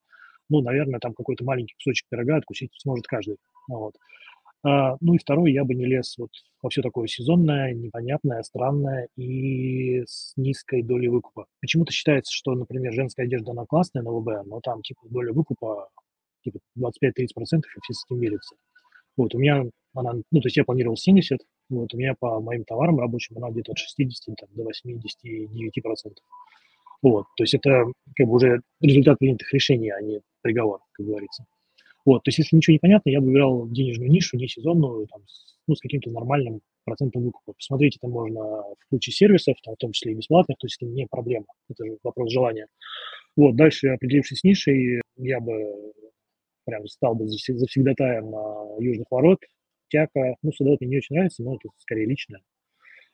ну, 0.51 0.61
наверное, 0.61 1.01
там 1.01 1.15
какой-то 1.15 1.45
маленький 1.45 1.75
кусочек 1.75 2.07
пирога 2.11 2.37
откусить 2.37 2.73
сможет 2.79 3.07
каждый. 3.07 3.37
Вот. 3.69 3.95
А, 4.63 4.97
ну 5.01 5.15
и 5.15 5.19
второй, 5.19 5.53
я 5.53 5.65
бы 5.65 5.75
не 5.75 5.87
лез 5.87 6.17
вот 6.19 6.31
во 6.63 6.69
все 6.69 6.83
такое 6.83 7.07
сезонное, 7.07 7.73
непонятное, 7.73 8.43
странное 8.43 9.09
и 9.17 10.03
с 10.07 10.35
низкой 10.37 10.83
долей 10.83 11.09
выкупа. 11.09 11.47
Почему-то 11.61 11.93
считается, 11.93 12.31
что, 12.35 12.55
например, 12.55 12.93
женская 12.93 13.23
одежда, 13.23 13.53
она 13.53 13.65
классная 13.65 14.03
на 14.03 14.11
ВБ, 14.11 14.47
но 14.47 14.61
там 14.61 14.83
типа 14.83 15.01
доля 15.09 15.33
выкупа 15.33 15.89
типа 16.43 16.59
25-30%, 16.79 16.83
и 17.19 17.81
все 17.83 17.93
с 17.93 18.05
этим 18.05 18.21
мирятся. 18.21 18.57
Вот, 19.17 19.35
у 19.35 19.39
меня 19.39 19.65
она, 19.95 20.13
ну, 20.31 20.41
то 20.41 20.47
есть 20.47 20.57
я 20.57 20.65
планировал 20.65 20.97
70, 20.97 21.41
вот, 21.71 21.93
у 21.95 21.97
меня 21.97 22.15
по 22.19 22.41
моим 22.41 22.65
товарам 22.65 22.99
рабочим 22.99 23.37
она 23.39 23.51
где-то 23.51 23.73
от 23.73 23.79
60 23.79 24.37
там, 24.37 24.49
до 24.53 24.65
89%. 24.65 26.15
Вот, 27.03 27.27
то 27.37 27.45
есть 27.45 27.55
это 27.55 27.85
как 28.15 28.27
бы 28.27 28.35
уже 28.35 28.61
результат 28.81 29.19
принятых 29.19 29.53
решений, 29.53 29.91
а 29.91 30.01
не 30.03 30.21
приговор, 30.43 30.81
как 30.93 31.07
говорится. 31.07 31.45
Вот, 32.05 32.23
то 32.25 32.29
есть 32.29 32.39
если 32.39 32.57
ничего 32.57 32.73
не 32.73 32.79
понятно, 32.79 33.11
я 33.11 33.21
бы 33.21 33.27
выбирал 33.27 33.69
денежную 33.69 34.11
нишу, 34.11 34.37
не 34.37 34.49
сезонную, 34.49 35.07
там, 35.07 35.23
ну, 35.67 35.75
с 35.75 35.81
каким-то 35.81 36.11
нормальным 36.11 36.61
процентом 36.85 37.23
выкупа. 37.23 37.53
Посмотреть 37.53 37.97
это 37.97 38.09
можно 38.09 38.43
в 38.43 38.77
куче 38.91 39.13
сервисов, 39.13 39.57
там, 39.63 39.75
в 39.75 39.79
том 39.79 39.93
числе 39.93 40.13
и 40.13 40.15
бесплатных, 40.17 40.59
то 40.59 40.67
есть 40.67 40.77
это 40.81 40.91
не 40.91 41.07
проблема, 41.07 41.47
это 41.69 41.85
же 41.85 41.99
вопрос 42.03 42.33
желания. 42.33 42.67
Вот, 43.37 43.57
дальше, 43.57 43.89
определившись 43.89 44.41
с 44.41 44.45
нишей, 44.45 45.01
я 45.17 45.41
бы 45.41 45.93
прям 46.65 46.87
стал 46.87 47.15
бы 47.15 47.27
завсегдатаем 47.29 48.33
южных 48.81 49.07
ворот, 49.11 49.39
тяка, 49.89 50.37
ну, 50.43 50.53
судовод 50.53 50.81
мне 50.81 50.91
не 50.91 50.97
очень 50.99 51.15
нравится, 51.15 51.43
но 51.43 51.57
это 51.57 51.69
скорее 51.79 52.07
личное. 52.07 52.41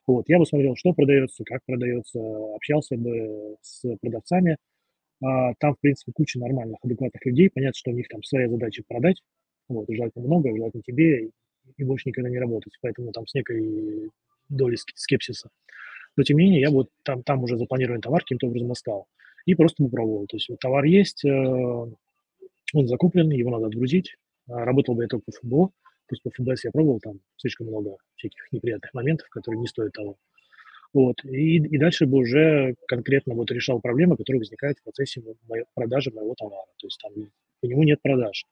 Вот, 0.07 0.29
я 0.29 0.38
бы 0.38 0.47
смотрел, 0.47 0.77
что 0.77 0.92
продается, 0.92 1.42
как 1.45 1.62
продается, 1.66 2.21
общался 2.55 2.97
бы 2.97 3.57
с 3.61 3.83
продавцами, 4.01 4.57
а, 5.23 5.55
там, 5.59 5.75
в 5.75 5.81
принципе, 5.81 6.12
куча 6.12 6.38
нормальных, 6.38 6.79
адекватных 6.83 7.25
людей. 7.27 7.51
Понятно, 7.53 7.77
что 7.77 7.90
у 7.90 7.95
них 7.95 8.09
там 8.09 8.23
своя 8.23 8.49
задача 8.49 8.83
продать. 8.87 9.23
Вот, 9.69 9.87
желательно 9.88 10.25
много, 10.27 10.55
желательно 10.55 10.83
тебе, 10.83 11.31
и 11.77 11.85
больше 11.85 12.09
никогда 12.09 12.31
не 12.31 12.38
работать. 12.38 12.75
Поэтому 12.81 13.12
там 13.12 13.27
с 13.27 13.35
некой 13.35 14.11
долей 14.49 14.77
скепсиса. 14.95 15.51
Но, 16.16 16.23
тем 16.23 16.38
не 16.38 16.45
менее, 16.45 16.61
я 16.61 16.71
вот 16.71 16.88
там, 17.03 17.23
там 17.23 17.42
уже 17.42 17.57
запланированный 17.59 18.01
товар 18.03 18.23
каким-то 18.23 18.47
образом 18.47 18.73
искал. 18.73 19.07
И 19.45 19.55
просто 19.55 19.85
попробовал. 19.85 20.27
То 20.27 20.37
есть 20.37 20.49
вот 20.49 20.59
товар 20.61 20.85
есть, 20.85 21.25
э, 21.25 21.29
он 21.31 22.88
закуплен, 22.88 23.31
его 23.31 23.51
надо 23.51 23.66
отгрузить. 23.66 24.16
А, 24.49 24.64
работал 24.64 24.95
бы 24.95 25.03
я 25.03 25.09
только 25.09 25.25
по 25.27 25.33
ФБО. 25.33 25.71
То 26.09 26.14
есть 26.14 26.23
по 26.23 26.31
ФБС 26.31 26.64
я 26.64 26.71
пробовал, 26.71 27.01
там 27.01 27.21
слишком 27.37 27.66
много 27.66 27.97
всяких 28.16 28.53
неприятных 28.53 28.95
моментов, 28.95 29.29
которые 29.29 29.61
не 29.61 29.66
стоят 29.66 29.92
того. 29.92 30.16
Вот. 30.92 31.23
И, 31.25 31.57
и 31.57 31.79
дальше 31.79 32.07
бы 32.07 32.19
уже 32.19 32.75
конкретно 32.87 33.35
вот 33.35 33.51
решал 33.51 33.81
проблемы, 33.81 34.16
которые 34.16 34.40
возникают 34.40 34.79
в 34.79 34.85
процессе 34.85 35.23
моей, 35.49 35.64
продажи 35.75 36.11
моего 36.11 36.35
товара. 36.35 36.66
То 36.79 36.87
есть 36.87 37.01
там 37.03 37.12
по 37.61 37.66
нему 37.66 37.83
нет 37.83 38.01
продаж. 38.03 38.45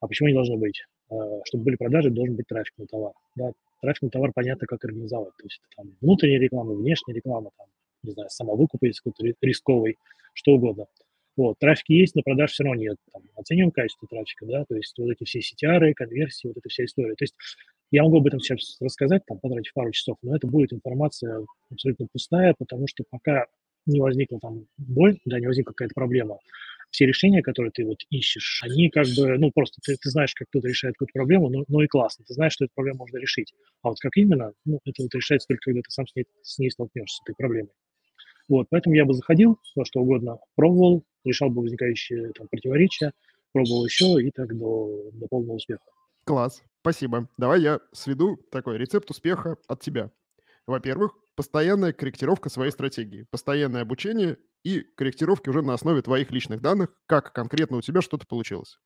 А 0.00 0.08
почему 0.08 0.26
они 0.26 0.34
должны 0.34 0.56
быть? 0.56 0.84
А, 1.10 1.40
чтобы 1.44 1.64
были 1.64 1.76
продажи, 1.76 2.10
должен 2.10 2.36
быть 2.36 2.46
трафик 2.48 2.74
на 2.76 2.86
товар. 2.86 3.12
Да? 3.36 3.52
Трафик 3.80 4.02
на 4.02 4.10
товар 4.10 4.32
понятно, 4.34 4.66
как 4.66 4.84
организовать. 4.84 5.34
То 5.36 5.44
есть 5.44 5.62
там 5.76 5.96
внутренняя 6.00 6.40
реклама, 6.40 6.74
внешняя 6.74 7.14
реклама, 7.14 7.50
там, 7.56 7.68
не 8.02 8.12
знаю, 8.12 8.28
самовыкуп 8.30 8.82
есть 8.82 9.00
какой-то 9.00 9.34
рисковый, 9.40 9.96
что 10.34 10.52
угодно. 10.52 10.86
Вот, 11.40 11.58
трафик 11.58 11.88
есть, 11.88 12.14
но 12.14 12.20
продаж 12.22 12.52
все 12.52 12.64
равно 12.64 12.78
нет. 12.78 12.98
Там, 13.14 13.22
оцениваем 13.34 13.70
качество 13.70 14.06
трафика, 14.06 14.44
да, 14.44 14.66
то 14.66 14.76
есть 14.76 14.92
вот 14.98 15.10
эти 15.10 15.24
все 15.24 15.38
CTR, 15.38 15.94
конверсии, 15.94 16.48
вот 16.48 16.58
эта 16.58 16.68
вся 16.68 16.84
история. 16.84 17.14
То 17.14 17.24
есть 17.24 17.34
я 17.90 18.02
могу 18.02 18.18
об 18.18 18.26
этом 18.26 18.40
сейчас 18.40 18.76
рассказать, 18.78 19.22
там, 19.26 19.38
потратив 19.38 19.72
пару 19.72 19.90
часов, 19.90 20.18
но 20.20 20.36
это 20.36 20.46
будет 20.46 20.74
информация 20.74 21.46
абсолютно 21.70 22.08
пустая, 22.12 22.54
потому 22.58 22.86
что 22.86 23.04
пока 23.08 23.46
не 23.86 24.02
возникла 24.02 24.38
там 24.38 24.66
боль, 24.76 25.18
да, 25.24 25.40
не 25.40 25.46
возникла 25.46 25.72
какая-то 25.72 25.94
проблема, 25.94 26.36
все 26.90 27.06
решения, 27.06 27.40
которые 27.40 27.72
ты 27.72 27.86
вот 27.86 28.00
ищешь, 28.10 28.60
они 28.62 28.90
как 28.90 29.06
бы, 29.16 29.38
ну, 29.38 29.50
просто 29.50 29.80
ты, 29.82 29.96
ты 29.96 30.10
знаешь, 30.10 30.34
как 30.34 30.46
кто-то 30.50 30.68
решает 30.68 30.96
какую-то 30.96 31.14
проблему, 31.14 31.48
ну, 31.48 31.64
ну 31.68 31.80
и 31.80 31.86
классно, 31.86 32.22
ты 32.28 32.34
знаешь, 32.34 32.52
что 32.52 32.66
эту 32.66 32.74
проблему 32.74 32.98
можно 32.98 33.16
решить. 33.16 33.54
А 33.80 33.88
вот 33.88 33.98
как 33.98 34.14
именно, 34.18 34.52
ну, 34.66 34.78
это 34.84 35.02
вот 35.02 35.14
решается 35.14 35.48
только, 35.48 35.62
когда 35.70 35.80
ты 35.80 35.90
сам 35.90 36.06
с 36.06 36.14
ней, 36.14 36.26
с 36.42 36.58
ней 36.58 36.70
столкнешься, 36.70 37.16
с 37.16 37.22
этой 37.22 37.34
проблемой. 37.34 37.70
Вот, 38.50 38.66
поэтому 38.68 38.96
я 38.96 39.04
бы 39.04 39.14
заходил 39.14 39.60
во 39.76 39.84
что 39.84 40.00
угодно, 40.00 40.38
пробовал, 40.56 41.04
решал 41.24 41.50
бы 41.50 41.62
возникающие 41.62 42.32
там 42.32 42.48
противоречия, 42.48 43.12
пробовал 43.52 43.84
еще 43.84 44.20
и 44.20 44.32
так 44.32 44.58
до, 44.58 45.10
до 45.12 45.28
полного 45.28 45.54
успеха. 45.54 45.84
Класс, 46.24 46.60
спасибо. 46.80 47.28
Давай 47.38 47.62
я 47.62 47.78
сведу 47.92 48.38
такой 48.50 48.76
рецепт 48.76 49.08
успеха 49.08 49.56
от 49.68 49.80
тебя. 49.80 50.10
Во-первых, 50.66 51.14
постоянная 51.36 51.92
корректировка 51.92 52.50
своей 52.50 52.72
стратегии, 52.72 53.24
постоянное 53.30 53.82
обучение 53.82 54.36
и 54.64 54.80
корректировки 54.80 55.48
уже 55.48 55.62
на 55.62 55.74
основе 55.74 56.02
твоих 56.02 56.32
личных 56.32 56.60
данных, 56.60 56.90
как 57.06 57.32
конкретно 57.32 57.76
у 57.76 57.82
тебя 57.82 58.02
что-то 58.02 58.26
получилось. 58.26 58.80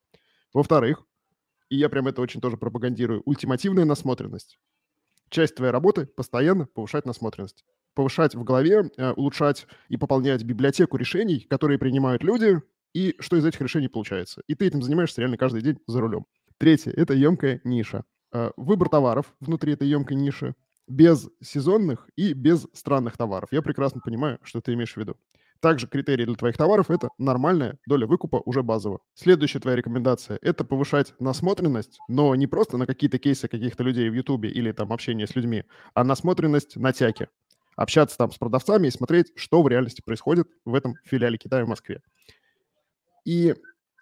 Во-вторых, 0.53 1.07
и 1.71 1.77
я 1.77 1.89
прям 1.89 2.07
это 2.07 2.21
очень 2.21 2.43
тоже 2.43 2.59
пропагандирую, 2.59 3.23
ультимативная 3.25 3.87
насмотренность. 3.87 4.59
Часть 5.31 5.55
твоей 5.55 5.73
работы– 5.73 6.05
постоянно 6.17 6.67
повышать 6.67 7.07
насмотренность. 7.07 7.65
Повышать 7.95 8.35
в 8.35 8.45
голове, 8.45 8.91
э, 8.97 9.13
улучшать 9.13 9.67
и 9.89 9.97
пополнять 9.97 10.43
библиотеку 10.43 10.97
решений, 10.97 11.47
которые 11.49 11.79
принимают 11.79 12.23
люди, 12.23 12.61
и 12.93 13.17
что 13.19 13.37
из 13.37 13.45
этих 13.45 13.61
решений 13.61 13.89
получается. 13.89 14.43
И 14.47 14.55
ты 14.55 14.67
этим 14.67 14.83
занимаешься 14.83 15.21
реально 15.21 15.37
каждый 15.37 15.63
день 15.63 15.79
за 15.87 16.01
рулем. 16.01 16.27
Третье– 16.59 16.93
это 16.97 17.15
емкая 17.15 17.61
ниша. 17.65 18.05
Э, 18.33 18.51
выбор 18.57 18.89
товаров 18.89 19.35
внутри 19.41 19.73
этой 19.75 19.89
емкой 19.89 20.17
ниши 20.17 20.55
без 20.87 21.29
сезонных 21.43 22.09
и 22.17 22.33
без 22.33 22.67
странных 22.73 23.17
товаров. 23.17 23.51
Я 23.53 23.63
прекрасно 23.63 24.01
понимаю, 24.05 24.39
что 24.43 24.61
ты 24.61 24.75
имеешь 24.75 24.93
в 24.93 24.97
виду. 24.97 25.17
Также 25.61 25.87
критерий 25.87 26.27
для 26.27 26.35
твоих 26.35 26.59
товаров– 26.59 26.87
это 26.91 27.09
нормальная 27.17 27.79
доля 27.87 28.07
выкупа 28.07 28.43
уже 28.45 28.63
базово. 28.63 29.01
Следующая 29.15 29.61
твоя 29.61 29.77
рекомендация– 29.77 30.39
это 30.43 30.63
повышать 30.63 31.15
насмотренность, 31.21 31.99
но 32.07 32.35
не 32.35 32.47
просто 32.47 32.77
на 32.77 32.87
какие-то 32.87 33.19
кейсы 33.19 33.49
каких-то 33.49 33.83
людей 33.83 34.11
в 34.11 34.15
Ютубе 34.15 34.51
или 34.51 34.73
там 34.73 34.93
общение 34.93 35.27
с 35.27 35.35
людьми, 35.35 35.65
а 35.95 36.05
насмотренность 36.05 36.77
на 36.77 36.93
тяке. 36.93 37.29
Общаться 37.77 38.17
там 38.17 38.31
с 38.31 38.39
продавцами 38.39 38.87
и 38.87 38.91
смотреть, 38.91 39.33
что 39.37 39.63
в 39.63 39.69
реальности 39.69 40.03
происходит 40.05 40.49
в 40.65 40.75
этом 40.75 40.95
филиале 41.05 41.39
Китая 41.39 41.65
в 41.65 41.69
Москве. 41.69 42.01
И 43.25 43.55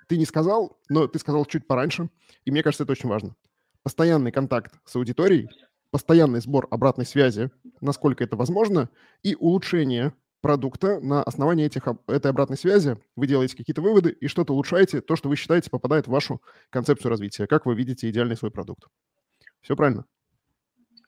ты 0.08 0.18
не 0.18 0.26
сказал, 0.26 0.78
но 0.88 1.06
ты 1.06 1.18
сказал 1.18 1.44
чуть 1.46 1.66
пораньше, 1.66 2.10
и 2.44 2.50
мне 2.50 2.62
кажется, 2.62 2.84
это 2.84 2.92
очень 2.92 3.08
важно. 3.08 3.34
Постоянный 3.82 4.32
контакт 4.32 4.74
с 4.84 4.94
аудиторией, 4.96 5.48
постоянный 5.90 6.40
сбор 6.40 6.68
обратной 6.70 7.06
связи, 7.06 7.50
насколько 7.80 8.24
это 8.24 8.36
возможно, 8.36 8.88
и 9.22 9.34
улучшение 9.34 10.12
продукта 10.40 11.00
на 11.00 11.22
основании 11.22 11.66
этих, 11.66 11.86
этой 12.08 12.30
обратной 12.30 12.56
связи 12.56 12.98
вы 13.16 13.26
делаете 13.26 13.56
какие-то 13.56 13.80
выводы 13.80 14.10
и 14.10 14.26
что-то 14.26 14.52
улучшаете, 14.52 15.00
то, 15.00 15.16
что 15.16 15.28
вы 15.28 15.36
считаете 15.36 15.70
попадает 15.70 16.06
в 16.06 16.10
вашу 16.10 16.42
концепцию 16.70 17.10
развития, 17.10 17.46
как 17.46 17.64
вы 17.64 17.74
видите 17.74 18.10
идеальный 18.10 18.36
свой 18.36 18.50
продукт. 18.50 18.84
Все 19.60 19.76
правильно? 19.76 20.04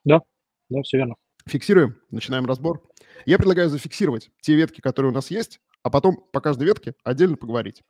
Да, 0.04 0.20
да, 0.68 0.82
все 0.82 0.98
верно. 0.98 1.16
Фиксируем, 1.47 2.01
начинаем 2.11 2.47
разбор. 2.47 2.82
Я 3.26 3.36
предлагаю 3.36 3.68
зафиксировать 3.68 4.30
те 4.40 4.55
ветки, 4.55 4.80
которые 4.80 5.12
у 5.12 5.14
нас 5.14 5.30
есть, 5.30 5.61
а 5.82 5.90
потом 5.90 6.16
по 6.32 6.40
каждой 6.40 6.64
ветке 6.64 6.95
отдельно 7.05 7.36
поговорить. 7.36 7.82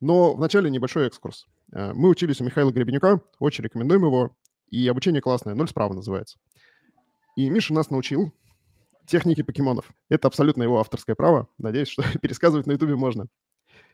Но 0.00 0.34
вначале 0.34 0.70
небольшой 0.70 1.06
экскурс. 1.06 1.46
Э, 1.72 1.92
мы 1.92 2.08
учились 2.08 2.40
у 2.40 2.44
Михаила 2.44 2.70
Гребенюка, 2.70 3.20
очень 3.38 3.64
рекомендуем 3.64 4.04
его, 4.04 4.36
и 4.70 4.86
обучение 4.88 5.20
классное, 5.20 5.54
ноль 5.54 5.68
справа 5.68 5.92
называется. 5.92 6.38
И 7.36 7.48
Миша 7.50 7.74
нас 7.74 7.90
научил 7.90 8.32
техники 9.06 9.42
покемонов. 9.42 9.90
Это 10.08 10.26
абсолютно 10.26 10.62
его 10.62 10.80
авторское 10.80 11.14
право. 11.14 11.48
Надеюсь, 11.58 11.88
что 11.88 12.02
пересказывать 12.20 12.66
на 12.66 12.72
ютубе 12.72 12.96
можно. 12.96 13.26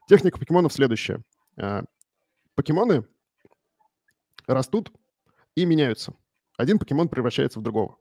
Техника 0.09 0.39
покемонов 0.39 0.73
следующая. 0.73 1.23
Э, 1.57 1.83
покемоны 2.55 3.05
растут 4.47 4.93
и 5.57 5.65
меняются. 5.65 6.15
Один 6.57 6.79
покемон 6.79 7.09
превращается 7.09 7.59
в 7.59 7.63
другого. 7.63 7.99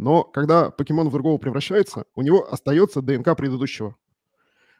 Но 0.00 0.24
когда 0.24 0.70
покемон 0.70 1.10
в 1.10 1.12
другого 1.12 1.36
превращается, 1.36 2.06
у 2.14 2.22
него 2.22 2.50
остается 2.50 3.02
ДНК 3.02 3.36
предыдущего. 3.36 3.96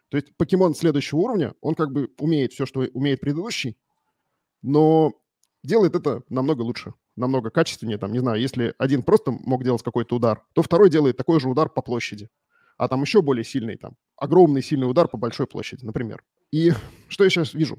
То 0.09 0.17
есть 0.17 0.35
покемон 0.39 0.75
следующего 0.75 1.19
уровня, 1.19 1.53
он 1.61 1.75
как 1.75 1.93
бы 1.93 2.09
умеет 2.19 2.55
все, 2.55 2.65
что 2.65 2.81
умеет 2.95 3.21
предыдущий, 3.21 3.77
но 4.63 5.13
делает 5.63 5.95
это 5.95 6.23
намного 6.31 6.63
лучше, 6.63 6.95
намного 7.17 7.51
качественнее. 7.51 7.99
Там, 7.99 8.13
не 8.13 8.21
знаю, 8.21 8.41
если 8.41 8.75
один 8.79 9.03
просто 9.03 9.31
мог 9.31 9.63
делать 9.63 9.83
какой-то 9.83 10.17
удар, 10.17 10.43
то 10.55 10.63
второй 10.63 10.89
делает 10.89 11.19
такой 11.19 11.39
же 11.39 11.51
удар 11.51 11.69
по 11.69 11.83
площади. 11.83 12.31
А 12.79 12.89
там 12.89 13.03
еще 13.03 13.21
более 13.21 13.45
сильный, 13.45 13.77
там, 13.77 13.99
огромный 14.17 14.63
сильный 14.63 14.89
удар 14.91 15.07
по 15.07 15.19
большой 15.19 15.47
площади, 15.47 15.85
например. 15.85 16.25
И 16.51 16.73
что 17.09 17.25
я 17.25 17.31
сейчас 17.31 17.53
вижу? 17.53 17.79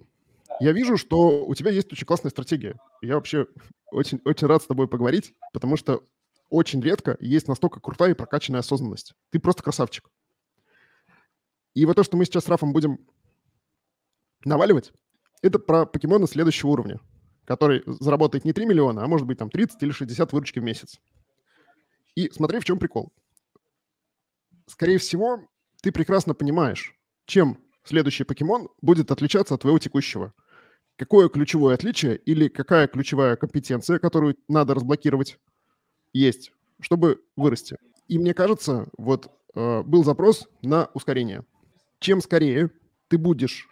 Я 0.59 0.73
вижу, 0.73 0.95
что 0.95 1.43
у 1.43 1.55
тебя 1.55 1.71
есть 1.71 1.91
очень 1.91 2.05
классная 2.05 2.29
стратегия. 2.29 2.75
Я 3.01 3.15
вообще 3.15 3.47
очень, 3.89 4.21
очень 4.25 4.45
рад 4.45 4.61
с 4.61 4.67
тобой 4.67 4.87
поговорить, 4.87 5.33
потому 5.53 5.75
что 5.75 6.03
очень 6.51 6.81
редко 6.81 7.17
есть 7.19 7.47
настолько 7.47 7.79
крутая 7.79 8.11
и 8.11 8.13
прокачанная 8.13 8.59
осознанность. 8.59 9.13
Ты 9.31 9.39
просто 9.39 9.63
красавчик. 9.63 10.09
И 11.73 11.85
вот 11.85 11.95
то, 11.95 12.03
что 12.03 12.17
мы 12.17 12.25
сейчас 12.25 12.43
с 12.43 12.49
Рафом 12.49 12.73
будем 12.73 12.99
наваливать, 14.43 14.91
это 15.41 15.57
про 15.57 15.85
покемона 15.85 16.27
следующего 16.27 16.69
уровня, 16.69 16.99
который 17.45 17.83
заработает 17.85 18.43
не 18.43 18.53
3 18.53 18.65
миллиона, 18.65 19.03
а 19.03 19.07
может 19.07 19.25
быть 19.25 19.39
там 19.39 19.49
30 19.49 19.81
или 19.81 19.91
60 19.91 20.33
выручки 20.33 20.59
в 20.59 20.63
месяц. 20.63 20.99
И 22.15 22.29
смотри, 22.31 22.59
в 22.59 22.65
чем 22.65 22.77
прикол. 22.77 23.13
Скорее 24.67 24.97
всего, 24.97 25.47
ты 25.81 25.93
прекрасно 25.93 26.33
понимаешь, 26.33 26.93
чем 27.25 27.57
следующий 27.85 28.25
покемон 28.25 28.69
будет 28.81 29.09
отличаться 29.09 29.55
от 29.55 29.61
твоего 29.61 29.79
текущего. 29.79 30.33
Какое 30.97 31.29
ключевое 31.29 31.75
отличие 31.75 32.17
или 32.17 32.49
какая 32.49 32.87
ключевая 32.87 33.37
компетенция, 33.37 33.97
которую 33.97 34.35
надо 34.49 34.73
разблокировать, 34.73 35.39
есть, 36.13 36.51
чтобы 36.79 37.21
вырасти. 37.35 37.77
И 38.07 38.17
мне 38.19 38.33
кажется, 38.33 38.87
вот 38.97 39.29
э, 39.55 39.81
был 39.83 40.03
запрос 40.03 40.47
на 40.61 40.89
ускорение 40.93 41.43
чем 42.01 42.19
скорее 42.19 42.71
ты 43.07 43.17
будешь 43.17 43.67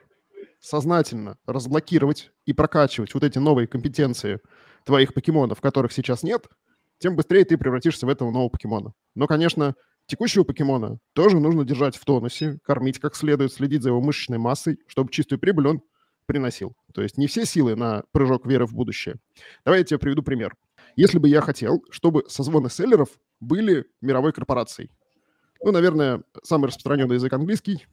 сознательно 0.61 1.37
разблокировать 1.45 2.31
и 2.45 2.53
прокачивать 2.53 3.13
вот 3.13 3.23
эти 3.23 3.39
новые 3.39 3.67
компетенции 3.67 4.39
твоих 4.85 5.13
покемонов, 5.13 5.59
которых 5.59 5.91
сейчас 5.91 6.23
нет, 6.23 6.47
тем 6.99 7.15
быстрее 7.15 7.43
ты 7.43 7.57
превратишься 7.57 8.05
в 8.05 8.09
этого 8.09 8.31
нового 8.31 8.49
покемона. 8.49 8.93
Но, 9.15 9.25
конечно, 9.27 9.73
текущего 10.05 10.43
покемона 10.43 10.99
тоже 11.13 11.39
нужно 11.39 11.65
держать 11.65 11.95
в 11.95 12.05
тонусе, 12.05 12.59
кормить 12.63 12.99
как 12.99 13.15
следует, 13.15 13.51
следить 13.51 13.83
за 13.83 13.89
его 13.89 14.01
мышечной 14.01 14.37
массой, 14.37 14.77
чтобы 14.87 15.11
чистую 15.11 15.39
прибыль 15.39 15.67
он 15.67 15.81
приносил. 16.25 16.75
То 16.93 17.01
есть 17.01 17.17
не 17.17 17.27
все 17.27 17.45
силы 17.45 17.75
на 17.75 18.03
прыжок 18.11 18.45
веры 18.45 18.67
в 18.67 18.73
будущее. 18.73 19.15
Давай 19.65 19.79
я 19.79 19.85
тебе 19.85 19.97
приведу 19.97 20.21
пример. 20.21 20.55
Если 20.99 21.17
бы 21.17 21.29
я 21.29 21.39
хотел, 21.39 21.81
чтобы 21.91 22.25
созвоны 22.27 22.69
селлеров 22.69 23.07
были 23.39 23.85
мировой 24.01 24.33
корпорацией, 24.33 24.91
ну, 25.63 25.71
наверное, 25.71 26.23
самый 26.43 26.65
распространенный 26.67 27.15
язык 27.15 27.31
английский, 27.31 27.87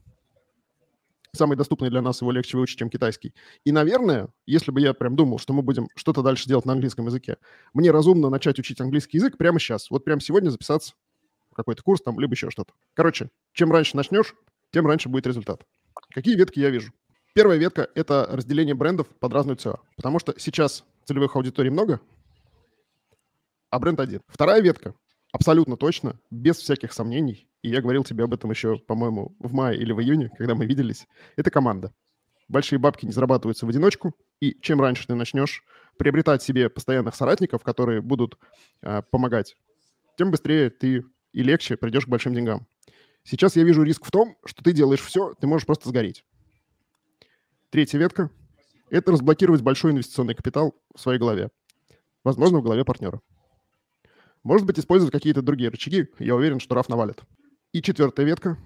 самый 1.32 1.56
доступный 1.56 1.88
для 1.88 2.02
нас, 2.02 2.20
его 2.20 2.32
легче 2.32 2.56
выучить, 2.56 2.80
чем 2.80 2.90
китайский. 2.90 3.32
И, 3.64 3.70
наверное, 3.70 4.26
если 4.44 4.72
бы 4.72 4.80
я 4.80 4.92
прям 4.92 5.14
думал, 5.14 5.38
что 5.38 5.52
мы 5.52 5.62
будем 5.62 5.86
что-то 5.94 6.22
дальше 6.22 6.48
делать 6.48 6.64
на 6.64 6.72
английском 6.72 7.06
языке, 7.06 7.36
мне 7.74 7.92
разумно 7.92 8.28
начать 8.28 8.58
учить 8.58 8.80
английский 8.80 9.18
язык 9.18 9.38
прямо 9.38 9.60
сейчас. 9.60 9.88
Вот 9.88 10.04
прямо 10.04 10.20
сегодня 10.20 10.50
записаться 10.50 10.94
в 11.52 11.54
какой-то 11.54 11.84
курс 11.84 12.02
там, 12.02 12.18
либо 12.18 12.32
еще 12.32 12.50
что-то. 12.50 12.72
Короче, 12.94 13.30
чем 13.52 13.70
раньше 13.70 13.96
начнешь, 13.96 14.34
тем 14.72 14.84
раньше 14.84 15.08
будет 15.08 15.28
результат. 15.28 15.64
Какие 16.12 16.34
ветки 16.34 16.58
я 16.58 16.70
вижу? 16.70 16.92
Первая 17.34 17.56
ветка– 17.56 17.88
это 17.94 18.26
разделение 18.32 18.74
брендов 18.74 19.06
под 19.20 19.32
разную 19.32 19.58
ЦА, 19.58 19.78
потому 19.94 20.18
что 20.18 20.34
сейчас 20.40 20.82
целевых 21.04 21.36
аудиторий 21.36 21.70
много, 21.70 22.00
а 23.70 23.78
бренд 23.78 24.00
один. 24.00 24.20
Вторая 24.28 24.60
ветка– 24.60 24.94
абсолютно 25.32 25.76
точно, 25.76 26.18
без 26.30 26.56
всяких 26.56 26.92
сомнений, 26.92 27.48
и 27.62 27.68
я 27.68 27.80
говорил 27.80 28.04
тебе 28.04 28.24
об 28.24 28.34
этом 28.34 28.50
еще, 28.50 28.78
по-моему, 28.78 29.36
в 29.38 29.52
мае 29.52 29.78
или 29.78 29.92
в 29.92 30.00
июне, 30.00 30.30
когда 30.36 30.54
мы 30.54 30.66
виделись, 30.66 31.06
это 31.36 31.50
команда. 31.50 31.92
Большие 32.48 32.78
бабки 32.78 33.06
не 33.06 33.12
зарабатываются 33.12 33.66
в 33.66 33.68
одиночку, 33.68 34.14
и 34.40 34.56
чем 34.60 34.80
раньше 34.80 35.06
ты 35.06 35.14
начнешь 35.14 35.64
приобретать 35.98 36.42
себе 36.42 36.70
постоянных 36.70 37.14
соратников, 37.14 37.62
которые 37.62 38.00
будут 38.00 38.38
э, 38.82 39.02
помогать, 39.10 39.56
тем 40.16 40.30
быстрее 40.30 40.70
ты 40.70 41.04
и 41.32 41.42
легче 41.42 41.76
придешь 41.76 42.06
к 42.06 42.08
большим 42.08 42.34
деньгам. 42.34 42.66
Сейчас 43.24 43.56
я 43.56 43.64
вижу 43.64 43.82
риск 43.82 44.06
в 44.06 44.10
том, 44.10 44.36
что 44.44 44.62
ты 44.62 44.72
делаешь 44.72 45.00
все, 45.00 45.34
ты 45.34 45.46
можешь 45.46 45.66
просто 45.66 45.88
сгореть. 45.88 46.24
Третья 47.70 47.98
ветка– 47.98 48.30
это 48.90 49.10
разблокировать 49.10 49.62
большой 49.62 49.90
инвестиционный 49.90 50.36
капитал 50.36 50.74
в 50.94 51.00
своей 51.00 51.18
голове. 51.18 51.50
Возможно, 52.22 52.60
в 52.60 52.62
голове 52.62 52.84
партнера. 52.84 53.20
Может 54.46 54.64
быть, 54.64 54.78
использовать 54.78 55.12
какие-то 55.12 55.42
другие 55.42 55.70
рычаги. 55.70 56.08
Я 56.20 56.36
уверен, 56.36 56.60
что 56.60 56.76
Раф 56.76 56.88
навалит. 56.88 57.20
И 57.72 57.82
четвертая 57.82 58.24
ветка. 58.24 58.56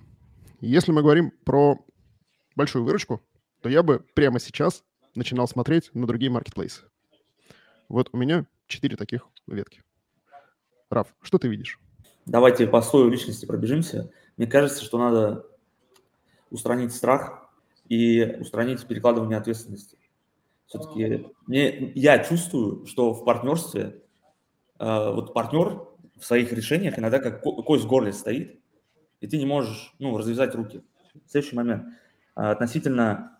Если 0.60 0.92
мы 0.92 1.00
говорим 1.00 1.32
про 1.46 1.78
большую 2.54 2.84
выручку, 2.84 3.22
то 3.62 3.70
я 3.70 3.82
бы 3.82 4.04
прямо 4.12 4.40
сейчас 4.40 4.84
начинал 5.14 5.48
смотреть 5.48 5.90
на 5.94 6.06
другие 6.06 6.30
маркетплейсы. 6.30 6.82
Вот 7.88 8.10
у 8.12 8.18
меня 8.18 8.44
четыре 8.66 8.98
таких 8.98 9.26
ветки. 9.46 9.82
Раф, 10.90 11.14
что 11.22 11.38
ты 11.38 11.48
видишь? 11.48 11.80
Давайте 12.26 12.66
по 12.66 12.82
слою 12.82 13.08
личности 13.08 13.46
пробежимся. 13.46 14.12
Мне 14.36 14.46
кажется, 14.46 14.84
что 14.84 14.98
надо 14.98 15.46
устранить 16.50 16.92
страх 16.92 17.50
и 17.88 18.36
устранить 18.38 18.86
перекладывание 18.86 19.38
ответственности. 19.38 19.96
Все-таки 20.66 21.26
мне, 21.46 21.90
я 21.94 22.18
чувствую, 22.22 22.84
что 22.84 23.14
в 23.14 23.24
партнерстве 23.24 23.99
вот 24.80 25.34
партнер 25.34 25.86
в 26.18 26.24
своих 26.24 26.52
решениях 26.52 26.98
иногда 26.98 27.18
как 27.18 27.42
кость 27.42 27.84
в 27.84 27.88
горле 27.88 28.12
стоит, 28.12 28.60
и 29.20 29.26
ты 29.26 29.38
не 29.38 29.46
можешь 29.46 29.94
ну, 29.98 30.16
развязать 30.16 30.54
руки. 30.54 30.82
Следующий 31.26 31.56
момент. 31.56 31.84
А, 32.34 32.52
относительно 32.52 33.38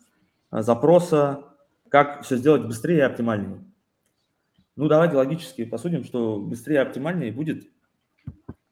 а, 0.51 0.63
запроса, 0.63 1.45
как 1.89 2.23
все 2.23 2.37
сделать 2.37 2.67
быстрее 2.67 2.99
и 2.99 3.03
оптимальнее. 3.03 3.65
Ну, 4.77 4.89
давайте 4.89 5.17
логически 5.17 5.65
посудим, 5.65 6.05
что 6.05 6.41
быстрее 6.41 6.77
и 6.77 6.79
оптимальнее 6.79 7.33
будет, 7.33 7.69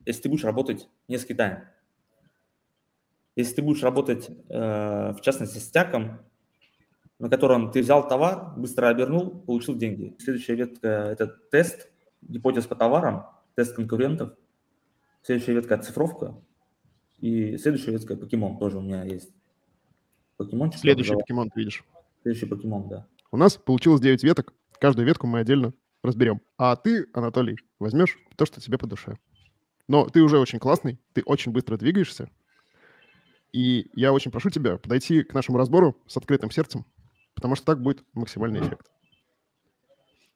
если 0.06 0.22
ты 0.22 0.28
будешь 0.28 0.44
работать 0.44 0.88
не 1.06 1.18
с 1.18 1.24
Китаем. 1.24 1.64
Если 3.36 3.56
ты 3.56 3.62
будешь 3.62 3.82
работать, 3.82 4.28
э, 4.48 5.12
в 5.12 5.20
частности, 5.20 5.58
с 5.58 5.70
тяком, 5.70 6.20
на 7.18 7.28
котором 7.28 7.70
ты 7.70 7.82
взял 7.82 8.06
товар, 8.08 8.54
быстро 8.56 8.88
обернул, 8.88 9.30
получил 9.30 9.76
деньги. 9.76 10.16
Следующая 10.18 10.54
ветка– 10.54 10.88
это 10.88 11.26
тест, 11.26 11.90
гипотез 12.22 12.66
по 12.66 12.74
товарам, 12.74 13.26
тест 13.54 13.74
конкурентов. 13.74 14.34
Следующая 15.22 15.54
ветка– 15.54 15.74
оцифровка, 15.76 16.34
и 17.20 17.56
следующая 17.56 17.92
ветка 17.92 18.16
покемон 18.16 18.58
тоже 18.58 18.78
у 18.78 18.80
меня 18.80 19.04
есть. 19.04 19.32
Покемончик. 20.36 20.80
Следующий 20.80 21.14
покемон 21.14 21.50
ты 21.50 21.60
видишь. 21.60 21.84
Следующий 22.22 22.46
покемон, 22.46 22.88
да. 22.88 23.06
У 23.30 23.36
нас 23.36 23.56
получилось 23.56 24.00
9 24.00 24.22
веток. 24.22 24.54
Каждую 24.80 25.06
ветку 25.06 25.26
мы 25.26 25.40
отдельно 25.40 25.74
разберем. 26.02 26.40
А 26.56 26.76
ты, 26.76 27.08
Анатолий, 27.12 27.56
возьмешь 27.78 28.18
то, 28.36 28.46
что 28.46 28.60
тебе 28.60 28.78
по 28.78 28.86
душе. 28.86 29.18
Но 29.88 30.08
ты 30.08 30.22
уже 30.22 30.38
очень 30.38 30.58
классный, 30.60 31.00
ты 31.12 31.22
очень 31.22 31.50
быстро 31.50 31.76
двигаешься. 31.76 32.30
И 33.52 33.90
я 33.94 34.12
очень 34.12 34.30
прошу 34.30 34.50
тебя 34.50 34.76
подойти 34.76 35.22
к 35.22 35.34
нашему 35.34 35.58
разбору 35.58 35.96
с 36.06 36.16
открытым 36.16 36.50
сердцем, 36.50 36.84
потому 37.34 37.56
что 37.56 37.66
так 37.66 37.82
будет 37.82 38.04
максимальный 38.12 38.60
эффект. 38.60 38.90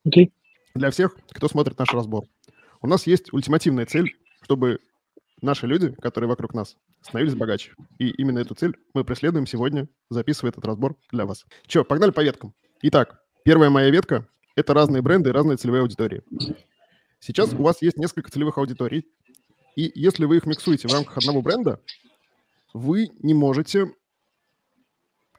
Окей. 0.04 0.26
Okay. 0.26 0.32
Для 0.74 0.90
всех, 0.90 1.16
кто 1.30 1.48
смотрит 1.48 1.78
наш 1.78 1.92
разбор. 1.92 2.24
У 2.80 2.86
нас 2.86 3.06
есть 3.06 3.32
ультимативная 3.32 3.86
цель, 3.86 4.16
чтобы 4.42 4.78
наши 5.40 5.66
люди, 5.66 5.92
которые 5.92 6.28
вокруг 6.28 6.54
нас, 6.54 6.76
становились 7.02 7.34
богаче. 7.34 7.74
И 7.98 8.08
именно 8.10 8.38
эту 8.38 8.54
цель 8.54 8.76
мы 8.94 9.04
преследуем 9.04 9.46
сегодня, 9.46 9.88
записывая 10.08 10.50
этот 10.50 10.64
разбор 10.64 10.96
для 11.10 11.26
вас. 11.26 11.44
Че, 11.66 11.84
погнали 11.84 12.10
по 12.10 12.22
веткам. 12.22 12.54
Итак, 12.82 13.22
первая 13.44 13.70
моя 13.70 13.90
ветка– 13.90 14.26
это 14.56 14.72
разные 14.72 15.02
бренды 15.02 15.30
и 15.30 15.32
разные 15.32 15.56
целевые 15.56 15.82
аудитории. 15.82 16.22
Сейчас 17.20 17.52
у 17.52 17.62
вас 17.62 17.82
есть 17.82 17.98
несколько 17.98 18.30
целевых 18.30 18.58
аудиторий, 18.58 19.06
и 19.76 19.92
если 19.94 20.24
вы 20.24 20.38
их 20.38 20.46
миксуете 20.46 20.88
в 20.88 20.92
рамках 20.92 21.18
одного 21.18 21.42
бренда, 21.42 21.80
вы 22.74 23.08
не 23.22 23.34
можете 23.34 23.92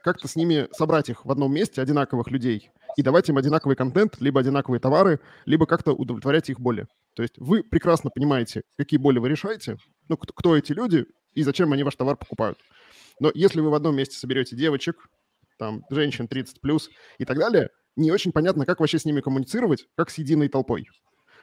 как-то 0.02 0.28
с 0.28 0.36
ними 0.36 0.68
собрать 0.72 1.08
их 1.08 1.24
в 1.24 1.30
одном 1.30 1.52
месте, 1.52 1.80
одинаковых 1.80 2.30
людей, 2.30 2.70
и 2.96 3.02
давать 3.02 3.28
им 3.28 3.36
одинаковый 3.36 3.76
контент, 3.76 4.20
либо 4.20 4.40
одинаковые 4.40 4.80
товары, 4.80 5.20
либо 5.44 5.66
как-то 5.66 5.92
удовлетворять 5.92 6.50
их 6.50 6.60
боли. 6.60 6.86
То 7.14 7.22
есть 7.22 7.34
вы 7.38 7.62
прекрасно 7.62 8.10
понимаете, 8.14 8.62
какие 8.76 8.98
боли 8.98 9.18
вы 9.18 9.28
решаете, 9.28 9.76
ну, 10.08 10.16
кто, 10.16 10.32
кто 10.32 10.56
эти 10.56 10.72
люди 10.72 11.06
и 11.34 11.42
зачем 11.42 11.72
они 11.72 11.82
ваш 11.82 11.96
товар 11.96 12.16
покупают. 12.16 12.58
Но 13.20 13.30
если 13.34 13.60
вы 13.60 13.70
в 13.70 13.74
одном 13.74 13.96
месте 13.96 14.16
соберете 14.16 14.56
девочек, 14.56 14.96
там, 15.58 15.82
женщин 15.90 16.26
30 16.28 16.60
плюс 16.60 16.90
и 17.18 17.24
так 17.24 17.38
далее, 17.38 17.70
не 17.96 18.10
очень 18.10 18.32
понятно, 18.32 18.66
как 18.66 18.80
вообще 18.80 18.98
с 18.98 19.04
ними 19.04 19.20
коммуницировать, 19.20 19.86
как 19.96 20.10
с 20.10 20.18
единой 20.18 20.48
толпой. 20.48 20.86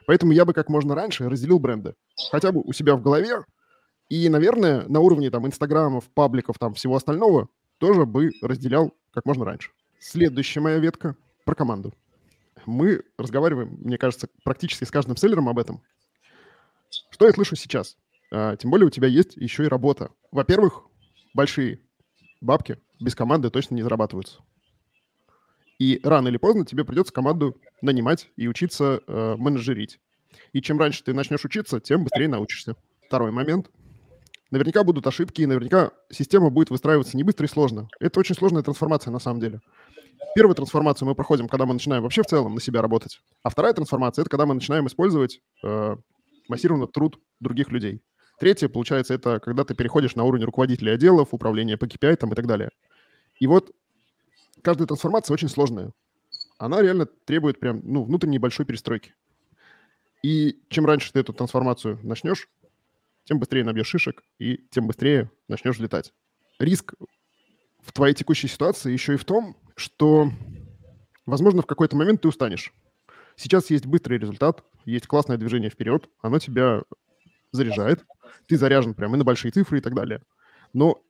Поэтому 0.05 0.31
я 0.33 0.45
бы 0.45 0.53
как 0.53 0.69
можно 0.69 0.95
раньше 0.95 1.29
разделил 1.29 1.59
бренды. 1.59 1.93
Хотя 2.31 2.51
бы 2.51 2.61
у 2.61 2.73
себя 2.73 2.95
в 2.95 3.01
голове. 3.01 3.45
И, 4.09 4.27
наверное, 4.27 4.85
на 4.87 4.99
уровне 4.99 5.29
там 5.29 5.47
инстаграмов, 5.47 6.09
пабликов, 6.13 6.57
там 6.59 6.73
всего 6.73 6.95
остального 6.95 7.47
тоже 7.77 8.05
бы 8.05 8.31
разделял 8.41 8.91
как 9.11 9.25
можно 9.25 9.45
раньше. 9.45 9.71
Следующая 9.99 10.59
моя 10.59 10.79
ветка 10.79 11.15
про 11.51 11.55
команду. 11.55 11.93
Мы 12.65 13.03
разговариваем, 13.17 13.77
мне 13.81 13.97
кажется, 13.97 14.29
практически 14.45 14.85
с 14.85 14.91
каждым 14.91 15.17
селлером 15.17 15.49
об 15.49 15.59
этом. 15.59 15.83
Что 17.09 17.27
я 17.27 17.33
слышу 17.33 17.57
сейчас? 17.57 17.97
А, 18.31 18.55
тем 18.55 18.71
более 18.71 18.87
у 18.87 18.89
тебя 18.89 19.09
есть 19.09 19.35
еще 19.35 19.65
и 19.65 19.67
работа. 19.67 20.11
Во-первых, 20.31 20.83
большие 21.33 21.81
бабки 22.39 22.79
без 23.01 23.15
команды 23.15 23.49
точно 23.49 23.75
не 23.75 23.81
зарабатываются. 23.81 24.39
И 25.77 25.99
рано 26.03 26.29
или 26.29 26.37
поздно 26.37 26.65
тебе 26.65 26.85
придется 26.85 27.11
команду 27.11 27.59
нанимать 27.81 28.29
и 28.37 28.47
учиться 28.47 29.01
э, 29.05 29.35
менеджерить. 29.37 29.99
И 30.53 30.61
чем 30.61 30.79
раньше 30.79 31.03
ты 31.03 31.13
начнешь 31.13 31.43
учиться, 31.43 31.81
тем 31.81 32.05
быстрее 32.05 32.29
научишься. 32.29 32.77
Второй 33.07 33.31
момент. 33.31 33.69
Наверняка 34.51 34.83
будут 34.83 35.07
ошибки, 35.07 35.41
и 35.41 35.45
наверняка 35.45 35.91
система 36.11 36.49
будет 36.49 36.69
выстраиваться 36.69 37.15
не 37.15 37.23
быстро 37.23 37.45
и 37.45 37.49
сложно. 37.49 37.87
Это 38.01 38.19
очень 38.19 38.35
сложная 38.35 38.61
трансформация 38.61 39.11
на 39.11 39.19
самом 39.19 39.39
деле. 39.39 39.61
Первую 40.35 40.55
трансформацию 40.55 41.07
мы 41.07 41.15
проходим, 41.15 41.47
когда 41.47 41.65
мы 41.65 41.73
начинаем 41.73 42.03
вообще 42.03 42.21
в 42.21 42.27
целом 42.27 42.53
на 42.53 42.61
себя 42.61 42.81
работать. 42.81 43.21
А 43.43 43.49
вторая 43.49 43.73
трансформация– 43.73 44.21
это 44.23 44.29
когда 44.29 44.45
мы 44.45 44.53
начинаем 44.53 44.87
использовать 44.87 45.41
э, 45.63 45.95
массированно 46.49 46.87
труд 46.87 47.17
других 47.39 47.69
людей. 47.69 48.01
Третье, 48.39 48.67
получается, 48.67 49.13
это 49.13 49.39
когда 49.39 49.63
ты 49.63 49.73
переходишь 49.73 50.15
на 50.15 50.23
уровень 50.25 50.45
руководителей 50.45 50.91
отделов, 50.91 51.29
управления 51.31 51.77
по 51.77 51.85
KPI 51.85 52.17
там, 52.17 52.31
и 52.33 52.35
так 52.35 52.45
далее. 52.45 52.71
И 53.39 53.47
вот 53.47 53.71
каждая 54.61 54.87
трансформация 54.87 55.33
очень 55.33 55.49
сложная. 55.49 55.91
Она 56.57 56.81
реально 56.81 57.05
требует 57.05 57.59
прям 57.59 57.81
ну, 57.83 58.03
внутренней 58.03 58.39
большой 58.39 58.65
перестройки. 58.65 59.15
И 60.23 60.59
чем 60.69 60.85
раньше 60.85 61.11
ты 61.11 61.19
эту 61.19 61.33
трансформацию 61.33 61.99
начнешь, 62.03 62.47
тем 63.25 63.39
быстрее 63.39 63.63
набьешь 63.63 63.87
шишек 63.87 64.23
и 64.39 64.57
тем 64.71 64.87
быстрее 64.87 65.31
начнешь 65.47 65.79
летать. 65.79 66.13
Риск 66.59 66.93
в 67.81 67.91
твоей 67.91 68.13
текущей 68.13 68.47
ситуации 68.47 68.91
еще 68.91 69.13
и 69.13 69.17
в 69.17 69.25
том, 69.25 69.57
что, 69.75 70.31
возможно, 71.25 71.61
в 71.61 71.65
какой-то 71.65 71.95
момент 71.95 72.21
ты 72.21 72.27
устанешь. 72.27 72.73
Сейчас 73.35 73.69
есть 73.69 73.85
быстрый 73.85 74.17
результат, 74.17 74.63
есть 74.85 75.07
классное 75.07 75.37
движение 75.37 75.69
вперед, 75.69 76.07
оно 76.21 76.39
тебя 76.39 76.83
заряжает, 77.51 78.05
ты 78.47 78.57
заряжен 78.57 78.93
прямо 78.93 79.15
и 79.15 79.17
на 79.17 79.23
большие 79.23 79.51
цифры 79.51 79.79
и 79.79 79.81
так 79.81 79.93
далее. 79.93 80.21
Но 80.73 81.01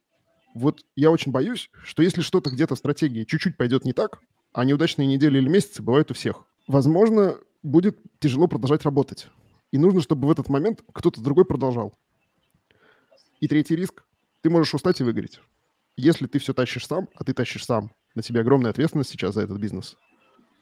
вот 0.54 0.82
я 0.96 1.12
очень 1.12 1.32
боюсь, 1.32 1.70
что 1.84 2.04
если 2.04 2.22
что-то 2.22 2.50
где-то 2.50 2.76
в 2.76 2.78
стратегии 2.78 3.24
чуть-чуть 3.24 3.58
пойдет 3.58 3.86
не 3.86 3.94
так, 3.94 4.20
а 4.54 4.66
неудачные 4.66 5.08
недели 5.08 5.38
или 5.38 5.48
месяцы 5.50 5.82
бывают 5.82 6.12
у 6.12 6.14
всех, 6.14 6.44
возможно, 6.68 7.38
будет 7.64 7.98
тяжело 8.20 8.48
продолжать 8.48 8.84
работать. 8.84 9.28
И 9.72 9.78
нужно, 9.78 10.02
чтобы 10.02 10.28
в 10.28 10.32
этот 10.32 10.50
момент 10.50 10.84
кто-то 10.94 11.22
другой 11.22 11.46
продолжал. 11.46 11.94
И 13.40 13.48
третий 13.48 13.76
риск. 13.76 14.04
Ты 14.42 14.50
можешь 14.50 14.74
устать 14.74 15.00
и 15.00 15.04
выгореть. 15.04 15.40
Если 15.98 16.28
ты 16.28 16.40
все 16.40 16.54
тащишь 16.54 16.88
сам, 16.88 17.10
а 17.16 17.24
ты 17.24 17.34
тащишь 17.34 17.66
сам, 17.66 17.92
на 18.16 18.22
тебе 18.22 18.42
огромная 18.42 18.72
ответственность 18.72 19.10
сейчас 19.10 19.36
за 19.36 19.42
этот 19.42 19.58
бизнес, 19.60 19.98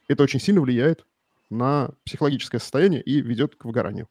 это 0.07 0.23
очень 0.23 0.39
сильно 0.39 0.61
влияет 0.61 1.05
на 1.49 1.91
психологическое 2.05 2.59
состояние 2.59 3.01
и 3.01 3.21
ведет 3.21 3.55
к 3.55 3.65
выгоранию. 3.65 4.07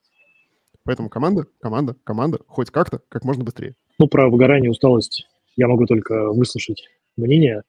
Поэтому 0.85 1.11
команда, 1.11 1.47
команда, 1.61 1.97
команда, 2.05 2.39
хоть 2.47 2.71
как-то, 2.71 3.01
как 3.09 3.25
можно 3.25 3.45
быстрее. 3.45 3.75
Ну, 3.99 4.09
про 4.09 4.31
выгорание, 4.31 4.71
усталость 4.71 5.27
я 5.57 5.69
могу 5.69 5.87
только 5.87 6.33
выслушать 6.33 6.89
мнение, 7.17 7.63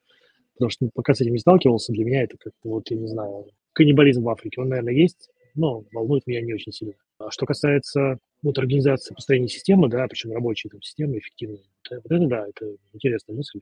потому 0.54 0.70
что 0.70 0.90
пока 0.94 1.14
с 1.14 1.22
этим 1.22 1.34
не 1.34 1.40
сталкивался, 1.40 1.92
для 1.92 2.06
меня 2.06 2.24
это 2.24 2.38
как-то 2.38 2.70
вот, 2.70 2.90
я 2.92 2.98
не 2.98 3.08
знаю, 3.08 3.46
каннибализм 3.74 4.24
в 4.24 4.30
Африке, 4.30 4.62
он, 4.62 4.70
наверное, 4.70 4.94
есть, 4.94 5.30
но 5.56 5.84
волнует 5.92 6.26
меня 6.28 6.42
не 6.42 6.54
очень 6.54 6.72
сильно. 6.72 6.94
А 7.18 7.32
что 7.32 7.46
касается 7.46 8.18
вот, 8.42 8.58
организации 8.58 9.14
построения 9.14 9.48
системы, 9.48 9.90
да, 9.90 10.08
причем 10.08 10.32
рабочей 10.32 10.70
там, 10.70 10.82
системы, 10.82 11.18
эффективной, 11.18 11.64
вот 11.90 12.06
это 12.06 12.28
да, 12.28 12.48
это 12.48 12.76
интересная 12.94 13.36
мысль, 13.36 13.60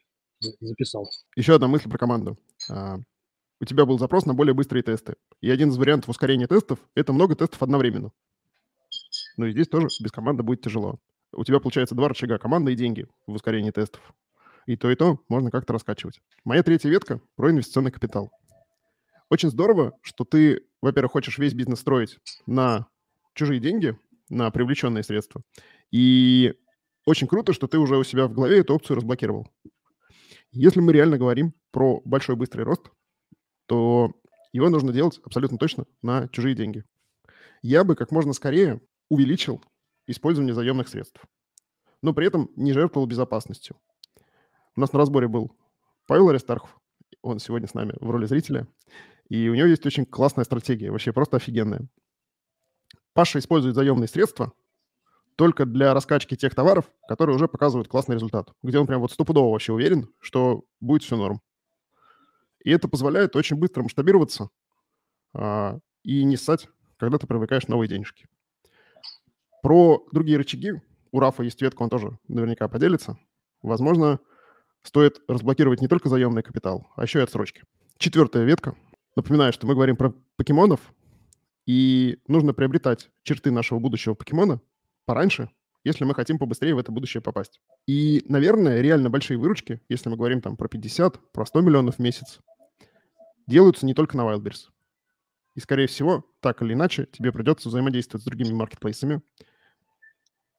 записал. 0.59 1.09
Еще 1.35 1.55
одна 1.55 1.67
мысль 1.67 1.89
про 1.89 1.97
команду. 1.97 2.37
А, 2.69 2.97
у 3.59 3.65
тебя 3.65 3.85
был 3.85 3.97
запрос 3.97 4.25
на 4.25 4.33
более 4.33 4.53
быстрые 4.53 4.83
тесты. 4.83 5.15
И 5.41 5.49
один 5.49 5.69
из 5.69 5.77
вариантов 5.77 6.09
ускорения 6.09 6.47
тестов– 6.47 6.79
это 6.95 7.13
много 7.13 7.35
тестов 7.35 7.63
одновременно. 7.63 8.11
Но 9.37 9.47
и 9.47 9.51
здесь 9.51 9.67
тоже 9.67 9.87
без 10.01 10.11
команды 10.11 10.43
будет 10.43 10.61
тяжело 10.61 10.99
у 11.37 11.43
тебя 11.43 11.59
получается 11.59 11.95
два 11.95 12.09
рычага– 12.09 12.37
команда 12.39 12.71
и 12.71 12.75
деньги 12.75 13.07
в 13.25 13.33
ускорении 13.33 13.71
тестов. 13.71 14.01
И 14.65 14.75
то, 14.75 14.89
и 14.91 14.95
то 14.95 15.19
можно 15.29 15.49
как-то 15.49 15.73
раскачивать. 15.73 16.19
Моя 16.43 16.63
третья 16.63 16.89
ветка– 16.89 17.21
про 17.35 17.51
инвестиционный 17.51 17.91
капитал. 17.91 18.31
Очень 19.29 19.49
здорово, 19.49 19.93
что 20.01 20.25
ты, 20.25 20.65
во-первых, 20.81 21.13
хочешь 21.13 21.37
весь 21.37 21.53
бизнес 21.53 21.79
строить 21.79 22.19
на 22.45 22.87
чужие 23.33 23.59
деньги, 23.59 23.97
на 24.29 24.51
привлеченные 24.51 25.03
средства. 25.03 25.41
И 25.91 26.53
очень 27.05 27.27
круто, 27.27 27.53
что 27.53 27.67
ты 27.67 27.77
уже 27.77 27.97
у 27.97 28.03
себя 28.03 28.27
в 28.27 28.33
голове 28.33 28.59
эту 28.59 28.75
опцию 28.75 28.97
разблокировал. 28.97 29.47
Если 30.51 30.79
мы 30.79 30.93
реально 30.93 31.17
говорим 31.17 31.53
про 31.71 32.01
большой 32.03 32.35
быстрый 32.35 32.63
рост, 32.63 32.89
то 33.65 34.11
его 34.53 34.69
нужно 34.69 34.91
делать 34.91 35.19
абсолютно 35.23 35.57
точно 35.57 35.85
на 36.01 36.27
чужие 36.29 36.55
деньги. 36.55 36.83
Я 37.61 37.83
бы 37.83 37.95
как 37.95 38.11
можно 38.11 38.33
скорее 38.33 38.81
увеличил 39.09 39.63
использование 40.07 40.53
заемных 40.53 40.87
средств. 40.87 41.21
Но 42.01 42.13
при 42.13 42.27
этом 42.27 42.49
не 42.55 42.73
жертвовал 42.73 43.07
безопасностью. 43.07 43.77
У 44.75 44.79
нас 44.79 44.93
на 44.93 44.99
разборе 44.99 45.27
был 45.27 45.51
Павел 46.05 46.29
Аристархов, 46.29 46.77
он 47.21 47.39
сегодня 47.39 47.67
с 47.67 47.73
нами 47.73 47.93
в 47.99 48.09
роли 48.09 48.25
зрителя, 48.25 48.67
и 49.29 49.49
у 49.49 49.55
него 49.55 49.67
есть 49.67 49.85
очень 49.85 50.05
классная 50.05 50.45
стратегия, 50.45 50.91
вообще 50.91 51.11
просто 51.11 51.37
офигенная. 51.37 51.87
Паша 53.13 53.39
использует 53.39 53.75
заемные 53.75 54.07
средства 54.07 54.53
только 55.35 55.65
для 55.65 55.93
раскачки 55.93 56.35
тех 56.35 56.55
товаров, 56.55 56.89
которые 57.07 57.35
уже 57.35 57.47
показывают 57.47 57.87
классный 57.87 58.15
результат, 58.15 58.53
где 58.63 58.79
он 58.79 58.87
прям 58.87 59.01
вот 59.01 59.11
стопудово 59.11 59.51
вообще 59.51 59.73
уверен, 59.73 60.09
что 60.19 60.63
будет 60.79 61.03
все 61.03 61.15
норм. 61.15 61.41
И 62.63 62.71
это 62.71 62.87
позволяет 62.87 63.35
очень 63.35 63.55
быстро 63.55 63.83
масштабироваться 63.83 64.49
а, 65.33 65.77
и 66.03 66.23
не 66.23 66.37
ссать, 66.37 66.69
когда 66.97 67.17
ты 67.17 67.27
привлекаешь 67.27 67.67
новые 67.67 67.87
денежки. 67.87 68.27
Про 69.61 70.05
другие 70.11 70.37
рычаги 70.37 70.81
у 71.11 71.19
Рафа 71.19 71.43
есть 71.43 71.61
ветка, 71.61 71.83
он 71.83 71.89
тоже 71.89 72.17
наверняка 72.27 72.67
поделится. 72.67 73.17
Возможно, 73.61 74.19
стоит 74.83 75.21
разблокировать 75.27 75.81
не 75.81 75.87
только 75.87 76.09
заемный 76.09 76.43
капитал, 76.43 76.87
а 76.95 77.03
еще 77.03 77.19
и 77.19 77.23
отсрочки. 77.23 77.63
Четвертая 77.97 78.43
ветка. 78.43 78.75
Напоминаю, 79.17 79.51
что 79.51 79.65
мы 79.65 79.73
говорим 79.73 79.95
про 79.95 80.13
покемонов, 80.35 80.79
и 81.65 82.19
нужно 82.27 82.53
приобретать 82.53 83.09
черты 83.23 83.49
нашего 83.49 83.79
будущего 83.79 84.13
покемона 84.13 84.61
пораньше, 85.05 85.49
если 85.83 86.03
мы 86.03 86.13
хотим 86.13 86.37
побыстрее 86.37 86.75
в 86.75 86.77
это 86.77 86.91
будущее 86.91 87.21
попасть. 87.21 87.59
И, 87.87 88.23
наверное, 88.29 88.79
реально 88.79 89.09
большие 89.09 89.39
выручки, 89.39 89.81
если 89.89 90.09
мы 90.09 90.17
говорим 90.17 90.39
там 90.39 90.55
про 90.55 90.67
50, 90.67 91.31
про 91.31 91.47
100 91.47 91.61
миллионов 91.61 91.95
в 91.95 91.99
месяц, 91.99 92.41
делаются 93.47 93.87
не 93.87 93.95
только 93.95 94.15
на 94.15 94.21
Wildberries. 94.21 94.67
И, 95.55 95.61
скорее 95.61 95.87
всего, 95.87 96.23
так 96.39 96.61
или 96.61 96.73
иначе, 96.73 97.07
тебе 97.11 97.31
придется 97.31 97.69
взаимодействовать 97.69 98.21
с 98.21 98.25
другими 98.27 98.53
маркетплейсами 98.53 99.23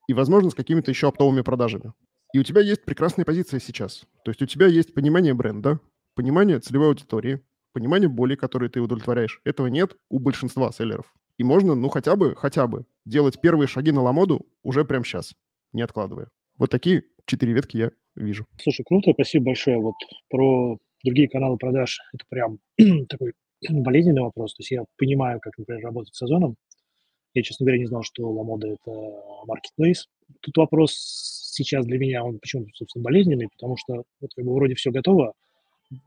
и, 0.09 0.15
возможно, 0.15 0.51
с 0.51 0.55
какими-то 0.57 0.91
еще 0.91 1.07
оптовыми 1.07 1.43
продажами. 1.43 1.93
И 2.33 2.41
у 2.41 2.43
тебя 2.43 2.61
есть 2.61 2.85
прекрасная 2.85 3.25
позиция 3.25 3.61
сейчас. 3.61 4.05
То 4.25 4.33
есть 4.33 4.43
у 4.43 4.47
тебя 4.47 4.67
есть 4.67 4.95
понимание 4.95 5.33
бренда, 5.33 5.79
понимание 6.17 6.59
целевой 6.59 6.89
аудитории, 6.89 7.41
понимание 7.79 8.09
боли, 8.09 8.35
которые 8.35 8.71
ты 8.71 8.81
удовлетворяешь. 8.81 9.41
Этого 9.45 9.69
нет 9.69 9.97
у 10.11 10.19
большинства 10.19 10.73
селлеров. 10.73 11.15
И 11.37 11.45
можно, 11.45 11.77
ну, 11.77 11.89
хотя 11.89 12.17
бы, 12.17 12.35
хотя 12.35 12.67
бы 12.67 12.87
делать 13.05 13.41
первые 13.41 13.69
шаги 13.69 13.93
на 13.93 14.03
ламоду 14.03 14.47
уже 14.65 14.85
прямо 14.85 15.05
сейчас, 15.05 15.35
не 15.73 15.83
откладывая. 15.83 16.29
Вот 16.59 16.71
такие 16.71 17.05
четыре 17.25 17.53
ветки 17.53 17.77
я 17.77 17.91
вижу. 18.17 18.47
Слушай, 18.61 18.85
круто, 18.85 19.13
спасибо 19.13 19.47
большое. 19.47 19.79
Вот 19.79 19.95
про 20.29 20.77
другие 21.05 21.29
каналы 21.29 21.57
продаж, 21.57 22.01
это 22.13 22.25
прям 22.29 22.59
такой 23.09 23.35
болезненный 23.71 24.23
вопрос. 24.23 24.55
То 24.55 24.63
есть 24.63 24.73
я 24.73 24.83
понимаю, 24.97 25.39
как, 25.41 25.57
например, 25.57 25.85
работать 25.85 26.13
с 26.17 26.19
сезоном. 26.19 26.57
Я, 27.35 27.43
честно 27.45 27.65
говоря, 27.65 27.79
не 27.79 27.87
знал, 27.87 28.03
что 28.03 28.29
Ламода– 28.29 28.67
это 28.69 28.91
marketplace. 29.47 30.07
Тут 30.41 30.57
вопрос 30.57 30.95
сейчас 31.53 31.87
для 31.87 31.99
меня, 31.99 32.25
он 32.25 32.41
почему, 32.41 32.67
собственно, 32.75 33.05
болезненный, 33.05 33.49
потому 33.57 33.77
что 33.77 34.03
вот 34.21 34.31
как 34.35 34.45
бы 34.45 34.53
вроде 34.53 34.75
все 34.75 34.91
готово, 34.91 35.35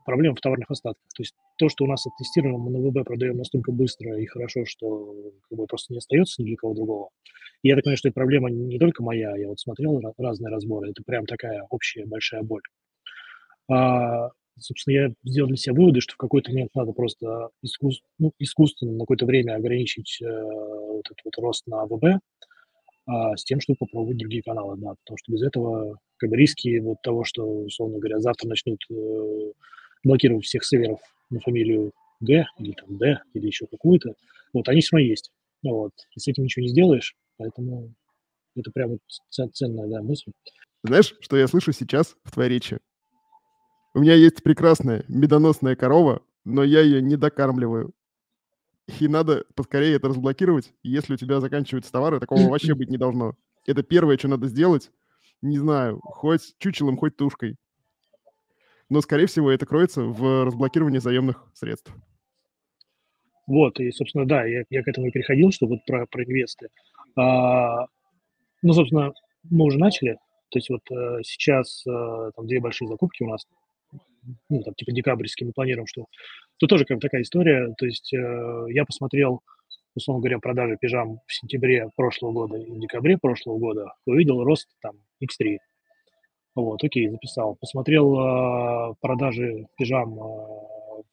проблема 0.04 0.36
в 0.36 0.40
товарных 0.40 0.70
остатках. 0.70 1.02
То 1.16 1.22
есть 1.22 1.34
то, 1.58 1.68
что 1.68 1.84
у 1.84 1.86
нас 1.86 2.06
оттестировано, 2.06 2.58
мы 2.58 2.70
на 2.70 2.78
ВБ 2.78 3.06
продаем 3.06 3.36
настолько 3.36 3.72
быстро 3.72 4.18
и 4.18 4.26
хорошо, 4.26 4.64
что 4.64 5.14
как 5.48 5.58
бы 5.58 5.66
просто 5.66 5.92
не 5.92 5.98
остается 5.98 6.42
ни 6.42 6.54
кого 6.54 6.74
другого. 6.74 7.08
И 7.62 7.68
я 7.68 7.74
так 7.74 7.84
понимаю, 7.84 7.96
что 7.96 8.08
эта 8.08 8.14
проблема 8.14 8.50
не 8.50 8.78
только 8.78 9.02
моя, 9.02 9.36
я 9.36 9.48
вот 9.48 9.60
смотрел 9.60 10.00
разные 10.18 10.50
разборы, 10.50 10.90
это 10.90 11.02
прям 11.04 11.26
такая 11.26 11.64
общая 11.70 12.06
большая 12.06 12.42
боль. 12.42 12.62
А, 13.70 14.30
собственно, 14.58 14.94
я 14.94 15.12
сделал 15.24 15.48
для 15.48 15.56
себя 15.56 15.74
выводы, 15.74 16.00
что 16.00 16.14
в 16.14 16.18
какой-то 16.18 16.50
момент 16.50 16.74
надо 16.74 16.92
просто 16.92 17.50
искус, 17.62 18.00
ну, 18.18 18.32
искусственно 18.38 18.92
на 18.92 19.00
какое-то 19.00 19.26
время 19.26 19.54
ограничить 19.54 20.20
э, 20.20 20.26
вот 20.26 21.06
этот 21.06 21.24
вот 21.24 21.38
рост 21.38 21.66
на 21.66 21.86
ВБ, 21.86 22.20
а, 23.06 23.36
с 23.36 23.44
тем, 23.44 23.60
чтобы 23.60 23.78
попробовать 23.78 24.18
другие 24.18 24.42
каналы, 24.42 24.76
да, 24.78 24.94
потому 25.04 25.18
что 25.18 25.32
без 25.32 25.42
этого 25.42 25.98
как 26.18 26.30
бы 26.30 26.36
риски 26.36 26.78
вот 26.78 26.98
того, 27.02 27.24
что, 27.24 27.44
условно 27.44 27.98
говоря, 27.98 28.20
завтра 28.20 28.48
начнут 28.48 28.78
э, 28.90 29.52
блокировать 30.04 30.44
всех 30.44 30.64
серверов 30.64 31.00
на 31.30 31.40
фамилию 31.40 31.92
Г 32.20 32.46
или 32.58 32.72
там 32.72 32.96
Д 32.96 33.20
или 33.34 33.46
еще 33.46 33.66
какую-то, 33.66 34.14
вот 34.52 34.68
они 34.68 34.80
все 34.80 34.96
равно 34.96 35.08
есть. 35.08 35.32
Вот. 35.64 35.92
И 36.14 36.20
с 36.20 36.28
этим 36.28 36.44
ничего 36.44 36.62
не 36.62 36.68
сделаешь, 36.68 37.16
поэтому 37.38 37.92
это 38.54 38.70
прям 38.70 38.98
ценная 39.30 39.88
да, 39.88 40.02
мысль. 40.02 40.30
Знаешь, 40.84 41.14
что 41.20 41.36
я 41.36 41.46
слышу 41.48 41.72
сейчас 41.72 42.16
в 42.24 42.32
твоей 42.32 42.50
речи? 42.50 42.78
У 43.94 44.00
меня 44.00 44.14
есть 44.14 44.42
прекрасная 44.42 45.04
медоносная 45.08 45.76
корова, 45.76 46.22
но 46.44 46.64
я 46.64 46.80
ее 46.80 47.02
не 47.02 47.16
докармливаю. 47.16 47.92
И 49.00 49.08
надо 49.08 49.44
поскорее 49.54 49.94
это 49.94 50.08
разблокировать. 50.08 50.72
Если 50.82 51.14
у 51.14 51.16
тебя 51.16 51.40
заканчиваются 51.40 51.92
товары, 51.92 52.20
такого 52.20 52.40
вообще 52.50 52.74
быть 52.74 52.90
не 52.90 52.98
должно. 52.98 53.36
Это 53.66 53.82
первое, 53.82 54.18
что 54.18 54.28
надо 54.28 54.48
сделать. 54.48 54.90
Не 55.40 55.58
знаю, 55.58 56.00
хоть 56.02 56.54
чучелом, 56.58 56.96
хоть 56.96 57.16
тушкой. 57.16 57.56
Но, 58.88 59.00
скорее 59.00 59.26
всего, 59.26 59.50
это 59.50 59.66
кроется 59.66 60.02
в 60.02 60.44
разблокировании 60.44 60.98
заемных 60.98 61.44
средств. 61.54 61.92
Вот, 63.46 63.80
и, 63.80 63.90
собственно, 63.90 64.26
да, 64.26 64.44
я, 64.44 64.64
я 64.70 64.82
к 64.82 64.88
этому 64.88 65.08
и 65.08 65.10
переходил, 65.10 65.50
что 65.50 65.66
вот 65.66 65.84
про, 65.86 66.06
про 66.06 66.24
инвесты. 66.24 66.68
А, 67.16 67.86
ну, 68.62 68.72
собственно, 68.72 69.12
мы 69.44 69.64
уже 69.64 69.78
начали. 69.78 70.18
То 70.50 70.58
есть 70.58 70.70
вот 70.70 70.82
э, 70.90 71.22
сейчас 71.24 71.84
э, 71.86 72.30
там 72.36 72.46
две 72.46 72.60
большие 72.60 72.86
закупки 72.86 73.22
у 73.22 73.28
нас 73.28 73.46
ну, 74.48 74.62
там, 74.62 74.74
типа 74.74 74.92
декабрьские 74.92 75.46
мы 75.46 75.52
планируем, 75.52 75.86
что 75.86 76.06
тут 76.62 76.70
тоже 76.70 76.84
как 76.84 76.98
бы 76.98 77.00
такая 77.00 77.22
история. 77.22 77.74
То 77.76 77.86
есть 77.86 78.14
э, 78.14 78.66
я 78.68 78.84
посмотрел, 78.84 79.42
условно 79.96 80.20
говоря, 80.20 80.38
продажи 80.38 80.78
пижам 80.80 81.18
в 81.26 81.34
сентябре 81.34 81.88
прошлого 81.96 82.30
года 82.32 82.56
и 82.56 82.70
в 82.70 82.78
декабре 82.78 83.18
прошлого 83.18 83.58
года, 83.58 83.92
увидел 84.06 84.44
рост 84.44 84.68
там 84.80 84.94
X3. 85.20 85.58
Вот, 86.54 86.84
окей, 86.84 87.08
записал. 87.08 87.56
Посмотрел 87.56 88.14
э, 88.14 88.94
продажи 89.00 89.66
пижам 89.76 90.14
э, 90.14 90.22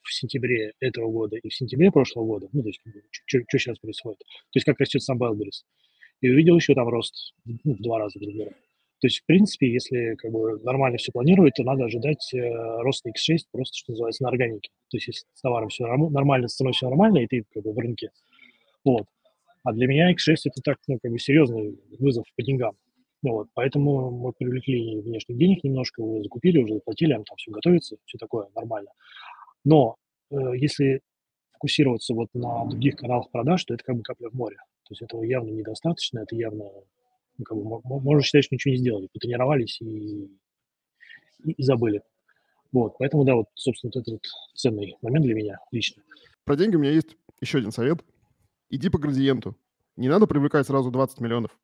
в 0.03 0.13
сентябре 0.13 0.73
этого 0.79 1.09
года 1.09 1.35
и 1.37 1.49
в 1.49 1.53
сентябре 1.53 1.91
прошлого 1.91 2.25
года, 2.25 2.47
ну, 2.53 2.61
то 2.61 2.67
есть, 2.67 2.81
что 3.25 3.57
сейчас 3.57 3.79
происходит, 3.79 4.19
то 4.19 4.25
есть, 4.53 4.65
как 4.65 4.79
растет 4.79 5.01
сам 5.01 5.17
Wildberries. 5.17 5.65
И 6.21 6.29
увидел 6.29 6.57
еще 6.57 6.75
там 6.75 6.89
рост 6.89 7.33
ну, 7.45 7.73
в 7.73 7.81
два 7.81 7.97
раза, 7.97 8.19
говоря. 8.19 8.51
То 8.99 9.07
есть, 9.07 9.19
в 9.19 9.25
принципе, 9.25 9.71
если 9.71 10.15
как 10.15 10.31
бы 10.31 10.59
нормально 10.63 10.97
все 10.97 11.11
планировать, 11.11 11.53
то 11.55 11.63
надо 11.63 11.85
ожидать 11.85 12.33
э, 12.33 12.39
роста 12.81 13.09
X6 13.09 13.37
просто, 13.51 13.77
что 13.77 13.93
называется, 13.93 14.23
на 14.23 14.29
органике. 14.29 14.69
То 14.89 14.97
есть, 14.97 15.07
если 15.07 15.25
с 15.33 15.41
товаром 15.41 15.69
все 15.69 15.85
нормально, 15.85 16.47
с 16.47 16.55
ценой 16.55 16.73
все 16.73 16.87
нормально, 16.89 17.19
и 17.19 17.27
ты 17.27 17.45
как 17.53 17.63
бы 17.63 17.71
в 17.71 17.77
рынке. 17.77 18.11
Вот. 18.83 19.05
А 19.63 19.71
для 19.71 19.87
меня 19.87 20.11
X6 20.11 20.35
это 20.45 20.61
так, 20.63 20.77
ну, 20.87 20.99
как 21.01 21.11
бы 21.11 21.19
серьезный 21.19 21.79
вызов 21.97 22.25
по 22.35 22.43
деньгам. 22.43 22.75
Ну, 23.21 23.33
вот, 23.33 23.47
поэтому 23.53 24.11
мы 24.11 24.33
привлекли 24.33 25.01
внешних 25.01 25.37
денег 25.37 25.63
немножко, 25.63 26.01
уже 26.01 26.23
закупили, 26.23 26.57
уже 26.57 26.75
заплатили, 26.75 27.13
там 27.13 27.35
все 27.37 27.51
готовится, 27.51 27.97
все 28.05 28.17
такое 28.17 28.47
нормально. 28.55 28.91
Но 29.65 29.95
э, 30.31 30.35
если 30.55 31.01
фокусироваться 31.53 32.13
вот 32.13 32.29
на 32.33 32.65
других 32.65 32.95
каналах 32.95 33.29
продаж, 33.31 33.63
то 33.65 33.73
это 33.73 33.83
как 33.83 33.97
бы 33.97 34.03
капля 34.03 34.29
в 34.29 34.33
море. 34.33 34.57
То 34.83 34.93
есть 34.93 35.01
этого 35.01 35.23
явно 35.23 35.51
недостаточно, 35.51 36.19
это 36.19 36.35
явно 36.35 36.65
как 37.43 37.57
бы, 37.57 37.81
можно 37.83 38.21
считать, 38.21 38.45
что 38.45 38.55
ничего 38.55 38.73
не 38.73 38.79
сделали, 38.79 39.07
потренировались 39.13 39.81
и, 39.81 40.29
и, 41.43 41.51
и 41.51 41.63
забыли. 41.63 42.01
Вот, 42.71 42.97
поэтому, 42.99 43.23
да, 43.25 43.35
вот, 43.35 43.47
собственно, 43.55 43.91
вот 43.93 44.01
это 44.01 44.11
вот 44.11 44.25
ценный 44.55 44.95
момент 45.01 45.25
для 45.25 45.33
меня 45.33 45.59
лично. 45.71 46.03
Про 46.43 46.55
деньги 46.55 46.75
у 46.75 46.79
меня 46.79 46.91
есть 46.91 47.17
еще 47.41 47.59
один 47.59 47.71
совет. 47.71 48.03
Иди 48.69 48.89
по 48.89 48.99
градиенту. 48.99 49.57
Не 49.95 50.07
надо 50.07 50.27
привлекать 50.27 50.67
сразу 50.67 50.91
20 50.91 51.19
миллионов, 51.19 51.57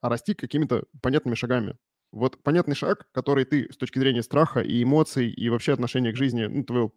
а 0.00 0.08
расти 0.08 0.34
какими-то 0.34 0.84
понятными 1.02 1.34
шагами. 1.34 1.76
Вот 2.10 2.42
понятный 2.42 2.74
шаг, 2.74 3.08
который 3.12 3.44
ты 3.44 3.72
с 3.72 3.76
точки 3.76 3.98
зрения 3.98 4.22
страха 4.22 4.60
и 4.60 4.82
эмоций 4.82 5.30
и 5.30 5.48
вообще 5.48 5.72
отношения 5.72 6.12
к 6.12 6.16
жизни, 6.16 6.44
ну, 6.44 6.64
твоего 6.64 6.92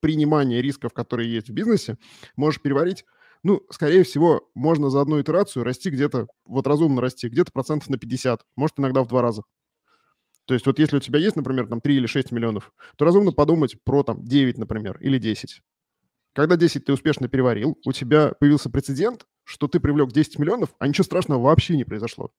принимания 0.00 0.60
рисков, 0.60 0.92
которые 0.92 1.32
есть 1.32 1.48
в 1.48 1.52
бизнесе, 1.52 1.98
можешь 2.36 2.60
переварить 2.60 3.04
ну, 3.44 3.62
скорее 3.70 4.02
всего, 4.04 4.50
можно 4.54 4.88
за 4.88 5.02
одну 5.02 5.20
итерацию 5.20 5.64
расти 5.64 5.90
где-то, 5.90 6.28
вот 6.46 6.66
разумно 6.66 7.02
расти, 7.02 7.28
где-то 7.28 7.52
процентов 7.52 7.90
на 7.90 7.98
50, 7.98 8.40
может, 8.56 8.80
иногда 8.80 9.02
в 9.02 9.06
два 9.06 9.20
раза. 9.20 9.42
То 10.46 10.54
есть 10.54 10.66
вот 10.66 10.78
если 10.78 10.96
у 10.96 11.00
тебя 11.00 11.18
есть, 11.18 11.36
например, 11.36 11.68
там 11.68 11.80
3 11.80 11.94
или 11.94 12.06
6 12.06 12.32
миллионов, 12.32 12.72
то 12.96 13.04
разумно 13.04 13.32
подумать 13.32 13.76
про 13.84 14.02
там 14.02 14.24
9, 14.24 14.58
например, 14.58 14.98
или 15.00 15.18
10. 15.18 15.60
Когда 16.32 16.56
10 16.56 16.86
ты 16.86 16.92
успешно 16.94 17.28
переварил, 17.28 17.78
у 17.84 17.92
тебя 17.92 18.32
появился 18.40 18.70
прецедент, 18.70 19.26
что 19.44 19.68
ты 19.68 19.78
привлек 19.78 20.10
10 20.10 20.38
миллионов, 20.38 20.74
а 20.78 20.88
ничего 20.88 21.04
страшного 21.04 21.42
вообще 21.42 21.76
не 21.76 21.84
произошло. 21.84 22.30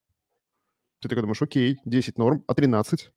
Ты 1.01 1.09
такой 1.09 1.21
думаешь, 1.21 1.41
окей, 1.41 1.77
10 1.85 2.17
норм, 2.17 2.43
а 2.47 2.55
13? 2.55 3.11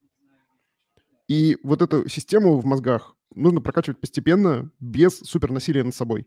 И 1.28 1.57
вот 1.62 1.80
эту 1.80 2.07
систему 2.09 2.59
в 2.59 2.66
мозгах 2.66 3.16
нужно 3.34 3.62
прокачивать 3.62 4.01
постепенно, 4.01 4.70
без 4.78 5.18
супернасилия 5.20 5.84
над 5.84 5.95
собой 5.95 6.26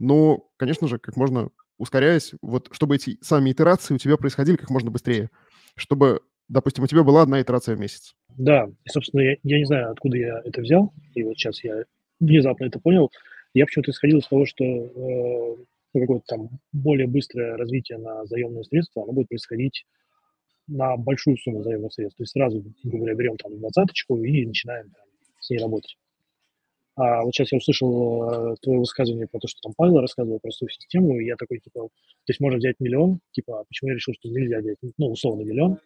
но, 0.00 0.48
конечно 0.56 0.88
же, 0.88 0.98
как 0.98 1.16
можно 1.16 1.50
ускоряясь, 1.78 2.32
вот 2.42 2.68
чтобы 2.72 2.96
эти 2.96 3.18
сами 3.22 3.52
итерации 3.52 3.94
у 3.94 3.98
тебя 3.98 4.16
происходили 4.16 4.56
как 4.56 4.70
можно 4.70 4.90
быстрее, 4.90 5.30
чтобы, 5.76 6.20
допустим, 6.48 6.84
у 6.84 6.86
тебя 6.86 7.04
была 7.04 7.22
одна 7.22 7.40
итерация 7.40 7.76
в 7.76 7.80
месяц. 7.80 8.14
Да, 8.36 8.68
и, 8.84 8.88
собственно, 8.88 9.20
я, 9.20 9.36
я 9.42 9.58
не 9.58 9.64
знаю, 9.64 9.92
откуда 9.92 10.16
я 10.16 10.40
это 10.44 10.60
взял, 10.60 10.92
и 11.14 11.22
вот 11.22 11.36
сейчас 11.36 11.62
я 11.62 11.84
внезапно 12.18 12.64
это 12.64 12.80
понял. 12.80 13.10
Я 13.54 13.66
почему-то 13.66 13.90
исходил 13.92 14.18
из 14.18 14.28
того, 14.28 14.46
что 14.46 14.64
э, 14.64 15.56
ну, 15.94 16.00
какое-то 16.00 16.24
там 16.26 16.48
более 16.72 17.06
быстрое 17.06 17.56
развитие 17.56 17.98
на 17.98 18.24
заемные 18.26 18.64
средства, 18.64 19.02
оно 19.02 19.12
будет 19.12 19.28
происходить 19.28 19.84
на 20.66 20.96
большую 20.96 21.36
сумму 21.36 21.62
заемных 21.62 21.92
средств. 21.92 22.16
То 22.16 22.22
есть 22.22 22.32
сразу, 22.32 22.62
грубо 22.84 22.98
говоря, 22.98 23.14
берем 23.16 23.36
там 23.36 23.58
двадцаточку 23.58 24.16
и 24.22 24.46
начинаем 24.46 24.90
там, 24.90 25.04
с 25.40 25.50
ней 25.50 25.58
работать. 25.58 25.96
А 27.02 27.22
вот 27.22 27.34
сейчас 27.34 27.50
я 27.50 27.56
услышал 27.56 28.52
э, 28.52 28.56
твое 28.60 28.78
высказывание 28.80 29.26
про 29.26 29.38
то, 29.38 29.48
что 29.48 29.58
там 29.62 29.72
Павел 29.74 30.00
рассказывал 30.00 30.38
про 30.38 30.50
свою 30.50 30.68
систему, 30.68 31.18
и 31.18 31.24
я 31.24 31.36
такой, 31.36 31.58
типа, 31.58 31.88
то 31.88 31.90
есть 32.28 32.40
можно 32.40 32.58
взять 32.58 32.76
миллион, 32.78 33.20
типа, 33.32 33.60
а 33.60 33.64
почему 33.64 33.88
я 33.88 33.94
решил, 33.94 34.12
что 34.12 34.28
нельзя 34.28 34.58
взять, 34.58 34.76
ну, 34.98 35.10
условно, 35.10 35.42
миллион, 35.42 35.78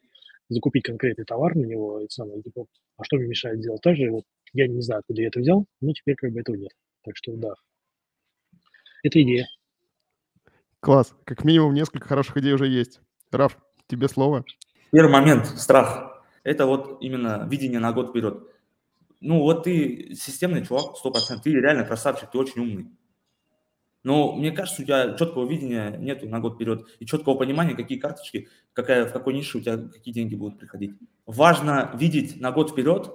закупить 0.48 0.82
конкретный 0.82 1.24
товар 1.24 1.54
на 1.54 1.66
него, 1.66 2.00
и 2.00 2.08
самое, 2.08 2.42
типа, 2.42 2.66
а 2.96 3.04
что 3.04 3.16
мне 3.16 3.28
мешает 3.28 3.60
сделать 3.60 3.80
так 3.80 3.94
же, 3.94 4.10
вот 4.10 4.24
я 4.54 4.66
не 4.66 4.80
знаю, 4.80 5.00
откуда 5.00 5.22
я 5.22 5.28
это 5.28 5.38
взял, 5.38 5.66
но 5.80 5.92
теперь 5.92 6.16
как 6.16 6.32
бы 6.32 6.40
этого 6.40 6.56
нет. 6.56 6.72
Так 7.04 7.16
что 7.16 7.32
да, 7.36 7.54
это 9.04 9.22
идея. 9.22 9.46
Класс. 10.80 11.14
Как 11.22 11.44
минимум 11.44 11.74
несколько 11.74 12.08
хороших 12.08 12.38
идей 12.38 12.54
уже 12.54 12.66
есть. 12.66 13.00
Раф, 13.30 13.56
тебе 13.86 14.08
слово. 14.08 14.44
Первый 14.90 15.12
момент– 15.12 15.46
страх. 15.58 16.24
Это 16.42 16.66
вот 16.66 16.98
именно 17.00 17.46
видение 17.48 17.78
на 17.78 17.92
год 17.92 18.10
вперед 18.10 18.48
ну 19.24 19.40
вот 19.40 19.64
ты 19.64 20.14
системный 20.14 20.64
чувак, 20.64 20.96
100%, 21.02 21.40
ты 21.42 21.50
реально 21.50 21.84
красавчик, 21.84 22.30
ты 22.30 22.38
очень 22.38 22.60
умный. 22.60 22.90
Но 24.02 24.32
мне 24.32 24.52
кажется, 24.52 24.82
у 24.82 24.84
тебя 24.84 25.14
четкого 25.14 25.48
видения 25.48 25.96
нету 25.96 26.28
на 26.28 26.38
год 26.38 26.56
вперед 26.56 26.86
и 27.00 27.06
четкого 27.06 27.36
понимания, 27.36 27.74
какие 27.74 27.98
карточки, 27.98 28.48
какая, 28.74 29.06
в 29.06 29.12
какой 29.12 29.32
нише 29.32 29.58
у 29.58 29.60
тебя 29.62 29.78
какие 29.78 30.12
деньги 30.12 30.34
будут 30.34 30.58
приходить. 30.58 30.92
Важно 31.24 31.90
видеть 31.94 32.38
на 32.38 32.52
год 32.52 32.72
вперед, 32.72 33.14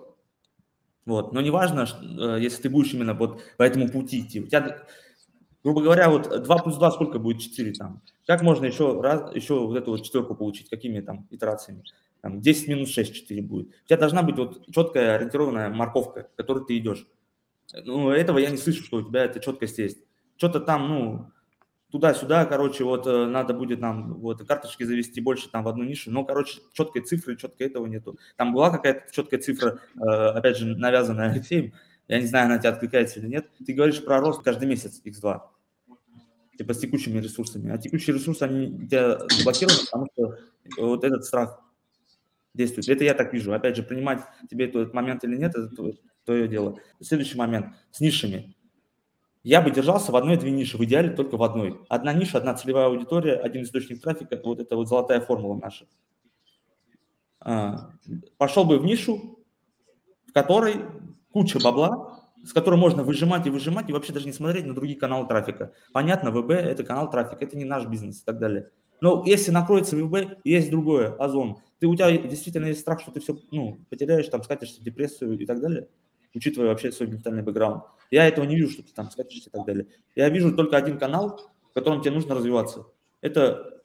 вот, 1.06 1.32
но 1.32 1.42
не 1.42 1.52
важно, 1.52 1.86
э, 1.86 2.40
если 2.42 2.64
ты 2.64 2.70
будешь 2.70 2.92
именно 2.94 3.14
вот 3.14 3.42
по 3.58 3.64
этому 3.64 3.88
пути 3.88 4.22
идти. 4.22 4.42
У 4.42 4.48
тебя, 4.48 4.84
грубо 5.64 5.82
говоря, 5.82 6.10
вот 6.10 6.44
2 6.44 6.58
плюс 6.58 6.76
2 6.76 6.92
сколько 6.92 7.20
будет 7.20 7.40
4 7.40 7.72
там? 7.74 8.02
Как 8.26 8.42
можно 8.42 8.66
еще, 8.66 9.00
раз, 9.00 9.36
еще 9.36 9.60
вот 9.60 9.78
эту 9.78 9.92
вот 9.92 10.04
четверку 10.04 10.34
получить? 10.34 10.70
Какими 10.70 11.02
там 11.02 11.28
итерациями? 11.30 11.84
Там, 12.22 12.42
10 12.42 12.68
минус 12.68 12.92
6, 12.92 13.14
4 13.14 13.42
будет. 13.42 13.68
У 13.68 13.88
тебя 13.88 13.98
должна 13.98 14.24
быть 14.24 14.38
вот 14.38 14.66
четкая 14.74 15.16
ориентированная 15.16 15.70
морковка, 15.70 16.24
к 16.24 16.36
которой 16.36 16.66
ты 16.66 16.78
идешь. 16.78 17.08
Ну, 17.74 18.10
этого 18.10 18.38
я 18.40 18.50
не 18.50 18.58
слышу, 18.58 18.84
что 18.84 18.98
у 18.98 19.02
тебя 19.04 19.26
эта 19.26 19.40
четкость 19.40 19.78
есть. 19.78 20.00
Что-то 20.38 20.60
там, 20.60 20.88
ну, 20.88 21.32
туда-сюда, 21.92 22.46
короче, 22.46 22.84
вот 22.84 23.08
э, 23.08 23.26
надо 23.26 23.54
будет 23.54 23.80
нам 23.80 24.16
вот 24.16 24.46
карточки 24.46 24.84
завести 24.84 25.22
больше 25.22 25.50
там 25.50 25.64
в 25.64 25.68
одну 25.68 25.84
нишу, 25.84 26.12
но, 26.12 26.24
короче, 26.24 26.62
четкой 26.74 27.04
цифры, 27.04 27.36
четко 27.36 27.64
этого 27.64 27.86
нету. 27.86 28.18
Там 28.38 28.54
была 28.54 28.70
какая-то 28.70 29.12
четкая 29.14 29.40
цифра, 29.40 29.80
э, 29.96 30.00
опять 30.00 30.58
же, 30.58 30.66
навязанная 30.66 31.32
Алексеем, 31.32 31.74
я 32.08 32.20
не 32.20 32.26
знаю, 32.26 32.48
она 32.48 32.58
тебя 32.58 32.72
откликается 32.72 33.20
или 33.20 33.28
нет. 33.28 33.48
Ты 33.64 33.74
говоришь 33.74 34.04
про 34.04 34.20
рост 34.20 34.42
каждый 34.42 34.68
месяц 34.68 35.00
X2. 35.04 35.42
типа 36.58 36.74
с 36.74 36.80
текущими 36.80 37.20
ресурсами. 37.20 37.72
А 37.72 37.78
текущие 37.78 38.16
ресурсы, 38.16 38.44
они 38.44 38.88
тебя 38.88 39.20
заблокированы, 39.30 39.80
потому 39.86 40.08
что 40.14 40.38
вот 40.78 41.04
этот 41.04 41.24
страх 41.24 41.62
действует. 42.54 42.90
Это 42.90 43.04
я 43.04 43.14
так 43.14 43.34
вижу. 43.34 43.54
Опять 43.54 43.76
же, 43.76 43.84
принимать 43.84 44.22
тебе 44.50 44.66
этот 44.66 44.94
момент 44.94 45.24
или 45.24 45.38
нет, 45.38 45.56
это 45.56 45.70
твое 46.26 46.48
дело. 46.48 46.78
Следующий 47.02 47.38
момент 47.38 47.76
с 47.92 48.00
нишами. 48.00 48.56
Я 49.44 49.62
бы 49.62 49.72
держался 49.72 50.12
в 50.12 50.16
одной-две 50.16 50.52
ниши, 50.52 50.78
в 50.78 50.84
идеале 50.84 51.12
только 51.12 51.38
в 51.38 51.44
одной. 51.44 51.80
Одна 51.88 52.14
ниша, 52.14 52.38
одна 52.38 52.54
целевая 52.56 52.88
аудитория, 52.88 53.36
один 53.36 53.64
источник 53.64 54.02
трафика, 54.02 54.40
вот 54.44 54.60
это 54.60 54.76
вот 54.76 54.90
золотая 54.90 55.22
формула 55.22 55.56
наша. 55.56 55.88
А, 57.40 57.92
пошел 58.38 58.66
бы 58.66 58.78
в 58.80 58.86
нишу, 58.86 59.40
в 60.28 60.34
которой 60.34 60.82
куча 61.32 61.60
бабла, 61.60 62.20
с 62.44 62.52
которой 62.52 62.76
можно 62.76 63.04
выжимать 63.04 63.48
и 63.48 63.50
выжимать, 63.50 63.90
и 63.90 63.94
вообще 63.94 64.12
даже 64.12 64.26
не 64.26 64.34
смотреть 64.34 64.66
на 64.66 64.74
другие 64.74 65.00
каналы 65.00 65.26
трафика. 65.26 65.74
Понятно, 65.94 66.32
ВБ– 66.32 66.50
это 66.52 66.84
канал 66.84 67.10
трафика, 67.10 67.46
это 67.46 67.58
не 67.58 67.66
наш 67.66 67.86
бизнес 67.86 68.22
и 68.22 68.26
так 68.26 68.40
далее. 68.40 68.72
Но 69.02 69.24
если 69.26 69.52
накроется 69.52 69.96
ВБ, 69.96 70.40
есть 70.44 70.70
другое, 70.70 71.16
Озон. 71.16 71.58
Ты, 71.80 71.88
у 71.88 71.96
тебя 71.96 72.18
действительно 72.18 72.66
есть 72.66 72.82
страх, 72.82 73.00
что 73.02 73.12
ты 73.12 73.20
все 73.20 73.38
ну, 73.52 73.80
потеряешь, 73.90 74.28
там, 74.28 74.44
скатишься 74.44 74.82
в 74.82 74.84
депрессию 74.84 75.40
и 75.40 75.46
так 75.46 75.62
далее, 75.62 75.88
учитывая 76.34 76.70
вообще 76.70 76.92
свой 76.92 77.10
ментальный 77.10 77.42
бэкграунд. 77.42 77.84
Я 78.12 78.28
этого 78.28 78.46
не 78.46 78.56
вижу, 78.56 78.72
что 78.72 78.84
ты 78.84 78.92
там 78.94 79.10
скатишься 79.10 79.50
и 79.50 79.52
так 79.52 79.66
далее. 79.66 79.88
Я 80.16 80.30
вижу 80.30 80.54
только 80.56 80.78
один 80.78 80.98
канал, 80.98 81.40
в 81.72 81.74
котором 81.74 82.02
тебе 82.02 82.12
нужно 82.12 82.36
развиваться. 82.36 82.86
Это 83.22 83.82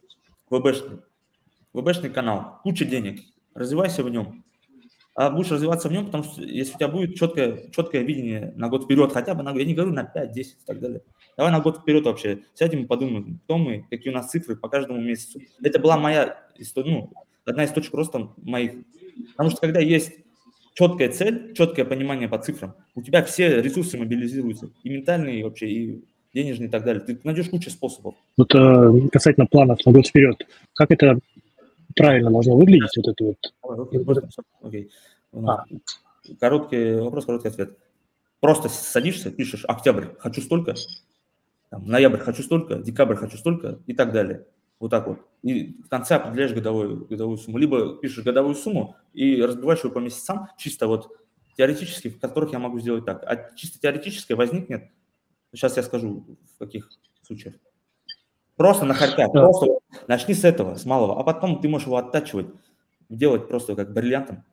ВБшный. 0.51 0.99
ВБшный 1.73 2.11
канал. 2.11 2.61
Куча 2.63 2.85
денег. 2.85 3.21
Развивайся 3.55 4.03
в 4.03 4.11
нем. 4.11 4.44
А 5.17 5.31
будешь 5.31 5.51
развиваться 5.51 5.89
в 5.89 5.93
нем, 5.93 6.07
потому 6.07 6.25
что 6.25 6.43
если 6.43 6.75
у 6.75 6.79
тебя 6.79 6.89
будет 6.89 7.15
четкое, 7.15 7.71
четкое 7.71 8.03
видение 8.03 8.53
на 8.57 8.69
год 8.69 8.85
вперед, 8.85 9.13
хотя 9.13 9.35
бы 9.35 9.45
на 9.45 9.57
я 9.57 9.65
не 9.65 9.75
говорю 9.75 9.93
на 9.93 10.03
5, 10.03 10.33
10 10.33 10.53
и 10.53 10.67
так 10.67 10.81
далее. 10.81 11.03
Давай 11.37 11.53
на 11.53 11.61
год 11.61 11.79
вперед 11.79 12.05
вообще 12.05 12.41
сядем 12.55 12.83
и 12.83 12.87
подумаем, 12.87 13.39
кто 13.45 13.57
мы, 13.57 13.87
какие 13.91 14.13
у 14.13 14.17
нас 14.17 14.31
цифры 14.31 14.57
по 14.57 14.69
каждому 14.69 15.01
месяцу. 15.01 15.41
Это 15.63 15.79
была 15.79 15.97
моя 15.97 16.37
ну, 16.77 17.13
одна 17.45 17.65
из 17.65 17.71
точек 17.71 17.95
роста 17.95 18.31
моих. 18.39 18.73
Потому 19.31 19.51
что 19.51 19.61
когда 19.61 19.79
есть 19.79 20.13
четкая 20.75 21.11
цель, 21.11 21.55
четкое 21.55 21.85
понимание 21.85 22.29
по 22.29 22.39
цифрам, 22.39 22.75
у 22.97 23.03
тебя 23.03 23.23
все 23.23 23.63
ресурсы 23.63 23.97
мобилизируются, 23.97 24.71
и 24.83 24.91
ментальные, 24.91 25.41
и 25.41 25.43
вообще, 25.45 25.69
и 25.69 26.05
денежные 26.35 26.69
и 26.69 26.71
так 26.71 26.85
далее. 26.85 27.01
Ты 27.01 27.21
найдешь 27.23 27.49
кучу 27.49 27.71
способов. 27.71 28.17
Вот 28.37 28.53
э, 28.53 29.09
касательно 29.13 29.47
планов 29.47 29.79
на 29.87 29.93
год 29.93 30.09
вперед, 30.09 30.37
как 30.75 30.91
это 30.91 31.21
правильно 31.95 32.31
должно 32.31 32.57
выглядеть, 32.57 32.97
вот 32.97 33.09
это 33.09 33.25
вот? 33.25 33.55
Окей. 34.63 34.91
Okay. 35.33 35.47
А. 35.47 35.65
Короткий 36.41 36.95
вопрос, 36.97 37.27
короткий 37.27 37.49
ответ. 37.49 37.79
Просто 38.41 38.69
садишься, 38.69 39.31
пишешь 39.31 39.65
октябрь, 39.67 40.07
хочу 40.19 40.41
столько, 40.41 40.75
там, 41.71 41.87
ноябрь 41.87 42.19
хочу 42.19 42.43
столько, 42.43 42.77
декабрь 42.77 43.17
хочу 43.17 43.37
столько 43.37 43.81
и 43.87 43.95
так 43.95 44.13
далее. 44.13 44.47
Вот 44.81 44.91
так 44.91 45.07
вот. 45.07 45.19
И 45.43 45.81
в 45.83 45.89
конце 45.89 46.17
определяешь 46.17 46.53
годовую, 46.53 47.07
годовую 47.07 47.39
сумму. 47.39 47.59
Либо 47.59 47.97
пишешь 47.97 48.25
годовую 48.25 48.55
сумму 48.55 48.97
и 49.13 49.41
разбиваешь 49.41 49.83
ее 49.83 49.91
по 49.91 49.99
месяцам, 49.99 50.49
чисто 50.59 50.87
вот 50.87 51.11
теоретически, 51.57 52.09
в 52.09 52.21
которых 52.21 52.53
я 52.53 52.59
могу 52.59 52.79
сделать 52.81 53.05
так. 53.05 53.23
А 53.25 53.55
чисто 53.57 53.79
теоретически 53.81 54.35
возникнет, 54.35 54.91
сейчас 55.53 55.77
я 55.77 55.83
скажу, 55.83 56.25
в 56.55 56.59
каких 56.59 56.91
случаях. 57.23 57.55
Просто 58.57 58.85
на 58.85 58.95
харька, 58.95 59.29
просто 59.29 59.67
начни 60.07 60.35
с 60.35 60.45
этого, 60.45 60.77
с 60.77 60.85
малого, 60.85 61.19
а 61.19 61.25
потом 61.25 61.61
ты 61.61 61.69
можешь 61.69 61.87
его 61.87 61.97
оттачивать, 61.97 62.47
делать 63.09 63.49
просто 63.49 63.75
как 63.75 63.93
бриллиантом 63.93 64.45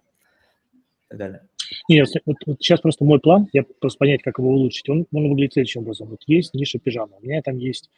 и 1.06 1.10
так 1.10 1.18
далее. 1.18 1.48
Нет, 1.88 2.08
вот, 2.26 2.36
вот 2.46 2.58
сейчас 2.60 2.82
просто 2.82 3.06
мой 3.06 3.20
план, 3.20 3.48
я 3.54 3.64
просто 3.80 4.00
понять, 4.00 4.24
как 4.24 4.40
его 4.40 4.50
улучшить, 4.50 4.90
он, 4.90 5.06
он 5.14 5.30
выглядит 5.30 5.54
следующим 5.54 5.82
образом. 5.82 6.10
Вот 6.10 6.24
есть 6.26 6.54
ниша 6.54 6.80
пижама, 6.80 7.18
у 7.18 7.24
меня 7.24 7.42
там 7.42 7.58
есть 7.58 7.90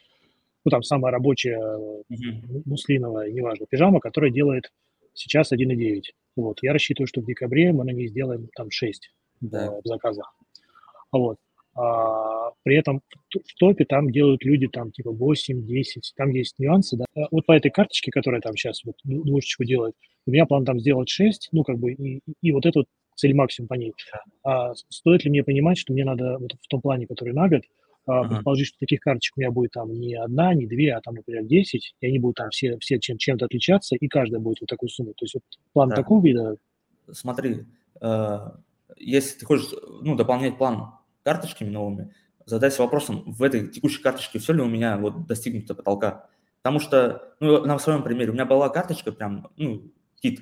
ну, 0.64 0.70
там 0.70 0.82
самая 0.82 1.12
рабочая 1.12 1.58
mm-hmm. 1.58 2.62
муслиновая, 2.64 3.30
неважно, 3.30 3.66
пижама, 3.66 4.00
которая 4.00 4.30
делает 4.30 4.72
сейчас 5.12 5.52
1,9. 5.52 6.02
Вот, 6.36 6.58
я 6.62 6.72
рассчитываю, 6.72 7.06
что 7.06 7.20
в 7.20 7.26
декабре 7.26 7.72
мы 7.72 7.84
на 7.84 7.90
ней 7.90 8.08
сделаем 8.08 8.48
там 8.54 8.70
6 8.70 9.10
да. 9.40 9.70
в 9.82 9.86
заказах. 9.86 10.34
Вот. 11.12 11.36
А, 11.76 12.50
при 12.62 12.76
этом 12.76 13.02
в 13.30 13.54
топе 13.58 13.84
там 13.84 14.10
делают 14.10 14.44
люди 14.44 14.68
там 14.68 14.92
типа 14.92 15.10
8, 15.10 15.66
10, 15.66 16.12
там 16.16 16.30
есть 16.30 16.58
нюансы, 16.58 16.96
да. 16.96 17.04
А 17.16 17.26
вот 17.30 17.46
по 17.46 17.52
этой 17.52 17.70
карточке, 17.70 18.10
которая 18.10 18.40
там 18.40 18.56
сейчас 18.56 18.84
вот 18.84 18.96
двушечку 19.02 19.64
делает, 19.64 19.94
у 20.26 20.30
меня 20.30 20.46
план 20.46 20.64
там 20.64 20.78
сделать 20.78 21.08
6, 21.08 21.48
ну 21.52 21.64
как 21.64 21.78
бы, 21.78 21.92
и, 21.92 22.20
и 22.40 22.52
вот 22.52 22.64
эту 22.64 22.86
цель 23.16 23.34
максимум 23.34 23.68
по 23.68 23.74
ней. 23.74 23.92
А 24.44 24.74
стоит 24.74 25.24
ли 25.24 25.30
мне 25.30 25.44
понимать, 25.44 25.78
что 25.78 25.92
мне 25.92 26.04
надо 26.04 26.38
вот 26.38 26.52
в 26.60 26.68
том 26.68 26.80
плане, 26.80 27.06
который 27.06 27.34
на 27.34 27.48
год, 27.48 27.62
Uh-huh. 28.06 28.28
Предположить, 28.28 28.66
что 28.66 28.78
таких 28.80 29.00
карточек 29.00 29.38
у 29.38 29.40
меня 29.40 29.50
будет 29.50 29.70
там 29.70 29.90
не 29.90 30.14
одна, 30.14 30.52
не 30.52 30.66
две, 30.66 30.94
а 30.94 31.00
там, 31.00 31.14
например, 31.14 31.44
10, 31.44 31.94
и 31.98 32.06
они 32.06 32.18
будут 32.18 32.36
там 32.36 32.50
все, 32.50 32.76
все 32.78 33.00
чем, 33.00 33.16
чем-то 33.16 33.46
отличаться, 33.46 33.96
и 33.96 34.08
каждая 34.08 34.42
будет 34.42 34.60
вот 34.60 34.68
такую 34.68 34.90
сумму. 34.90 35.14
То 35.14 35.24
есть 35.24 35.32
вот 35.32 35.42
план 35.72 35.88
да. 35.88 35.96
такого 35.96 36.22
вида. 36.22 36.58
Смотри, 37.10 37.64
э, 38.02 38.38
если 38.98 39.38
ты 39.38 39.46
хочешь 39.46 39.70
ну, 40.02 40.16
дополнять 40.16 40.58
план 40.58 40.90
карточками 41.24 41.70
новыми, 41.70 42.14
задайся 42.46 42.82
вопросом, 42.82 43.24
в 43.26 43.42
этой 43.42 43.68
текущей 43.68 44.02
карточке 44.02 44.38
все 44.38 44.52
ли 44.52 44.62
у 44.62 44.66
меня 44.66 44.96
вот 44.98 45.26
достигнуто 45.26 45.74
потолка. 45.74 46.28
Потому 46.62 46.78
что, 46.78 47.34
ну, 47.40 47.64
на 47.64 47.78
своем 47.78 48.02
примере, 48.02 48.30
у 48.30 48.34
меня 48.34 48.46
была 48.46 48.68
карточка 48.68 49.10
прям, 49.10 49.48
ну, 49.56 49.90
кит. 50.20 50.40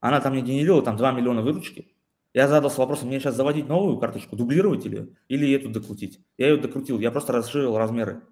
Она 0.00 0.20
там 0.20 0.32
мне 0.32 0.42
генерировала 0.42 0.82
там 0.82 0.96
2 0.96 1.12
миллиона 1.12 1.42
выручки, 1.42 1.92
я 2.34 2.46
задался 2.46 2.80
вопросом, 2.80 3.08
мне 3.08 3.18
сейчас 3.18 3.34
заводить 3.34 3.68
новую 3.68 3.98
карточку, 3.98 4.36
дублировать 4.36 4.84
или, 4.84 5.14
или 5.28 5.52
эту 5.52 5.70
докрутить. 5.70 6.20
Я 6.36 6.48
ее 6.50 6.56
докрутил, 6.58 7.00
я 7.00 7.10
просто 7.10 7.32
расширил 7.32 7.76
размеры. 7.76 8.22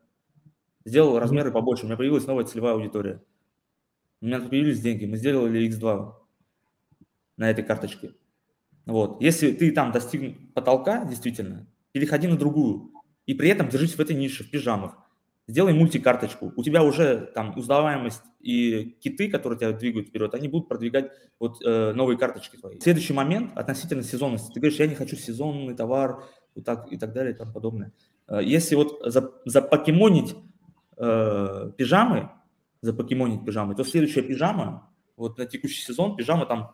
Сделал 0.85 1.19
размеры 1.19 1.51
побольше, 1.51 1.85
у 1.85 1.87
меня 1.87 1.97
появилась 1.97 2.27
новая 2.27 2.45
целевая 2.45 2.75
аудитория. 2.75 3.23
У 4.21 4.27
меня 4.27 4.41
появились 4.41 4.81
деньги, 4.81 5.07
мы 5.07 5.17
сделали 5.17 5.69
X2 5.69 6.13
на 7.37 7.51
этой 7.51 7.65
карточке. 7.65 8.13
Вот. 8.87 9.21
Если 9.21 9.53
ты 9.53 9.73
там 9.73 9.93
достиг 9.93 10.53
потолка, 10.55 11.05
действительно, 11.05 11.67
переходи 11.93 12.29
на 12.29 12.37
другую. 12.37 12.93
И 13.27 13.35
при 13.35 13.49
этом 13.49 13.69
держись 13.69 13.95
в 13.95 14.01
этой 14.01 14.15
нише, 14.15 14.45
в 14.45 14.51
пижамах 14.51 14.97
сделай 15.49 15.73
мультикарточку. 15.73 16.53
У 16.57 16.63
тебя 16.63 16.83
уже 16.83 17.31
там 17.35 17.57
узнаваемость 17.57 18.23
и 18.41 18.97
киты, 19.01 19.31
которые 19.31 19.59
тебя 19.59 19.73
двигают 19.73 20.09
вперед, 20.09 20.35
они 20.35 20.49
будут 20.49 20.69
продвигать 20.69 21.13
вот 21.39 21.65
э, 21.65 21.93
новые 21.93 22.19
карточки 22.19 22.57
твои. 22.57 22.79
Следующий 22.81 23.13
момент 23.13 23.57
относительно 23.57 24.03
сезонности. 24.03 24.53
Ты 24.53 24.61
говоришь, 24.61 24.79
я 24.79 24.87
не 24.87 24.95
хочу 24.95 25.17
сезонный 25.17 25.75
товар 25.75 26.25
и 26.55 26.63
так, 26.63 26.91
и 26.93 26.97
так 26.97 27.13
далее 27.13 27.33
и 27.33 27.37
тому 27.37 27.53
подобное. 27.53 27.93
Э, 28.29 28.41
если 28.43 28.75
вот 28.75 29.01
за, 29.05 29.33
запокемонить 29.45 30.35
э, 30.97 31.71
пижамы, 31.77 32.31
запокемонить 32.83 33.45
пижамы, 33.45 33.75
то 33.75 33.85
следующая 33.85 34.23
пижама, 34.23 34.91
вот 35.17 35.39
на 35.39 35.47
текущий 35.47 35.83
сезон 35.83 36.17
пижама 36.17 36.47
там 36.47 36.73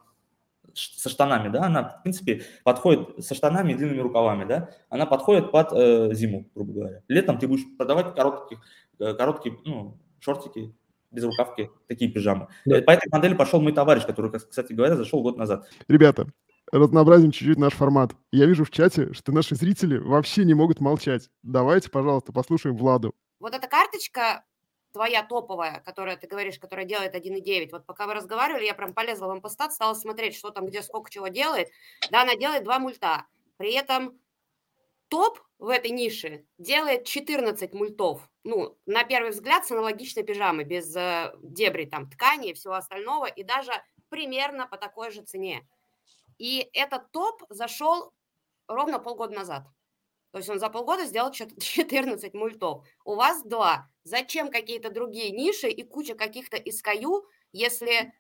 со 0.75 1.09
штанами, 1.09 1.49
да, 1.49 1.65
она, 1.65 1.85
в 1.85 2.03
принципе, 2.03 2.43
подходит 2.65 3.25
со 3.25 3.35
штанами 3.35 3.73
и 3.73 3.75
длинными 3.75 4.01
рукавами, 4.01 4.45
да, 4.45 4.71
она 4.89 5.07
подходит 5.07 5.51
под 5.51 5.73
э, 5.73 6.15
зиму, 6.15 6.49
грубо 6.55 6.73
говоря. 6.73 7.03
Летом 7.09 7.39
ты 7.39 7.49
будешь 7.49 7.65
продавать 7.77 8.15
короткие, 8.15 8.61
э, 8.99 9.15
короткие, 9.15 9.57
ну, 9.65 9.99
шортики, 10.21 10.75
без 11.11 11.25
рукавки, 11.25 11.71
такие 11.89 12.11
пижамы. 12.11 12.49
Да. 12.65 12.81
По 12.83 12.93
этой 12.93 13.09
модели 13.11 13.35
пошел 13.35 13.61
мой 13.61 13.73
товарищ, 13.73 14.05
который, 14.07 14.31
кстати 14.33 14.73
говоря, 14.73 14.97
зашел 14.97 15.23
год 15.23 15.37
назад. 15.37 15.69
Ребята, 15.89 16.27
разнообразим 16.73 17.31
чуть-чуть 17.31 17.59
наш 17.59 17.75
формат. 17.75 18.13
Я 18.33 18.47
вижу 18.47 18.65
в 18.65 18.71
чате, 18.71 19.13
что 19.13 19.33
наши 19.33 19.55
зрители 19.55 19.99
вообще 19.99 20.45
не 20.45 20.55
могут 20.55 20.81
молчать. 20.81 21.29
Давайте, 21.43 21.91
пожалуйста, 21.91 22.33
послушаем 22.33 22.77
Владу. 22.77 23.15
Вот 23.41 23.55
эта 23.55 23.69
карточка 23.69 24.45
твоя 24.93 25.23
топовая, 25.23 25.81
которая, 25.81 26.17
ты 26.17 26.27
говоришь, 26.27 26.59
которая 26.59 26.85
делает 26.85 27.15
1,9. 27.15 27.71
Вот 27.73 27.87
пока 27.87 28.07
вы 28.07 28.15
разговаривали, 28.15 28.65
я 28.65 28.75
прям 28.75 28.95
полезла 28.95 29.29
в 29.29 29.35
импостат, 29.35 29.73
стала 29.73 29.95
смотреть, 29.95 30.37
что 30.37 30.51
там, 30.51 30.67
где, 30.67 30.83
сколько 30.83 31.11
чего 31.11 31.29
делает. 31.29 31.71
Да, 32.11 32.23
она 32.23 32.37
делает 32.37 32.65
два 32.65 32.79
мульта. 32.79 33.27
При 33.57 33.73
этом 33.73 34.21
топ 35.09 35.41
в 35.59 35.69
этой 35.69 35.91
нише 35.91 36.45
делает 36.59 37.05
14 37.05 37.73
мультов. 37.75 38.29
Ну, 38.45 38.77
на 38.87 39.05
первый 39.05 39.31
взгляд, 39.31 39.67
с 39.67 39.71
аналогичной 39.71 40.25
пижамой, 40.25 40.65
без 40.65 40.95
э, 40.97 41.33
дебри 41.43 41.85
там 41.85 42.11
ткани 42.11 42.51
и 42.51 42.55
всего 42.55 42.75
остального, 42.75 43.27
и 43.27 43.43
даже 43.43 43.73
примерно 44.09 44.67
по 44.67 44.77
такой 44.77 45.11
же 45.11 45.23
цене. 45.23 45.67
И 46.39 46.69
этот 46.73 47.13
топ 47.13 47.43
зашел 47.51 48.13
ровно 48.67 48.99
полгода 48.99 49.35
назад. 49.35 49.65
То 50.33 50.39
есть 50.39 50.49
он 50.49 50.59
за 50.59 50.71
полгода 50.71 51.05
сделал 51.05 51.31
14 51.31 52.35
мультов. 52.35 52.87
У 53.05 53.15
вас 53.15 53.43
два. 53.45 53.92
Зачем 54.05 54.51
какие-то 54.51 54.91
другие 54.91 55.31
ниши 55.31 55.69
и 55.69 55.83
куча 55.83 56.15
каких-то 56.15 56.57
SKU, 56.57 57.23
если 57.53 58.13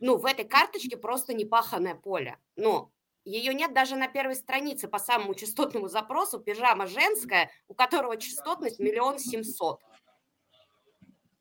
ну, 0.00 0.16
в 0.16 0.26
этой 0.26 0.44
карточке 0.44 0.96
просто 0.96 1.34
непаханное 1.34 1.94
поле? 1.94 2.38
Ну, 2.56 2.92
ее 3.24 3.54
нет 3.54 3.72
даже 3.72 3.96
на 3.96 4.08
первой 4.08 4.34
странице 4.34 4.88
по 4.88 4.98
самому 4.98 5.34
частотному 5.34 5.88
запросу. 5.88 6.40
Пижама 6.40 6.86
женская, 6.86 7.50
у 7.68 7.74
которого 7.74 8.16
частотность 8.16 8.78
миллион 8.78 9.18
семьсот. 9.18 9.80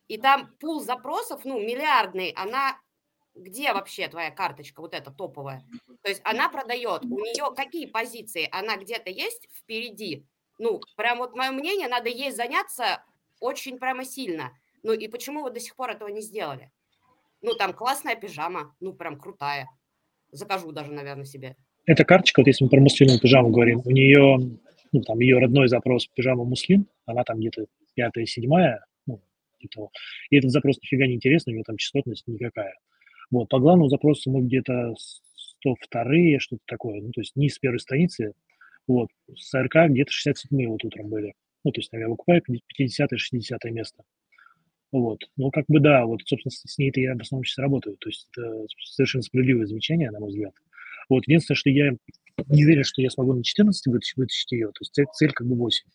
И 0.07 0.17
там 0.17 0.55
пул 0.59 0.79
запросов, 0.81 1.43
ну, 1.43 1.59
миллиардный, 1.59 2.31
она 2.31 2.79
где 3.37 3.73
вообще 3.73 4.07
твоя 4.07 4.31
карточка, 4.31 4.81
вот 4.81 4.93
эта 4.93 5.11
топовая? 5.11 5.63
То 6.01 6.09
есть 6.09 6.21
она 6.23 6.49
продает, 6.49 7.03
у 7.05 7.19
нее 7.19 7.53
какие 7.55 7.85
позиции? 7.85 8.49
Она 8.51 8.77
где-то 8.77 9.09
есть 9.09 9.47
впереди? 9.53 10.25
Ну, 10.57 10.81
прям 10.95 11.19
вот 11.19 11.35
мое 11.35 11.51
мнение, 11.51 11.87
надо 11.87 12.09
ей 12.09 12.31
заняться 12.31 13.03
очень 13.39 13.77
прямо 13.77 14.05
сильно. 14.05 14.51
Ну 14.83 14.93
и 14.93 15.07
почему 15.07 15.43
вы 15.43 15.51
до 15.51 15.59
сих 15.59 15.75
пор 15.75 15.91
этого 15.91 16.07
не 16.09 16.21
сделали? 16.21 16.71
Ну, 17.41 17.53
там 17.53 17.73
классная 17.73 18.15
пижама, 18.15 18.75
ну, 18.79 18.93
прям 18.93 19.19
крутая. 19.19 19.67
Закажу 20.31 20.71
даже, 20.71 20.91
наверное, 20.91 21.25
себе. 21.25 21.55
Эта 21.85 22.03
карточка, 22.03 22.41
вот 22.41 22.47
если 22.47 22.63
мы 22.63 22.69
про 22.69 22.81
муслимную 22.81 23.19
пижаму 23.19 23.49
говорим, 23.49 23.81
у 23.85 23.91
нее, 23.91 24.37
ну, 24.91 25.01
там, 25.01 25.19
ее 25.19 25.39
родной 25.39 25.67
запрос 25.67 26.07
пижама 26.07 26.43
муслим, 26.43 26.87
она 27.05 27.23
там 27.23 27.39
где-то 27.39 27.65
пятая, 27.93 28.25
седьмая, 28.25 28.85
ну, 29.05 29.21
где-то, 29.59 29.89
и 30.29 30.37
этот 30.37 30.51
запрос 30.51 30.77
нифига 30.81 31.07
не 31.07 31.15
интересный, 31.15 31.53
у 31.53 31.55
него 31.55 31.63
там 31.63 31.77
частотность 31.77 32.27
никакая. 32.27 32.75
Вот, 33.31 33.49
по 33.49 33.59
главному 33.59 33.89
запросу 33.89 34.31
мы 34.31 34.41
где-то 34.41 34.95
102 35.61 36.39
что-то 36.39 36.61
такое, 36.65 37.01
ну, 37.01 37.11
то 37.11 37.21
есть 37.21 37.35
не 37.35 37.49
с 37.49 37.57
первой 37.59 37.79
страницы, 37.79 38.33
вот, 38.87 39.09
с 39.35 39.53
АРК 39.53 39.89
где-то 39.89 40.11
67 40.11 40.67
вот 40.67 40.83
утром 40.83 41.09
были. 41.09 41.35
Ну, 41.67 41.71
то 41.73 41.81
есть, 41.81 41.91
наверное, 41.91 42.11
выкупаю 42.11 42.41
50-60 42.79 43.69
место. 43.71 44.03
Вот. 44.93 45.19
Ну, 45.35 45.51
как 45.51 45.65
бы 45.67 45.81
да, 45.81 46.05
вот, 46.05 46.21
собственно, 46.25 46.49
с 46.49 46.77
ней-то 46.77 47.01
я 47.01 47.13
в 47.13 47.21
основном 47.21 47.43
сейчас 47.43 47.57
работаю. 47.57 47.97
То 47.97 48.07
есть 48.07 48.29
это 48.31 48.65
совершенно 48.85 49.21
справедливое 49.21 49.65
замечание, 49.65 50.09
на 50.11 50.21
мой 50.21 50.29
взгляд. 50.29 50.53
Вот. 51.09 51.27
Единственное, 51.27 51.57
что 51.57 51.69
я 51.69 51.91
не 52.47 52.63
верю, 52.63 52.85
что 52.85 53.01
я 53.01 53.09
смогу 53.09 53.33
на 53.33 53.43
14 53.43 53.85
вытащить, 53.87 54.15
вытащить 54.15 54.51
ее. 54.53 54.67
То 54.67 54.79
есть 54.79 54.93
цель, 54.93 55.07
цель 55.11 55.33
как 55.33 55.45
бы 55.45 55.57
8. 55.57 55.89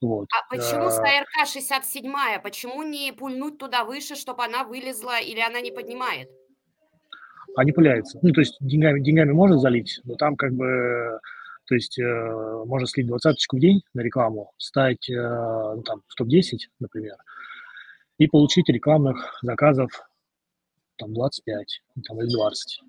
Вот. 0.00 0.26
А 0.32 0.52
почему 0.52 0.86
а... 0.86 0.90
СРК 0.90 1.46
67 1.46 2.12
Почему 2.42 2.82
не 2.82 3.12
пульнуть 3.12 3.56
туда 3.56 3.84
выше, 3.84 4.16
чтобы 4.16 4.42
она 4.44 4.64
вылезла 4.64 5.20
или 5.20 5.38
она 5.38 5.60
не 5.60 5.70
поднимает? 5.70 6.28
А 7.54 7.62
не. 7.62 7.72
Ну, 8.20 8.32
то 8.32 8.40
есть 8.40 8.56
деньгами, 8.58 9.00
деньгами 9.00 9.30
можно 9.30 9.58
залить, 9.58 10.00
но 10.02 10.16
там 10.16 10.34
как 10.34 10.54
бы, 10.54 11.20
то 11.70 11.76
есть 11.76 12.00
э, 12.00 12.64
можно 12.66 12.84
слить 12.88 13.06
двадцаточку 13.06 13.56
в 13.56 13.60
день 13.60 13.84
на 13.94 14.00
рекламу, 14.00 14.52
стать 14.58 15.08
э, 15.08 15.14
ну, 15.14 15.80
там 15.84 16.02
в 16.08 16.14
топ-10, 16.16 16.58
например, 16.80 17.14
и 18.18 18.26
получить 18.26 18.68
рекламных 18.68 19.38
заказов 19.40 19.92
там 20.98 21.14
25 21.14 21.82
там, 22.08 22.20
или 22.20 22.28
20. 22.28 22.80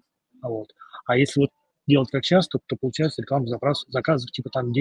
Вот. 0.42 0.74
А 1.06 1.16
если 1.16 1.42
вот 1.42 1.52
делать 1.86 2.10
как 2.10 2.24
часто, 2.24 2.58
то, 2.58 2.64
то 2.70 2.76
получается 2.76 3.22
рекламных 3.22 3.50
запрос, 3.50 3.86
заказов 3.88 4.32
типа 4.32 4.50
там 4.50 4.72
10-15. 4.72 4.74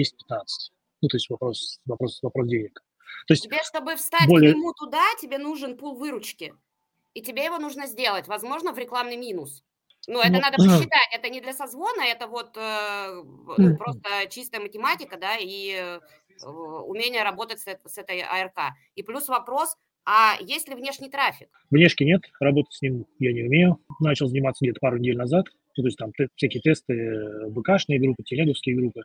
Ну, 1.03 1.07
то 1.07 1.17
есть 1.17 1.29
вопрос, 1.29 1.79
вопрос, 1.85 2.23
вопрос 2.23 2.47
денег. 2.47 2.81
То 3.27 3.35
есть 3.35 3.43
тебе, 3.43 3.59
чтобы 3.63 3.97
встать 3.97 4.27
более... 4.27 4.51
к 4.51 4.55
нему 4.55 4.73
туда, 4.73 5.03
тебе 5.21 5.37
нужен 5.37 5.77
пул 5.77 5.95
выручки. 5.95 6.55
И 7.13 7.21
тебе 7.21 7.45
его 7.45 7.59
нужно 7.59 7.85
сделать, 7.85 8.27
возможно, 8.27 8.73
в 8.73 8.79
рекламный 8.79 9.17
минус. 9.17 9.63
Ну, 10.07 10.19
это 10.19 10.33
ну, 10.33 10.39
надо 10.39 10.57
посчитать. 10.57 11.09
Это 11.13 11.29
не 11.29 11.41
для 11.41 11.53
созвона, 11.53 12.03
это 12.03 12.27
вот 12.27 12.57
э, 12.57 13.23
ну, 13.57 13.77
просто 13.77 14.27
чистая 14.29 14.61
математика, 14.61 15.17
да, 15.17 15.37
и 15.39 15.73
э, 15.73 15.99
умение 16.47 17.23
работать 17.23 17.59
с, 17.59 17.65
с 17.65 17.97
этой 17.97 18.21
АРК. 18.21 18.73
И 18.95 19.03
плюс 19.03 19.27
вопрос, 19.27 19.75
а 20.05 20.35
есть 20.39 20.67
ли 20.67 20.75
внешний 20.75 21.09
трафик? 21.09 21.49
Внешки 21.69 22.03
нет, 22.03 22.23
работать 22.39 22.73
с 22.73 22.81
ним 22.81 23.05
я 23.19 23.33
не 23.33 23.43
умею. 23.43 23.79
Начал 23.99 24.27
заниматься 24.27 24.65
где-то 24.65 24.79
пару 24.79 24.97
недель 24.97 25.17
назад. 25.17 25.45
Ну, 25.77 25.83
то 25.83 25.87
есть 25.87 25.97
там 25.97 26.11
всякие 26.35 26.61
тесты, 26.61 26.93
э, 26.93 27.49
БКшные 27.49 27.99
группы, 27.99 28.23
телеговские 28.23 28.75
группы. 28.75 29.03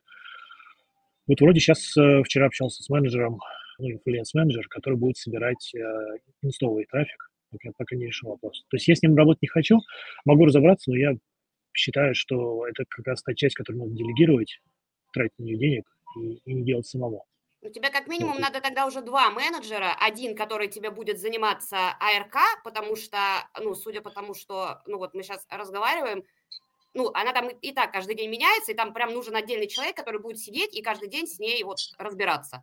Вот 1.27 1.41
вроде 1.41 1.61
сейчас 1.61 1.97
э, 1.97 2.23
вчера 2.25 2.47
общался 2.47 2.83
с 2.83 2.89
менеджером, 2.89 3.41
ну, 3.79 3.91
инфлюенс-менеджер, 3.91 4.67
который 4.69 4.97
будет 4.97 5.17
собирать 5.17 5.75
э, 5.75 6.19
инстовый 6.43 6.87
трафик. 6.87 7.31
Пока, 7.51 7.71
пока 7.77 7.97
не 7.97 8.07
решил 8.07 8.31
вопрос. 8.31 8.65
То 8.69 8.77
есть 8.77 8.89
я 8.89 8.95
с 8.95 9.03
ним 9.03 9.17
работать 9.17 9.43
не 9.43 9.49
хочу, 9.49 9.79
могу 10.25 10.47
разобраться, 10.47 10.91
но 10.91 10.97
я 10.97 11.17
считаю, 11.73 12.15
что 12.15 12.67
это 12.67 12.85
как 12.89 13.07
раз 13.07 13.23
та 13.23 13.35
часть, 13.35 13.55
которую 13.55 13.85
надо 13.85 13.97
делегировать, 13.97 14.61
тратить 15.13 15.39
на 15.39 15.45
нее 15.45 15.59
денег 15.59 15.85
и, 16.17 16.41
и 16.45 16.55
не 16.55 16.65
делать 16.65 16.87
самому. 16.87 17.25
У 17.63 17.69
тебя 17.69 17.91
как 17.91 18.07
минимум 18.07 18.39
надо 18.39 18.61
тогда 18.61 18.87
уже 18.87 19.01
два 19.01 19.31
менеджера. 19.31 19.93
Один, 19.99 20.37
который 20.37 20.69
тебе 20.69 20.91
будет 20.91 21.19
заниматься 21.19 21.91
АРК, 21.99 22.63
потому 22.63 22.97
что, 22.97 23.19
ну, 23.61 23.75
судя 23.75 24.03
по 24.03 24.11
тому, 24.11 24.35
что, 24.35 24.83
ну, 24.87 24.99
вот 24.99 25.15
мы 25.15 25.23
сейчас 25.23 25.45
разговариваем, 25.51 26.25
ну, 26.95 27.11
она 27.13 27.33
там 27.33 27.49
и 27.49 27.73
так 27.73 27.93
каждый 27.93 28.15
день 28.15 28.31
меняется, 28.31 28.73
и 28.73 28.75
там 28.75 28.95
прям 28.95 29.13
нужен 29.13 29.35
отдельный 29.35 29.67
человек, 29.67 29.97
который 29.97 30.21
будет 30.21 30.39
сидеть 30.39 30.75
и 30.75 30.83
каждый 30.83 31.09
день 31.09 31.27
с 31.27 31.39
ней 31.39 31.63
вот 31.65 31.79
разбираться. 31.99 32.63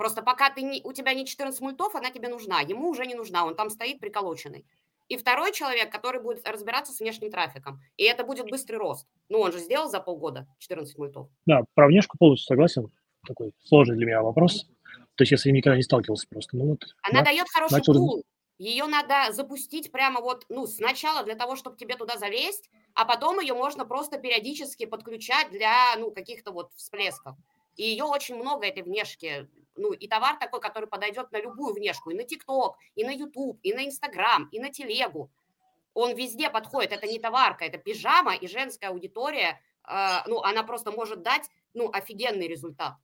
Просто 0.00 0.22
пока 0.22 0.48
ты 0.48 0.62
не, 0.62 0.80
у 0.82 0.94
тебя 0.94 1.12
не 1.12 1.26
14 1.26 1.60
мультов, 1.60 1.94
она 1.94 2.10
тебе 2.10 2.28
нужна. 2.28 2.62
Ему 2.62 2.88
уже 2.88 3.04
не 3.04 3.14
нужна, 3.14 3.44
он 3.44 3.54
там 3.54 3.68
стоит 3.68 4.00
приколоченный. 4.00 4.64
И 5.08 5.18
второй 5.18 5.52
человек, 5.52 5.92
который 5.92 6.22
будет 6.22 6.48
разбираться 6.48 6.94
с 6.94 7.00
внешним 7.00 7.30
трафиком. 7.30 7.82
И 7.98 8.04
это 8.04 8.24
будет 8.24 8.48
быстрый 8.48 8.76
рост. 8.76 9.06
Ну, 9.28 9.40
он 9.40 9.52
же 9.52 9.58
сделал 9.58 9.90
за 9.90 10.00
полгода 10.00 10.46
14 10.58 10.96
мультов. 10.96 11.28
Да, 11.44 11.64
про 11.74 11.86
внешку 11.86 12.16
полностью 12.16 12.46
согласен 12.46 12.90
такой 13.28 13.52
сложный 13.62 13.96
для 13.96 14.06
меня 14.06 14.22
вопрос. 14.22 14.64
То 15.16 15.22
есть 15.24 15.32
я 15.32 15.36
с 15.36 15.42
этим 15.42 15.56
никогда 15.56 15.76
не 15.76 15.82
сталкивался 15.82 16.26
просто. 16.30 16.56
Ну, 16.56 16.68
вот, 16.68 16.84
Она 17.02 17.18
да, 17.18 17.26
дает 17.26 17.50
хороший 17.50 17.74
начал... 17.74 17.92
пул. 17.92 18.24
Ее 18.56 18.86
надо 18.86 19.34
запустить 19.34 19.92
прямо 19.92 20.22
вот, 20.22 20.46
ну, 20.48 20.66
сначала 20.66 21.24
для 21.24 21.34
того, 21.34 21.56
чтобы 21.56 21.76
тебе 21.76 21.96
туда 21.96 22.16
залезть, 22.16 22.70
а 22.94 23.04
потом 23.04 23.38
ее 23.38 23.52
можно 23.52 23.84
просто 23.84 24.16
периодически 24.16 24.86
подключать 24.86 25.50
для, 25.50 25.94
ну, 25.98 26.10
каких-то 26.10 26.52
вот 26.52 26.72
всплесков. 26.74 27.36
И 27.76 27.82
ее 27.82 28.04
очень 28.04 28.36
много, 28.36 28.66
этой 28.66 28.82
внешки. 28.82 29.46
Ну, 29.80 29.92
и 29.92 30.08
товар 30.08 30.38
такой, 30.38 30.60
который 30.60 30.88
подойдет 30.88 31.32
на 31.32 31.40
любую 31.40 31.74
внешку. 31.74 32.10
И 32.10 32.14
на 32.14 32.24
ТикТок, 32.24 32.76
и 32.94 33.04
на 33.04 33.10
Ютуб, 33.10 33.58
и 33.62 33.72
на 33.72 33.84
Инстаграм, 33.84 34.48
и 34.52 34.60
на 34.60 34.70
Телегу. 34.70 35.30
Он 35.94 36.14
везде 36.14 36.50
подходит. 36.50 36.92
Это 36.92 37.06
не 37.06 37.18
товарка, 37.18 37.64
это 37.64 37.78
пижама, 37.78 38.34
и 38.34 38.46
женская 38.46 38.88
аудитория, 38.88 39.60
э, 39.88 40.18
ну, 40.26 40.40
она 40.42 40.62
просто 40.62 40.92
может 40.92 41.22
дать, 41.22 41.50
ну, 41.74 41.90
офигенный 41.92 42.46
результат 42.46 42.94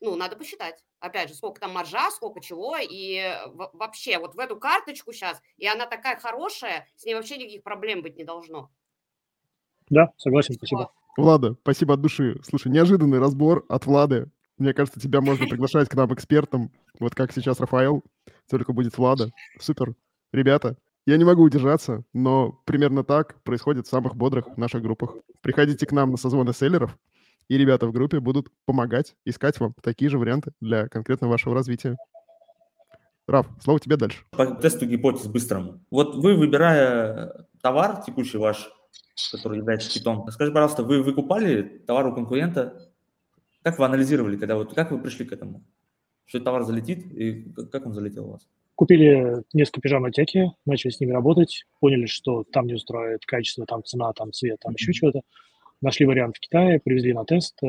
ну, 0.00 0.16
надо 0.16 0.36
посчитать. 0.36 0.82
Опять 1.00 1.28
же, 1.28 1.34
сколько 1.34 1.60
там 1.60 1.72
маржа, 1.72 2.10
сколько 2.10 2.40
чего, 2.40 2.76
и 2.78 3.20
вообще 3.72 4.18
вот 4.18 4.34
в 4.34 4.38
эту 4.38 4.56
карточку 4.56 5.12
сейчас, 5.12 5.40
и 5.56 5.66
она 5.66 5.86
такая 5.86 6.18
хорошая, 6.18 6.86
с 6.96 7.04
ней 7.04 7.14
вообще 7.14 7.36
никаких 7.36 7.62
проблем 7.62 8.02
быть 8.02 8.16
не 8.16 8.24
должно. 8.24 8.70
Да, 9.88 10.12
согласен, 10.16 10.54
спасибо. 10.54 10.92
Влада, 11.16 11.56
спасибо 11.62 11.94
от 11.94 12.00
души. 12.00 12.40
Слушай, 12.42 12.70
неожиданный 12.72 13.18
разбор 13.18 13.64
от 13.68 13.86
Влады. 13.86 14.30
Мне 14.58 14.74
кажется, 14.74 15.00
тебя 15.00 15.20
можно 15.20 15.46
приглашать 15.48 15.88
к 15.88 15.94
нам 15.94 16.12
экспертом, 16.12 16.70
вот 16.98 17.14
как 17.14 17.32
сейчас 17.32 17.60
Рафаэл, 17.60 18.02
только 18.50 18.72
будет 18.72 18.96
Влада. 18.98 19.30
Супер. 19.60 19.94
Ребята, 20.32 20.76
я 21.06 21.16
не 21.16 21.24
могу 21.24 21.42
удержаться, 21.42 22.04
но 22.12 22.60
примерно 22.64 23.02
так 23.02 23.40
происходит 23.42 23.86
в 23.86 23.90
самых 23.90 24.14
бодрых 24.14 24.56
наших 24.56 24.82
группах. 24.82 25.14
Приходите 25.40 25.86
к 25.86 25.92
нам 25.92 26.10
на 26.10 26.16
созвоны 26.16 26.52
селлеров, 26.52 26.98
и 27.48 27.56
ребята 27.56 27.86
в 27.86 27.92
группе 27.92 28.20
будут 28.20 28.48
помогать 28.66 29.14
искать 29.24 29.58
вам 29.58 29.74
такие 29.82 30.10
же 30.10 30.18
варианты 30.18 30.52
для 30.60 30.88
конкретно 30.88 31.28
вашего 31.28 31.54
развития. 31.54 31.96
Раф, 33.26 33.46
слово 33.62 33.80
тебе 33.80 33.96
дальше. 33.96 34.24
По 34.30 34.46
тесту 34.46 34.86
гипотез 34.86 35.26
быстрому. 35.26 35.80
Вот 35.90 36.14
вы, 36.16 36.34
выбирая 36.34 37.46
товар 37.60 38.02
текущий 38.04 38.38
ваш, 38.38 38.70
который 39.32 39.58
является 39.58 39.90
китом, 39.90 40.26
скажи, 40.30 40.50
пожалуйста, 40.50 40.82
вы 40.82 41.02
выкупали 41.02 41.62
товар 41.86 42.06
у 42.06 42.14
конкурента? 42.14 42.87
Как 43.62 43.78
вы 43.78 43.84
анализировали, 43.84 44.36
когда 44.36 44.56
вот, 44.56 44.74
как 44.74 44.90
вы 44.90 44.98
пришли 44.98 45.24
к 45.24 45.32
этому? 45.32 45.64
Что 46.26 46.40
товар 46.40 46.64
залетит 46.64 47.12
и 47.12 47.52
как 47.72 47.86
он 47.86 47.94
залетел 47.94 48.26
у 48.26 48.32
вас? 48.32 48.48
Купили 48.74 49.42
несколько 49.52 49.80
пижам 49.80 50.02
на 50.02 50.12
теке, 50.12 50.52
начали 50.64 50.90
с 50.90 51.00
ними 51.00 51.12
работать, 51.12 51.64
поняли, 51.80 52.06
что 52.06 52.44
там 52.44 52.66
не 52.66 52.74
устроит 52.74 53.24
качество, 53.26 53.66
там 53.66 53.82
цена, 53.82 54.12
там 54.12 54.32
цвет, 54.32 54.60
там 54.60 54.74
еще 54.74 54.92
что-то 54.92 55.22
Нашли 55.80 56.06
вариант 56.06 56.36
в 56.36 56.40
Китае, 56.40 56.80
привезли 56.80 57.12
на 57.12 57.24
тест, 57.24 57.56
э, 57.62 57.66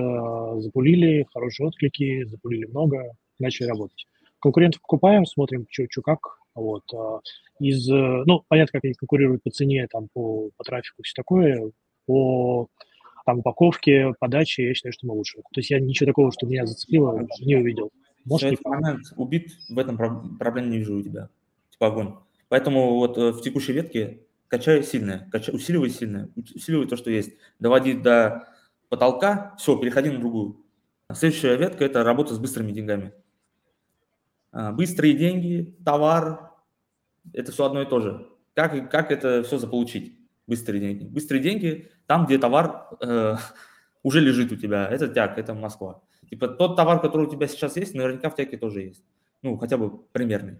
запулили, 0.61 1.27
хорошие 1.31 1.67
отклики, 1.67 2.23
запулили 2.25 2.65
много, 2.65 3.15
начали 3.37 3.67
работать. 3.67 4.07
Конкурентов 4.39 4.81
покупаем, 4.81 5.27
смотрим, 5.27 5.67
что 5.69 6.01
как. 6.01 6.19
Вот. 6.55 6.83
Э, 6.91 7.19
из, 7.59 7.87
э, 7.87 8.23
ну, 8.25 8.43
понятно, 8.47 8.71
как 8.71 8.85
они 8.85 8.95
конкурируют 8.95 9.43
по 9.43 9.51
цене, 9.51 9.87
там, 9.91 10.07
по, 10.11 10.49
по 10.57 10.63
трафику, 10.63 11.03
все 11.03 11.13
такое. 11.15 11.71
По 12.07 12.67
там, 13.29 13.39
упаковке, 13.39 14.15
подаче, 14.19 14.67
я 14.67 14.73
считаю, 14.73 14.91
что 14.91 15.05
мы 15.05 15.13
лучше. 15.13 15.37
То 15.37 15.59
есть 15.59 15.69
я 15.69 15.79
ничего 15.79 16.07
такого, 16.07 16.31
что 16.31 16.47
меня 16.47 16.65
зацепило, 16.65 17.27
не 17.39 17.55
увидел. 17.55 17.91
Может, 18.25 18.59
Все, 18.59 18.69
момент 18.69 19.05
убит, 19.17 19.51
в 19.69 19.77
этом 19.77 19.97
проблем 20.39 20.71
не 20.71 20.79
вижу 20.79 20.97
у 20.97 21.01
тебя. 21.03 21.29
Типа 21.69 21.87
огонь. 21.87 22.15
Поэтому 22.47 22.95
вот 22.95 23.17
в 23.17 23.41
текущей 23.41 23.73
ветке 23.73 24.21
качай 24.47 24.81
сильное, 24.81 25.29
качай, 25.31 25.53
усиливай 25.53 25.91
сильное, 25.91 26.29
усиливай 26.35 26.87
то, 26.87 26.97
что 26.97 27.11
есть. 27.11 27.33
Доводи 27.59 27.93
до 27.93 28.47
потолка, 28.89 29.55
все, 29.59 29.77
переходи 29.77 30.09
на 30.09 30.17
другую. 30.17 30.65
Следующая 31.13 31.55
ветка– 31.55 31.85
это 31.85 32.03
работа 32.03 32.33
с 32.33 32.39
быстрыми 32.39 32.71
деньгами. 32.71 33.13
А, 34.51 34.71
быстрые 34.71 35.13
деньги, 35.13 35.75
товар– 35.85 36.51
это 37.33 37.51
все 37.51 37.65
одно 37.65 37.83
и 37.83 37.85
то 37.85 37.99
же. 37.99 38.27
Как, 38.55 38.89
как 38.89 39.11
это 39.11 39.43
все 39.43 39.59
заполучить? 39.59 40.18
Быстрые 40.49 40.81
деньги. 40.81 41.03
Быстрые 41.03 41.43
деньги 41.43 41.91
там, 42.07 42.25
где 42.25 42.39
товар 42.39 42.87
э, 42.99 43.35
уже 44.03 44.19
лежит 44.19 44.51
у 44.51 44.55
тебя. 44.55 44.87
Это 44.89 45.07
тяг, 45.07 45.37
это 45.37 45.53
Москва. 45.53 46.01
Типа 46.27 46.47
тот 46.47 46.75
товар, 46.75 46.99
который 46.99 47.27
у 47.27 47.29
тебя 47.29 47.47
сейчас 47.47 47.77
есть, 47.77 47.93
наверняка 47.93 48.29
в 48.29 48.35
тяге 48.35 48.57
тоже 48.57 48.81
есть. 48.81 49.03
Ну, 49.43 49.57
хотя 49.57 49.77
бы 49.77 49.99
примерный, 50.11 50.59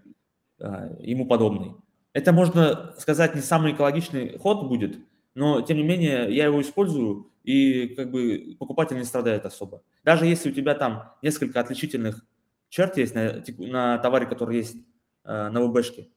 э, 0.60 0.96
ему 1.00 1.26
подобный. 1.26 1.74
Это, 2.12 2.32
можно 2.32 2.94
сказать, 2.98 3.34
не 3.34 3.40
самый 3.40 3.72
экологичный 3.72 4.38
ход 4.38 4.68
будет, 4.68 4.98
но, 5.34 5.60
тем 5.60 5.76
не 5.76 5.82
менее, 5.82 6.32
я 6.34 6.46
его 6.46 6.60
использую, 6.60 7.30
и 7.42 7.88
как 7.94 8.10
бы 8.10 8.56
покупатель 8.58 8.96
не 8.96 9.04
страдает 9.04 9.44
особо. 9.44 9.82
Даже 10.04 10.26
если 10.26 10.50
у 10.50 10.54
тебя 10.54 10.74
там 10.74 11.14
несколько 11.22 11.60
отличительных 11.60 12.24
черт 12.68 12.96
есть 12.96 13.14
на, 13.14 13.42
на 13.58 13.98
товаре, 13.98 14.26
который 14.26 14.58
есть 14.58 14.76
э, 15.24 15.48
на 15.48 15.60
ВБшке. 15.62 16.08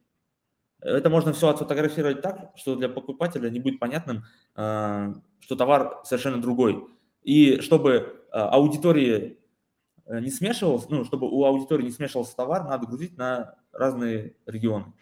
Это 0.84 1.10
можно 1.10 1.32
все 1.34 1.50
отфотографировать 1.50 2.22
так, 2.22 2.52
что 2.56 2.76
для 2.76 2.90
покупателя 2.90 3.50
не 3.50 3.60
будет 3.60 3.80
понятным, 3.80 4.24
э, 4.56 5.14
что 5.40 5.56
товар 5.56 6.02
совершенно 6.04 6.42
другой. 6.42 6.86
И 7.24 7.62
чтобы 7.62 7.92
э, 7.94 8.38
аудитории 8.38 9.40
э, 10.06 10.20
не 10.20 10.30
смешивался, 10.30 10.88
ну, 10.90 11.06
чтобы 11.06 11.30
у 11.30 11.46
аудитории 11.46 11.86
не 11.86 11.92
смешивался 11.92 12.36
товар, 12.36 12.66
надо 12.66 12.86
грузить 12.86 13.18
на 13.18 13.56
разные 13.72 14.36
регионы. 14.46 14.94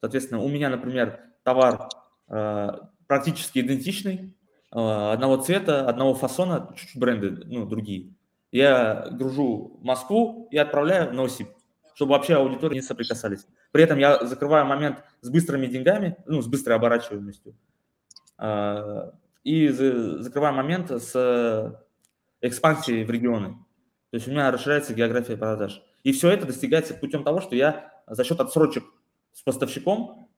Соответственно, 0.00 0.40
у 0.40 0.48
меня, 0.48 0.70
например, 0.70 1.20
товар 1.42 1.88
э, 2.28 2.70
практически 3.06 3.58
идентичный, 3.58 4.34
э, 4.72 5.12
одного 5.12 5.36
цвета, 5.36 5.86
одного 5.86 6.14
фасона, 6.14 6.72
чуть-чуть 6.76 6.98
бренды, 6.98 7.30
ну, 7.44 7.66
другие. 7.66 8.14
Я 8.52 9.08
гружу 9.10 9.80
Москву 9.82 10.48
и 10.50 10.56
отправляю 10.56 11.10
в 11.10 11.14
Новосиб, 11.14 11.48
чтобы 11.94 12.12
вообще 12.12 12.36
аудитории 12.36 12.76
не 12.76 12.82
соприкасались. 12.82 13.46
При 13.74 13.82
этом 13.82 13.98
я 13.98 14.24
закрываю 14.24 14.66
момент 14.66 15.02
с 15.20 15.28
быстрыми 15.28 15.66
деньгами, 15.66 16.16
ну, 16.26 16.40
с 16.40 16.46
быстрой 16.46 16.76
оборачиваемостью. 16.76 17.56
Э, 18.38 19.10
и 19.42 19.66
закрываю 19.66 20.54
момент 20.54 20.92
с 20.92 21.84
экспансией 22.40 23.02
в 23.02 23.10
регионы. 23.10 23.58
То 24.10 24.14
есть 24.14 24.28
у 24.28 24.30
меня 24.30 24.52
расширяется 24.52 24.94
география 24.94 25.36
продаж. 25.36 25.82
И 26.04 26.12
все 26.12 26.30
это 26.30 26.46
достигается 26.46 26.94
путем 26.94 27.24
того, 27.24 27.40
что 27.40 27.56
я 27.56 27.92
за 28.06 28.22
счет 28.22 28.38
отсрочек 28.38 28.84
с 29.32 29.42
поставщиком 29.42 30.28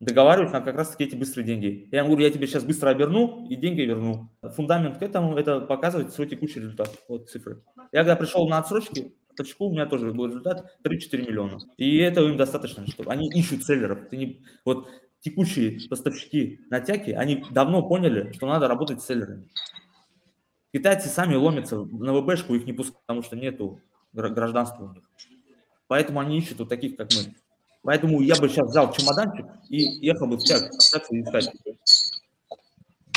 договариваюсь 0.00 0.52
на 0.52 0.62
как 0.62 0.76
раз-таки 0.76 1.04
эти 1.04 1.14
быстрые 1.14 1.44
деньги. 1.44 1.90
Я 1.92 1.98
ему 1.98 2.08
говорю, 2.08 2.24
я 2.24 2.32
тебе 2.32 2.46
сейчас 2.46 2.64
быстро 2.64 2.88
оберну 2.88 3.46
и 3.50 3.56
деньги 3.56 3.82
верну. 3.82 4.30
Фундамент 4.40 4.96
к 4.96 5.02
этому 5.02 5.36
это 5.36 5.60
показывает 5.60 6.10
свой 6.14 6.26
текущий 6.26 6.60
результат. 6.60 6.88
Вот 7.06 7.28
цифры. 7.28 7.62
Я 7.92 8.00
когда 8.00 8.16
пришел 8.16 8.48
на 8.48 8.56
отсрочки, 8.56 9.14
поставщику 9.36 9.66
у 9.66 9.72
меня 9.72 9.86
тоже 9.86 10.12
был 10.12 10.26
результат 10.26 10.76
3-4 10.84 11.26
миллиона. 11.26 11.58
И 11.76 11.98
этого 11.98 12.28
им 12.28 12.36
достаточно, 12.36 12.86
чтобы 12.86 13.12
они 13.12 13.28
ищут 13.28 13.64
селлеров. 13.64 14.08
Ты 14.08 14.16
не, 14.16 14.42
вот 14.64 14.88
текущие 15.20 15.78
поставщики 15.88 16.60
на 16.70 16.80
тяке, 16.80 17.16
они 17.16 17.44
давно 17.50 17.86
поняли, 17.86 18.32
что 18.32 18.46
надо 18.46 18.68
работать 18.68 19.02
с 19.02 19.06
селлерами. 19.06 19.48
Китайцы 20.72 21.08
сами 21.08 21.34
ломятся 21.34 21.84
на 21.84 22.12
ВБшку, 22.12 22.54
их 22.54 22.66
не 22.66 22.72
пускают, 22.72 23.00
потому 23.06 23.22
что 23.22 23.36
нету 23.36 23.80
гражданства 24.12 24.84
у 24.84 24.92
них. 24.94 25.04
Поэтому 25.86 26.20
они 26.20 26.38
ищут 26.38 26.58
вот 26.58 26.68
таких, 26.68 26.96
как 26.96 27.08
мы. 27.12 27.34
Поэтому 27.82 28.20
я 28.20 28.34
бы 28.36 28.48
сейчас 28.48 28.68
взял 28.68 28.92
чемоданчик 28.92 29.46
и 29.68 29.78
ехал 30.04 30.26
бы 30.26 30.36
в 30.36 30.42
чат, 30.42 30.70
и 31.10 31.20
искать 31.20 31.50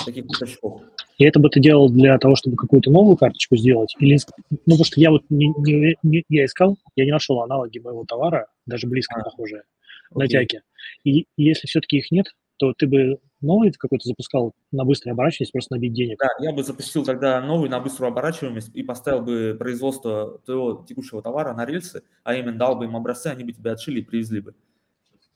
таких 0.05 0.28
поставщиков. 0.28 0.84
И 1.20 1.26
это 1.26 1.39
бы 1.39 1.49
ты 1.49 1.59
делал 1.59 1.89
для 1.89 2.17
того, 2.17 2.36
чтобы 2.38 2.55
какую-то 2.55 2.89
новую 2.89 3.17
карточку 3.17 3.57
сделать? 3.57 3.93
Или, 3.99 4.17
ну, 4.49 4.57
потому 4.65 4.86
что 4.86 5.01
я 5.01 5.11
вот 5.11 5.24
не, 5.30 5.53
не, 5.57 5.95
не, 6.01 6.24
я 6.30 6.45
искал, 6.45 6.78
я 6.95 7.03
не 7.05 7.11
нашел 7.11 7.41
аналоги 7.41 7.78
моего 7.80 8.05
товара, 8.05 8.47
даже 8.65 8.88
близко 8.88 9.20
а, 9.20 9.24
похожие, 9.26 9.63
окей. 10.11 10.17
на 10.17 10.28
тяке. 10.28 10.61
И, 11.03 11.20
и 11.20 11.28
если 11.36 11.67
все-таки 11.67 11.97
их 11.97 12.09
нет, 12.11 12.28
то 12.55 12.74
ты 12.74 12.88
бы 12.88 13.20
новый 13.41 13.72
какой-то 13.74 14.07
запускал 14.07 14.53
на 14.72 14.86
быструю 14.86 15.13
оборачиваемость, 15.13 15.51
просто 15.51 15.76
набить 15.76 15.93
денег? 15.93 16.20
Да, 16.20 16.30
я 16.39 16.53
бы 16.53 16.63
запустил 16.63 17.03
тогда 17.03 17.41
новый 17.41 17.70
на 17.70 17.82
быструю 17.82 18.11
оборачиваемость 18.11 18.74
и 18.74 18.82
поставил 18.82 19.22
бы 19.22 19.57
производство 19.59 20.39
твоего 20.45 20.86
текущего 20.88 21.22
товара 21.22 21.53
на 21.53 21.65
рельсы, 21.65 22.03
а 22.24 22.34
именно 22.34 22.57
дал 22.57 22.78
бы 22.78 22.86
им 22.86 22.95
образцы, 22.95 23.28
они 23.28 23.43
бы 23.43 23.51
тебя 23.51 23.74
отшили 23.74 23.99
и 23.99 24.03
привезли 24.03 24.39
бы. 24.39 24.53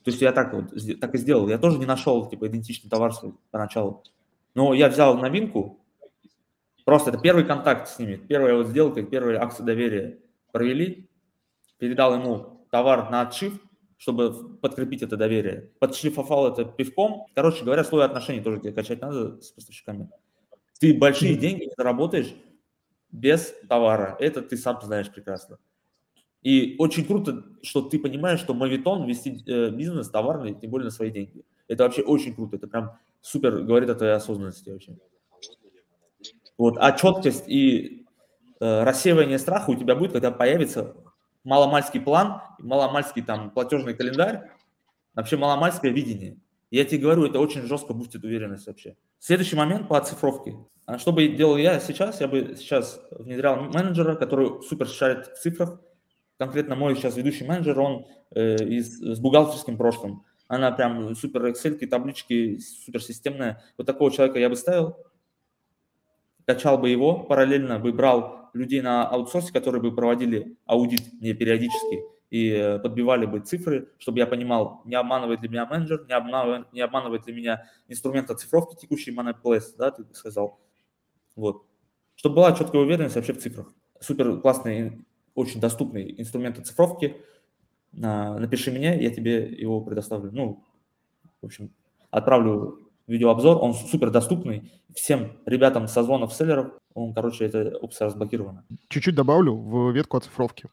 То 0.05 0.11
есть 0.11 0.21
я 0.21 0.31
так 0.31 0.53
вот 0.53 0.73
так 1.01 1.13
и 1.15 1.17
сделал. 1.17 1.49
Я 1.49 1.57
тоже 1.57 1.77
не 1.77 1.85
нашел 1.85 2.29
типа 2.29 2.47
идентичный 2.47 2.89
товар 2.89 3.13
свой 3.13 3.33
поначалу. 3.51 4.03
Но 4.55 4.73
я 4.73 4.89
взял 4.89 5.17
новинку, 5.17 5.79
просто 6.85 7.09
это 7.09 7.19
первый 7.19 7.43
контакт 7.43 7.87
с 7.87 7.99
ними, 7.99 8.15
первая 8.15 8.55
вот 8.55 8.67
сделка, 8.67 9.03
первая 9.03 9.41
акция 9.41 9.65
доверия 9.65 10.19
провели, 10.51 11.09
передал 11.77 12.15
ему 12.15 12.65
товар 12.69 13.09
на 13.09 13.21
отшив, 13.21 13.59
чтобы 13.97 14.57
подкрепить 14.57 15.01
это 15.01 15.15
доверие. 15.15 15.71
Подшлифовал 15.79 16.51
это 16.51 16.65
пивком. 16.65 17.27
Короче 17.33 17.63
говоря, 17.63 17.83
слой 17.83 18.03
отношений 18.03 18.41
тоже 18.41 18.59
тебе 18.59 18.73
качать 18.73 19.01
надо 19.01 19.41
с 19.41 19.51
поставщиками. 19.51 20.09
Ты 20.79 20.93
большие 20.93 21.35
деньги 21.35 21.69
заработаешь 21.77 22.33
без 23.11 23.53
товара. 23.69 24.17
Это 24.19 24.41
ты 24.41 24.57
сам 24.57 24.81
знаешь 24.81 25.09
прекрасно. 25.09 25.57
И 26.41 26.75
очень 26.79 27.05
круто, 27.05 27.45
что 27.61 27.81
ты 27.81 27.97
понимаешь, 27.97 28.41
что 28.41 28.53
мавитон 28.53 29.07
вести 29.07 29.41
э, 29.47 29.69
бизнес 29.69 30.09
товарный, 30.09 30.53
тем 30.53 30.71
более 30.71 30.85
на 30.85 30.91
свои 30.91 31.09
деньги. 31.09 31.45
Это 31.69 31.83
вообще 31.83 32.01
очень 32.01 32.35
круто. 32.35 32.57
Это 32.57 32.67
прям 32.67 32.97
супер 33.23 33.61
говорит 33.61 33.89
о 33.89 33.95
твоей 33.95 34.13
осознанности 34.13 34.69
вообще. 34.69 34.95
Вот. 36.57 36.75
А 36.77 36.91
четкость 36.91 37.45
и 37.47 38.05
э, 38.59 38.83
рассеивание 38.83 39.39
страха 39.39 39.71
у 39.71 39.75
тебя 39.75 39.95
будет, 39.95 40.11
когда 40.11 40.29
появится 40.29 40.95
маломальский 41.43 42.01
план, 42.01 42.41
маломальский 42.59 43.23
там 43.23 43.49
платежный 43.49 43.95
календарь, 43.95 44.51
вообще 45.15 45.37
маломальское 45.37 45.91
видение. 45.91 46.37
Я 46.69 46.85
тебе 46.85 47.01
говорю, 47.01 47.25
это 47.25 47.39
очень 47.39 47.61
жестко 47.63 47.93
бустит 47.93 48.23
уверенность 48.23 48.67
вообще. 48.67 48.95
Следующий 49.19 49.55
момент 49.55 49.87
по 49.87 49.97
оцифровке. 49.97 50.57
А 50.85 50.97
что 50.97 51.13
бы 51.13 51.27
делал 51.27 51.55
я 51.55 51.79
сейчас? 51.79 52.19
Я 52.19 52.27
бы 52.27 52.55
сейчас 52.57 52.99
внедрял 53.11 53.61
менеджера, 53.61 54.15
который 54.15 54.61
супер 54.63 54.87
шарит 54.87 55.27
в 55.27 55.39
цифрах. 55.39 55.79
Конкретно 56.37 56.75
мой 56.75 56.95
сейчас 56.95 57.15
ведущий 57.15 57.45
менеджер, 57.45 57.79
он 57.79 58.05
э, 58.35 58.55
из, 58.55 58.99
с 58.99 59.19
бухгалтерским 59.19 59.77
прошлым. 59.77 60.25
Она 60.53 60.71
прям 60.71 61.15
супер 61.15 61.47
Excel, 61.47 61.83
таблички, 61.87 62.59
супер 62.59 63.01
системная. 63.01 63.63
Вот 63.77 63.87
такого 63.87 64.11
человека 64.11 64.37
я 64.37 64.49
бы 64.49 64.55
ставил, 64.55 64.97
качал 66.45 66.77
бы 66.77 66.89
его, 66.89 67.23
параллельно 67.23 67.79
бы 67.79 67.91
брал 67.91 68.49
людей 68.53 68.81
на 68.81 69.07
аутсорсе, 69.07 69.51
которые 69.51 69.81
бы 69.81 69.95
проводили 69.95 70.57
аудит 70.65 71.01
мне 71.13 71.33
периодически 71.33 72.03
и 72.29 72.49
э, 72.49 72.79
подбивали 72.79 73.25
бы 73.25 73.39
цифры, 73.39 73.89
чтобы 73.97 74.19
я 74.19 74.27
понимал, 74.27 74.83
не 74.85 74.93
обманывает 74.95 75.41
ли 75.41 75.49
меня 75.49 75.65
менеджер, 75.65 76.05
не 76.07 76.13
обманывает, 76.13 76.71
не 76.71 76.81
обманывает 76.81 77.25
ли 77.25 77.33
меня 77.33 77.65
инструмент 77.87 78.29
оцифровки 78.29 78.75
текущий 78.75 79.11
Monoplace, 79.11 79.75
да, 79.77 79.89
ты 79.89 80.05
сказал. 80.13 80.59
Вот. 81.35 81.65
Чтобы 82.13 82.35
была 82.35 82.51
четкая 82.53 82.81
уверенность 82.81 83.15
вообще 83.15 83.33
в 83.33 83.39
цифрах. 83.39 83.73
Супер 83.99 84.39
классный, 84.39 85.03
очень 85.33 85.59
доступный 85.59 86.13
инструмент 86.19 86.59
оцифровки. 86.59 87.17
Напиши 87.93 88.71
мне, 88.71 89.01
я 89.01 89.11
тебе 89.11 89.45
его 89.45 89.81
предоставлю. 89.81 90.31
Ну, 90.31 90.63
в 91.41 91.45
общем, 91.45 91.71
отправлю 92.09 92.79
видеообзор, 93.07 93.57
он 93.61 93.73
супер 93.73 94.09
доступный 94.09 94.71
всем 94.95 95.33
ребятам 95.45 95.87
созвонов 95.87 96.33
селлеров, 96.33 96.73
он, 96.93 97.13
короче, 97.13 97.45
эта 97.45 97.77
опция 97.77 98.07
разблокирована. 98.07 98.65
Чуть-чуть 98.89 99.15
добавлю 99.15 99.55
в 99.55 99.91
ветку 99.91 100.17
оцифровки. 100.17 100.69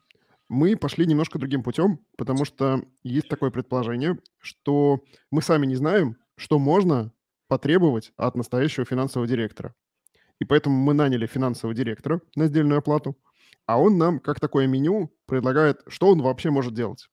Мы 0.49 0.77
пошли 0.77 1.07
немножко 1.07 1.39
другим 1.39 1.63
путем, 1.63 2.01
потому 2.17 2.45
что 2.45 2.83
есть 3.03 3.29
такое 3.29 3.51
предположение, 3.51 4.19
что 4.39 5.01
мы 5.31 5.43
сами 5.43 5.67
не 5.67 5.77
знаем, 5.77 6.17
что 6.37 6.59
можно 6.59 7.13
потребовать 7.49 8.13
от 8.17 8.35
настоящего 8.35 8.85
финансового 8.85 9.29
директора. 9.29 9.75
И 10.41 10.45
поэтому 10.45 10.77
мы 10.77 10.95
наняли 10.95 11.27
финансового 11.27 11.75
директора 11.75 12.21
на 12.35 12.47
сдельную 12.47 12.79
оплату, 12.79 13.17
а 13.67 13.81
он 13.81 13.99
нам, 13.99 14.19
как 14.21 14.41
такое 14.41 14.67
меню, 14.67 15.13
предлагает, 15.27 15.81
что 15.87 16.09
он 16.09 16.23
вообще 16.23 16.51
может 16.51 16.75
делать. 16.75 17.09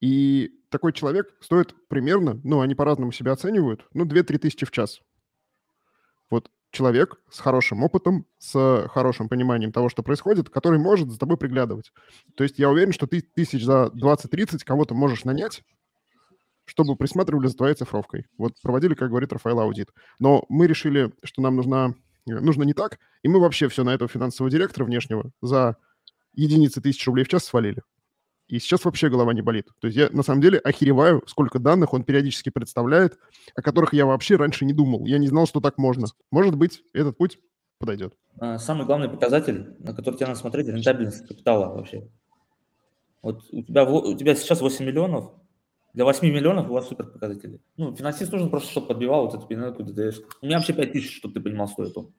И 0.00 0.50
такой 0.68 0.92
человек 0.92 1.34
стоит 1.40 1.74
примерно, 1.88 2.40
ну, 2.44 2.60
они 2.60 2.74
по-разному 2.74 3.12
себя 3.12 3.32
оценивают, 3.32 3.86
ну, 3.92 4.04
2-3 4.04 4.38
тысячи 4.38 4.66
в 4.66 4.70
час. 4.70 5.00
Вот 6.30 6.50
человек 6.72 7.20
с 7.30 7.38
хорошим 7.38 7.84
опытом, 7.84 8.26
с 8.38 8.88
хорошим 8.88 9.28
пониманием 9.28 9.70
того, 9.70 9.88
что 9.88 10.02
происходит, 10.02 10.48
который 10.48 10.78
может 10.78 11.10
за 11.10 11.18
тобой 11.18 11.36
приглядывать. 11.36 11.92
То 12.34 12.42
есть 12.42 12.58
я 12.58 12.70
уверен, 12.70 12.92
что 12.92 13.06
ты 13.06 13.20
тысяч 13.20 13.64
за 13.64 13.90
20-30 13.94 14.64
кого-то 14.64 14.94
можешь 14.94 15.24
нанять, 15.24 15.62
чтобы 16.64 16.96
присматривали 16.96 17.48
за 17.48 17.56
твоей 17.56 17.74
цифровкой. 17.74 18.26
Вот 18.38 18.54
проводили, 18.62 18.94
как 18.94 19.10
говорит 19.10 19.32
Рафаэл, 19.32 19.60
аудит. 19.60 19.90
Но 20.18 20.44
мы 20.48 20.66
решили, 20.66 21.12
что 21.22 21.42
нам 21.42 21.56
нужна, 21.56 21.94
нужно 22.26 22.62
не 22.64 22.74
так, 22.74 22.98
и 23.22 23.28
мы 23.28 23.40
вообще 23.40 23.68
все 23.68 23.84
на 23.84 23.90
этого 23.90 24.08
финансового 24.08 24.50
директора 24.50 24.84
внешнего 24.84 25.30
за 25.40 25.76
единицы 26.34 26.80
тысяч 26.80 27.06
рублей 27.06 27.24
в 27.24 27.28
час 27.28 27.44
свалили. 27.44 27.82
И 28.48 28.58
сейчас 28.58 28.84
вообще 28.84 29.08
голова 29.08 29.32
не 29.32 29.40
болит. 29.40 29.68
То 29.80 29.86
есть 29.86 29.96
я 29.96 30.10
на 30.10 30.22
самом 30.22 30.42
деле 30.42 30.58
охереваю, 30.58 31.22
сколько 31.26 31.58
данных 31.58 31.94
он 31.94 32.04
периодически 32.04 32.50
представляет, 32.50 33.18
о 33.54 33.62
которых 33.62 33.94
я 33.94 34.04
вообще 34.04 34.36
раньше 34.36 34.64
не 34.64 34.74
думал. 34.74 35.06
Я 35.06 35.18
не 35.18 35.28
знал, 35.28 35.46
что 35.46 35.60
так 35.60 35.78
можно. 35.78 36.06
Может 36.30 36.56
быть, 36.56 36.82
этот 36.92 37.16
путь 37.16 37.38
подойдет. 37.78 38.14
А, 38.38 38.58
самый 38.58 38.86
главный 38.86 39.08
показатель, 39.08 39.74
на 39.78 39.94
который 39.94 40.16
тебе 40.16 40.26
надо 40.26 40.38
смотреть, 40.38 40.68
рентабельность 40.68 41.26
капитала 41.26 41.74
вообще. 41.74 42.08
Вот 43.22 43.42
у 43.52 43.62
тебя, 43.62 43.84
у 43.84 44.16
тебя 44.16 44.34
сейчас 44.34 44.60
8 44.60 44.84
миллионов, 44.84 45.32
для 45.92 46.04
8 46.04 46.26
миллионов 46.26 46.70
у 46.70 46.72
вас 46.72 46.88
супер 46.88 47.06
показатели. 47.06 47.60
Ну, 47.76 47.94
финансист 47.94 48.32
нужен 48.32 48.48
просто, 48.48 48.70
чтобы 48.70 48.88
подбивал 48.88 49.26
вот 49.26 49.34
эту 49.34 49.46
пинетку 49.46 49.82
ДДС. 49.82 50.20
У 50.40 50.46
меня 50.46 50.56
вообще 50.56 50.72
5 50.72 50.92
тысяч, 50.92 51.16
чтобы 51.16 51.34
ты 51.34 51.40
понимал, 51.40 51.68
стоит 51.68 51.96
он. 51.96 52.12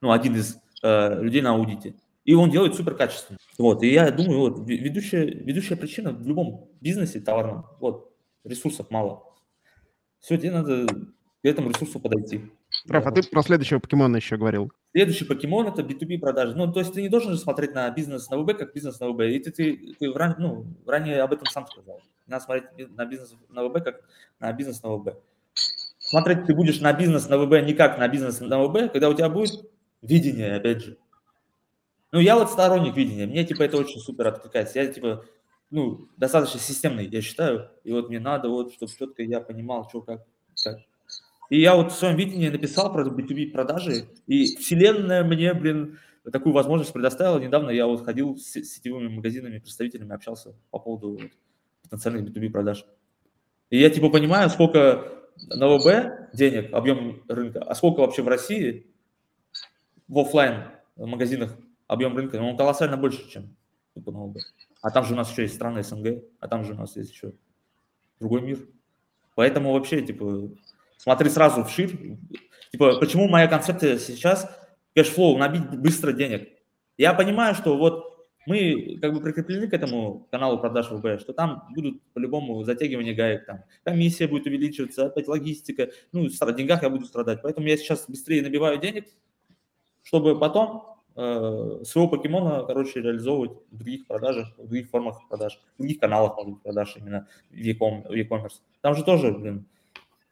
Ну, 0.00 0.10
один 0.10 0.34
из 0.34 0.58
э, 0.82 1.22
людей 1.22 1.40
на 1.40 1.50
аудите. 1.50 1.94
И 2.24 2.34
он 2.34 2.50
делает 2.50 2.74
супер 2.74 2.94
качественно. 2.94 3.38
Вот, 3.56 3.82
и 3.82 3.92
я 3.92 4.10
думаю, 4.10 4.40
вот, 4.40 4.68
ведущая, 4.68 5.24
ведущая 5.24 5.76
причина 5.76 6.12
в 6.12 6.26
любом 6.26 6.68
бизнесе 6.80 7.20
товарном, 7.20 7.66
вот, 7.80 8.12
ресурсов 8.44 8.90
мало. 8.90 9.22
Все, 10.18 10.36
тебе 10.36 10.52
надо 10.52 10.86
к 10.86 11.44
этому 11.44 11.70
ресурсу 11.70 12.00
подойти. 12.00 12.50
Раф, 12.86 13.06
а 13.06 13.10
ты 13.10 13.22
про 13.22 13.42
следующего 13.42 13.78
покемона 13.78 14.16
еще 14.16 14.36
говорил. 14.36 14.72
Следующий 14.92 15.24
покемон 15.24 15.66
это 15.66 15.82
B2B 15.82 16.18
продажи. 16.18 16.54
Ну, 16.56 16.72
то 16.72 16.80
есть 16.80 16.92
ты 16.92 17.02
не 17.02 17.08
должен 17.08 17.32
же 17.32 17.38
смотреть 17.38 17.74
на 17.74 17.90
бизнес 17.90 18.30
на 18.30 18.38
ВБ 18.38 18.58
как 18.58 18.74
бизнес 18.74 19.00
на 19.00 19.08
ВБ. 19.08 19.20
И 19.22 19.38
ты, 19.38 19.50
ты, 19.50 19.94
ты 19.98 20.12
ран, 20.12 20.36
ну, 20.38 20.66
ранее 20.86 21.22
об 21.22 21.32
этом 21.32 21.46
сам 21.46 21.66
сказал. 21.66 22.00
Надо 22.26 22.44
смотреть 22.44 22.96
на 22.96 23.04
бизнес 23.04 23.34
на 23.50 23.64
ВБ 23.64 23.84
как 23.84 24.00
на 24.40 24.52
бизнес 24.52 24.82
на 24.82 24.90
ВБ. 24.90 25.16
Смотреть 25.98 26.46
ты 26.46 26.54
будешь 26.54 26.80
на 26.80 26.92
бизнес 26.92 27.28
на 27.28 27.38
ВБ 27.38 27.66
не 27.66 27.74
как 27.74 27.98
на 27.98 28.08
бизнес 28.08 28.40
на 28.40 28.62
ВБ, 28.62 28.92
когда 28.92 29.08
у 29.08 29.14
тебя 29.14 29.28
будет 29.28 29.70
видение, 30.00 30.56
опять 30.56 30.84
же. 30.84 30.96
Ну, 32.12 32.20
я 32.20 32.36
вот 32.36 32.50
сторонник 32.50 32.96
видения. 32.96 33.26
Мне, 33.26 33.44
типа, 33.44 33.62
это 33.64 33.76
очень 33.76 34.00
супер 34.00 34.28
откликается. 34.28 34.78
Я, 34.78 34.86
типа, 34.86 35.24
ну, 35.70 36.08
достаточно 36.16 36.58
системный, 36.58 37.06
я 37.06 37.20
считаю. 37.20 37.70
И 37.84 37.92
вот 37.92 38.08
мне 38.08 38.18
надо, 38.18 38.48
вот, 38.48 38.72
чтобы 38.72 38.90
четко 38.90 39.22
я 39.22 39.40
понимал, 39.40 39.86
что, 39.88 40.00
как, 40.00 40.24
как. 40.64 40.78
И 41.48 41.60
я 41.60 41.76
вот 41.76 41.92
в 41.92 41.94
своем 41.94 42.16
видении 42.16 42.48
написал 42.48 42.92
про 42.92 43.04
B2B 43.08 43.52
продажи, 43.52 44.06
и 44.26 44.56
вселенная 44.56 45.24
мне, 45.24 45.54
блин, 45.54 45.98
такую 46.30 46.52
возможность 46.52 46.92
предоставила. 46.92 47.38
Недавно 47.38 47.70
я 47.70 47.86
вот 47.86 48.04
ходил 48.04 48.36
с 48.36 48.44
сетевыми 48.44 49.08
магазинами, 49.08 49.58
представителями, 49.58 50.14
общался 50.14 50.54
по 50.70 50.78
поводу 50.78 51.12
вот, 51.12 51.30
потенциальных 51.82 52.28
B2B 52.28 52.50
продаж. 52.50 52.84
И 53.70 53.78
я 53.78 53.88
типа 53.90 54.10
понимаю, 54.10 54.50
сколько 54.50 55.12
на 55.46 55.68
WB 55.68 56.34
денег, 56.34 56.72
объем 56.72 57.22
рынка, 57.28 57.62
а 57.62 57.74
сколько 57.74 58.00
вообще 58.00 58.22
в 58.22 58.28
России 58.28 58.86
в 60.06 60.18
офлайн 60.18 60.64
магазинах 60.96 61.56
объем 61.86 62.16
рынка, 62.16 62.36
он 62.36 62.56
колоссально 62.56 62.96
больше, 62.96 63.28
чем 63.30 63.56
типа, 63.94 64.12
на 64.12 64.26
WB. 64.26 64.38
А 64.82 64.90
там 64.90 65.04
же 65.04 65.14
у 65.14 65.16
нас 65.16 65.30
еще 65.30 65.42
есть 65.42 65.54
страны 65.54 65.82
СНГ, 65.82 66.22
а 66.40 66.48
там 66.48 66.64
же 66.64 66.72
у 66.72 66.76
нас 66.76 66.96
есть 66.96 67.10
еще 67.10 67.32
другой 68.20 68.42
мир. 68.42 68.58
Поэтому 69.34 69.72
вообще, 69.72 70.02
типа, 70.02 70.50
смотри 70.98 71.30
сразу 71.30 71.64
вширь. 71.64 72.18
Типа, 72.70 72.98
почему 73.00 73.28
моя 73.28 73.48
концепция 73.48 73.98
сейчас 73.98 74.46
cash 74.94 75.14
flow, 75.14 75.38
набить 75.38 75.70
быстро 75.70 76.12
денег? 76.12 76.50
Я 76.98 77.14
понимаю, 77.14 77.54
что 77.54 77.78
вот 77.78 78.08
мы 78.46 78.98
как 79.00 79.12
бы 79.12 79.20
прикреплены 79.20 79.68
к 79.68 79.74
этому 79.74 80.26
каналу 80.30 80.58
продаж 80.58 80.90
ВБ, 80.90 81.20
что 81.20 81.32
там 81.32 81.64
будут 81.74 82.02
по-любому 82.14 82.64
затягивание 82.64 83.14
гаек, 83.14 83.44
там 83.44 83.64
комиссия 83.84 84.26
будет 84.26 84.46
увеличиваться, 84.46 85.06
опять 85.06 85.28
логистика, 85.28 85.90
ну, 86.12 86.28
в 86.28 86.54
деньгах 86.54 86.82
я 86.82 86.90
буду 86.90 87.04
страдать. 87.04 87.40
Поэтому 87.42 87.66
я 87.66 87.76
сейчас 87.76 88.06
быстрее 88.08 88.42
набиваю 88.42 88.78
денег, 88.78 89.06
чтобы 90.02 90.38
потом 90.38 90.96
э, 91.14 91.80
своего 91.84 92.08
покемона, 92.08 92.64
короче, 92.64 93.02
реализовывать 93.02 93.52
в 93.70 93.76
других 93.76 94.06
продажах, 94.06 94.48
в 94.56 94.66
других 94.66 94.88
формах 94.88 95.28
продаж, 95.28 95.60
в 95.74 95.78
других 95.78 96.00
каналах, 96.00 96.38
продаж 96.62 96.96
именно 96.96 97.28
в 97.50 97.54
e-commerce. 97.54 98.60
Там 98.80 98.94
же 98.94 99.04
тоже, 99.04 99.32
блин, 99.32 99.66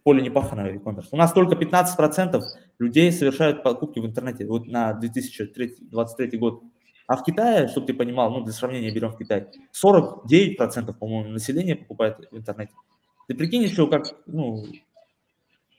поле 0.07 0.23
не 0.23 0.31
пахано 0.31 0.61
e-commerce. 0.69 1.09
У 1.11 1.17
нас 1.17 1.33
только 1.33 1.57
15% 1.57 2.41
людей 2.79 3.11
совершают 3.11 3.65
покупки 3.65 3.99
в 3.99 4.07
интернете 4.07 4.47
вот 4.47 4.69
на 4.69 4.93
2023 4.93 6.39
год. 6.39 6.63
А 7.09 7.17
в 7.17 7.25
Китае, 7.25 7.67
чтобы 7.67 7.89
ты 7.89 7.95
понимал, 7.95 8.31
ну, 8.31 8.45
для 8.45 8.53
сравнения 8.53 8.93
берем 8.93 9.11
в 9.11 9.19
Китай, 9.19 9.49
49%, 9.73 10.95
по-моему, 10.95 11.31
населения 11.31 11.75
покупает 11.75 12.19
в 12.31 12.37
интернете. 12.37 12.73
Ты 13.27 13.35
прикинь 13.35 13.65
еще, 13.65 13.89
как, 13.89 14.05
ну, 14.27 14.65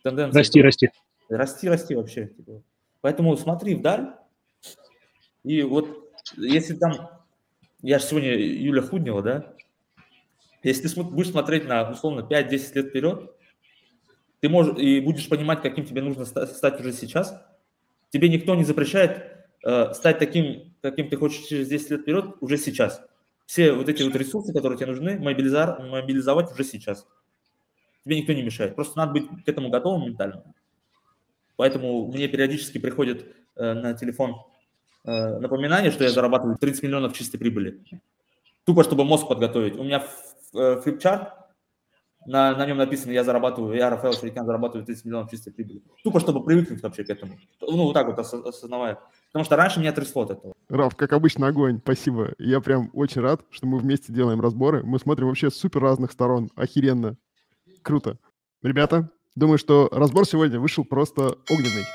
тенденция. 0.04 0.40
Расти, 0.40 0.62
расти. 0.62 0.90
Расти, 1.30 1.70
расти 1.70 1.96
вообще. 1.96 2.28
Типа. 2.28 2.62
Поэтому 3.00 3.38
смотри 3.38 3.76
вдаль. 3.76 4.12
И 5.46 5.62
вот 5.64 5.88
если 6.36 6.76
там, 6.76 6.92
я 7.82 8.00
же 8.00 8.04
сегодня 8.04 8.36
Юля 8.36 8.82
Худнева, 8.82 9.22
да, 9.22 9.54
если 10.64 10.90
ты 10.90 11.02
будешь 11.02 11.32
смотреть 11.32 11.66
на, 11.66 11.90
условно, 11.90 12.28
5-10 12.30 12.76
лет 12.76 12.88
вперед, 12.90 13.37
ты 14.40 14.50
можешь 14.50 14.78
и 14.78 15.00
будешь 15.00 15.28
понимать, 15.30 15.62
каким 15.62 15.86
тебе 15.86 16.02
нужно 16.02 16.26
стать 16.26 16.80
уже 16.80 16.94
сейчас. 16.94 17.42
Тебе 18.12 18.30
никто 18.30 18.56
не 18.56 18.64
запрещает 18.64 19.48
э, 19.66 19.94
стать 19.94 20.20
таким, 20.20 20.76
каким 20.82 21.10
ты 21.10 21.18
хочешь 21.18 21.46
через 21.48 21.68
10 21.68 21.92
лет 21.92 22.02
вперед 22.02 22.26
уже 22.40 22.58
сейчас. 22.58 23.02
Все 23.46 23.74
вот 23.74 23.90
эти 23.90 24.04
вот 24.04 24.16
ресурсы, 24.16 24.54
которые 24.54 24.78
тебе 24.78 24.88
нужны, 24.88 25.18
мобилизар, 25.20 25.82
мобилизовать 25.82 26.52
уже 26.52 26.64
сейчас. 26.64 27.08
Тебе 28.06 28.20
никто 28.20 28.34
не 28.34 28.44
мешает. 28.44 28.76
Просто 28.76 28.98
надо 28.98 29.14
быть 29.14 29.28
к 29.46 29.48
этому 29.48 29.70
готовым 29.70 30.06
ментально. 30.06 30.44
Поэтому 31.56 32.08
мне 32.08 32.28
периодически 32.28 32.78
приходит 32.78 33.26
э, 33.56 33.74
на 33.74 33.94
телефон 33.94 34.36
э, 35.04 35.40
напоминание, 35.40 35.92
что 35.92 36.04
я 36.04 36.12
зарабатываю 36.12 36.58
30 36.58 36.84
миллионов 36.84 37.14
чистой 37.14 37.38
прибыли. 37.38 37.84
Тупо, 38.66 38.84
чтобы 38.84 39.04
мозг 39.04 39.28
подготовить. 39.28 39.76
У 39.78 39.84
меня 39.84 40.04
флипчарт 40.52 41.37
на, 42.26 42.56
на 42.56 42.66
нем 42.66 42.78
написано, 42.78 43.12
я 43.12 43.24
зарабатываю, 43.24 43.76
я, 43.78 43.90
Рафаэл 43.90 44.14
Шарикян, 44.14 44.46
зарабатываю 44.46 44.86
30 44.86 45.06
миллионов 45.06 45.32
чистой 45.32 45.52
прибыли. 45.52 45.82
Тупо, 46.04 46.20
чтобы 46.20 46.44
привыкнуть 46.44 46.82
вообще 46.82 47.04
к 47.04 47.10
этому. 47.10 47.38
Ну, 47.62 47.84
вот 47.84 47.94
так 47.94 48.08
вот 48.08 48.20
осознавая. 48.20 49.00
Потому 49.28 49.46
что 49.46 49.56
раньше 49.56 49.80
меня 49.80 49.94
трясло 49.94 50.24
от 50.24 50.32
этого. 50.32 50.54
Раф, 50.68 50.96
как 50.96 51.14
обычно, 51.14 51.48
огонь. 51.48 51.80
Спасибо. 51.82 52.34
Я 52.38 52.60
прям 52.60 52.90
очень 52.94 53.22
рад, 53.22 53.42
что 53.50 53.68
мы 53.68 53.78
вместе 53.78 54.12
делаем 54.12 54.42
разборы. 54.42 54.84
Мы 54.84 55.00
смотрим 55.00 55.28
вообще 55.28 55.50
супер 55.50 55.82
разных 55.82 56.12
сторон. 56.12 56.50
Охеренно. 56.56 57.16
Круто. 57.82 58.18
Ребята, 58.62 59.10
думаю, 59.36 59.58
что 59.58 59.88
разбор 59.92 60.26
сегодня 60.26 60.60
вышел 60.60 60.84
просто 60.84 61.38
огненный. 61.50 61.86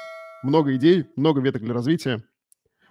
Много 0.42 0.74
идей, 0.76 1.06
много 1.16 1.40
веток 1.40 1.62
для 1.62 1.74
развития. 1.74 2.24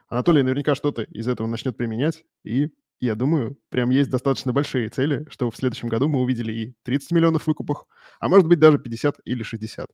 Анатолий 0.10 0.44
наверняка 0.44 0.76
что-то 0.76 1.04
из 1.04 1.28
этого 1.28 1.48
начнет 1.48 1.78
применять, 1.78 2.26
и 2.44 2.70
я 3.06 3.16
думаю, 3.16 3.58
прям 3.70 3.90
есть 3.90 4.10
достаточно 4.10 4.54
большие 4.54 4.90
цели, 4.90 5.26
что 5.30 5.50
в 5.52 5.56
следующем 5.56 5.90
году 5.90 6.08
мы 6.08 6.22
увидели 6.22 6.52
и 6.54 6.76
30 6.84 7.12
миллионов 7.12 7.48
выкупах, 7.48 7.86
а 8.20 8.30
может 8.30 8.48
быть 8.48 8.60
даже 8.60 8.80
50 8.80 9.20
или 9.26 9.44
60. 9.44 9.88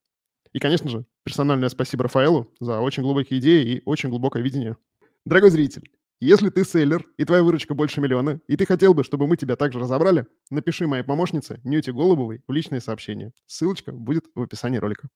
И, 0.53 0.59
конечно 0.59 0.89
же, 0.89 1.05
персональное 1.23 1.69
спасибо 1.69 2.03
Рафаэлу 2.03 2.53
за 2.59 2.79
очень 2.79 3.03
глубокие 3.03 3.39
идеи 3.39 3.77
и 3.77 3.81
очень 3.85 4.09
глубокое 4.09 4.43
видение. 4.43 4.77
Дорогой 5.25 5.49
зритель, 5.51 5.89
если 6.19 6.49
ты 6.49 6.63
селлер 6.63 7.05
и 7.17 7.25
твоя 7.25 7.43
выручка 7.43 7.75
больше 7.75 8.01
миллиона, 8.01 8.39
и 8.47 8.57
ты 8.57 8.65
хотел 8.65 8.93
бы, 8.93 9.03
чтобы 9.03 9.27
мы 9.27 9.37
тебя 9.37 9.55
также 9.55 9.79
разобрали, 9.79 10.25
напиши 10.49 10.87
моей 10.87 11.03
помощнице 11.03 11.61
Нюте 11.63 11.93
Голубовой 11.93 12.41
в 12.47 12.51
личные 12.51 12.81
сообщения. 12.81 13.33
Ссылочка 13.45 13.91
будет 13.91 14.25
в 14.33 14.41
описании 14.41 14.79
ролика. 14.79 15.09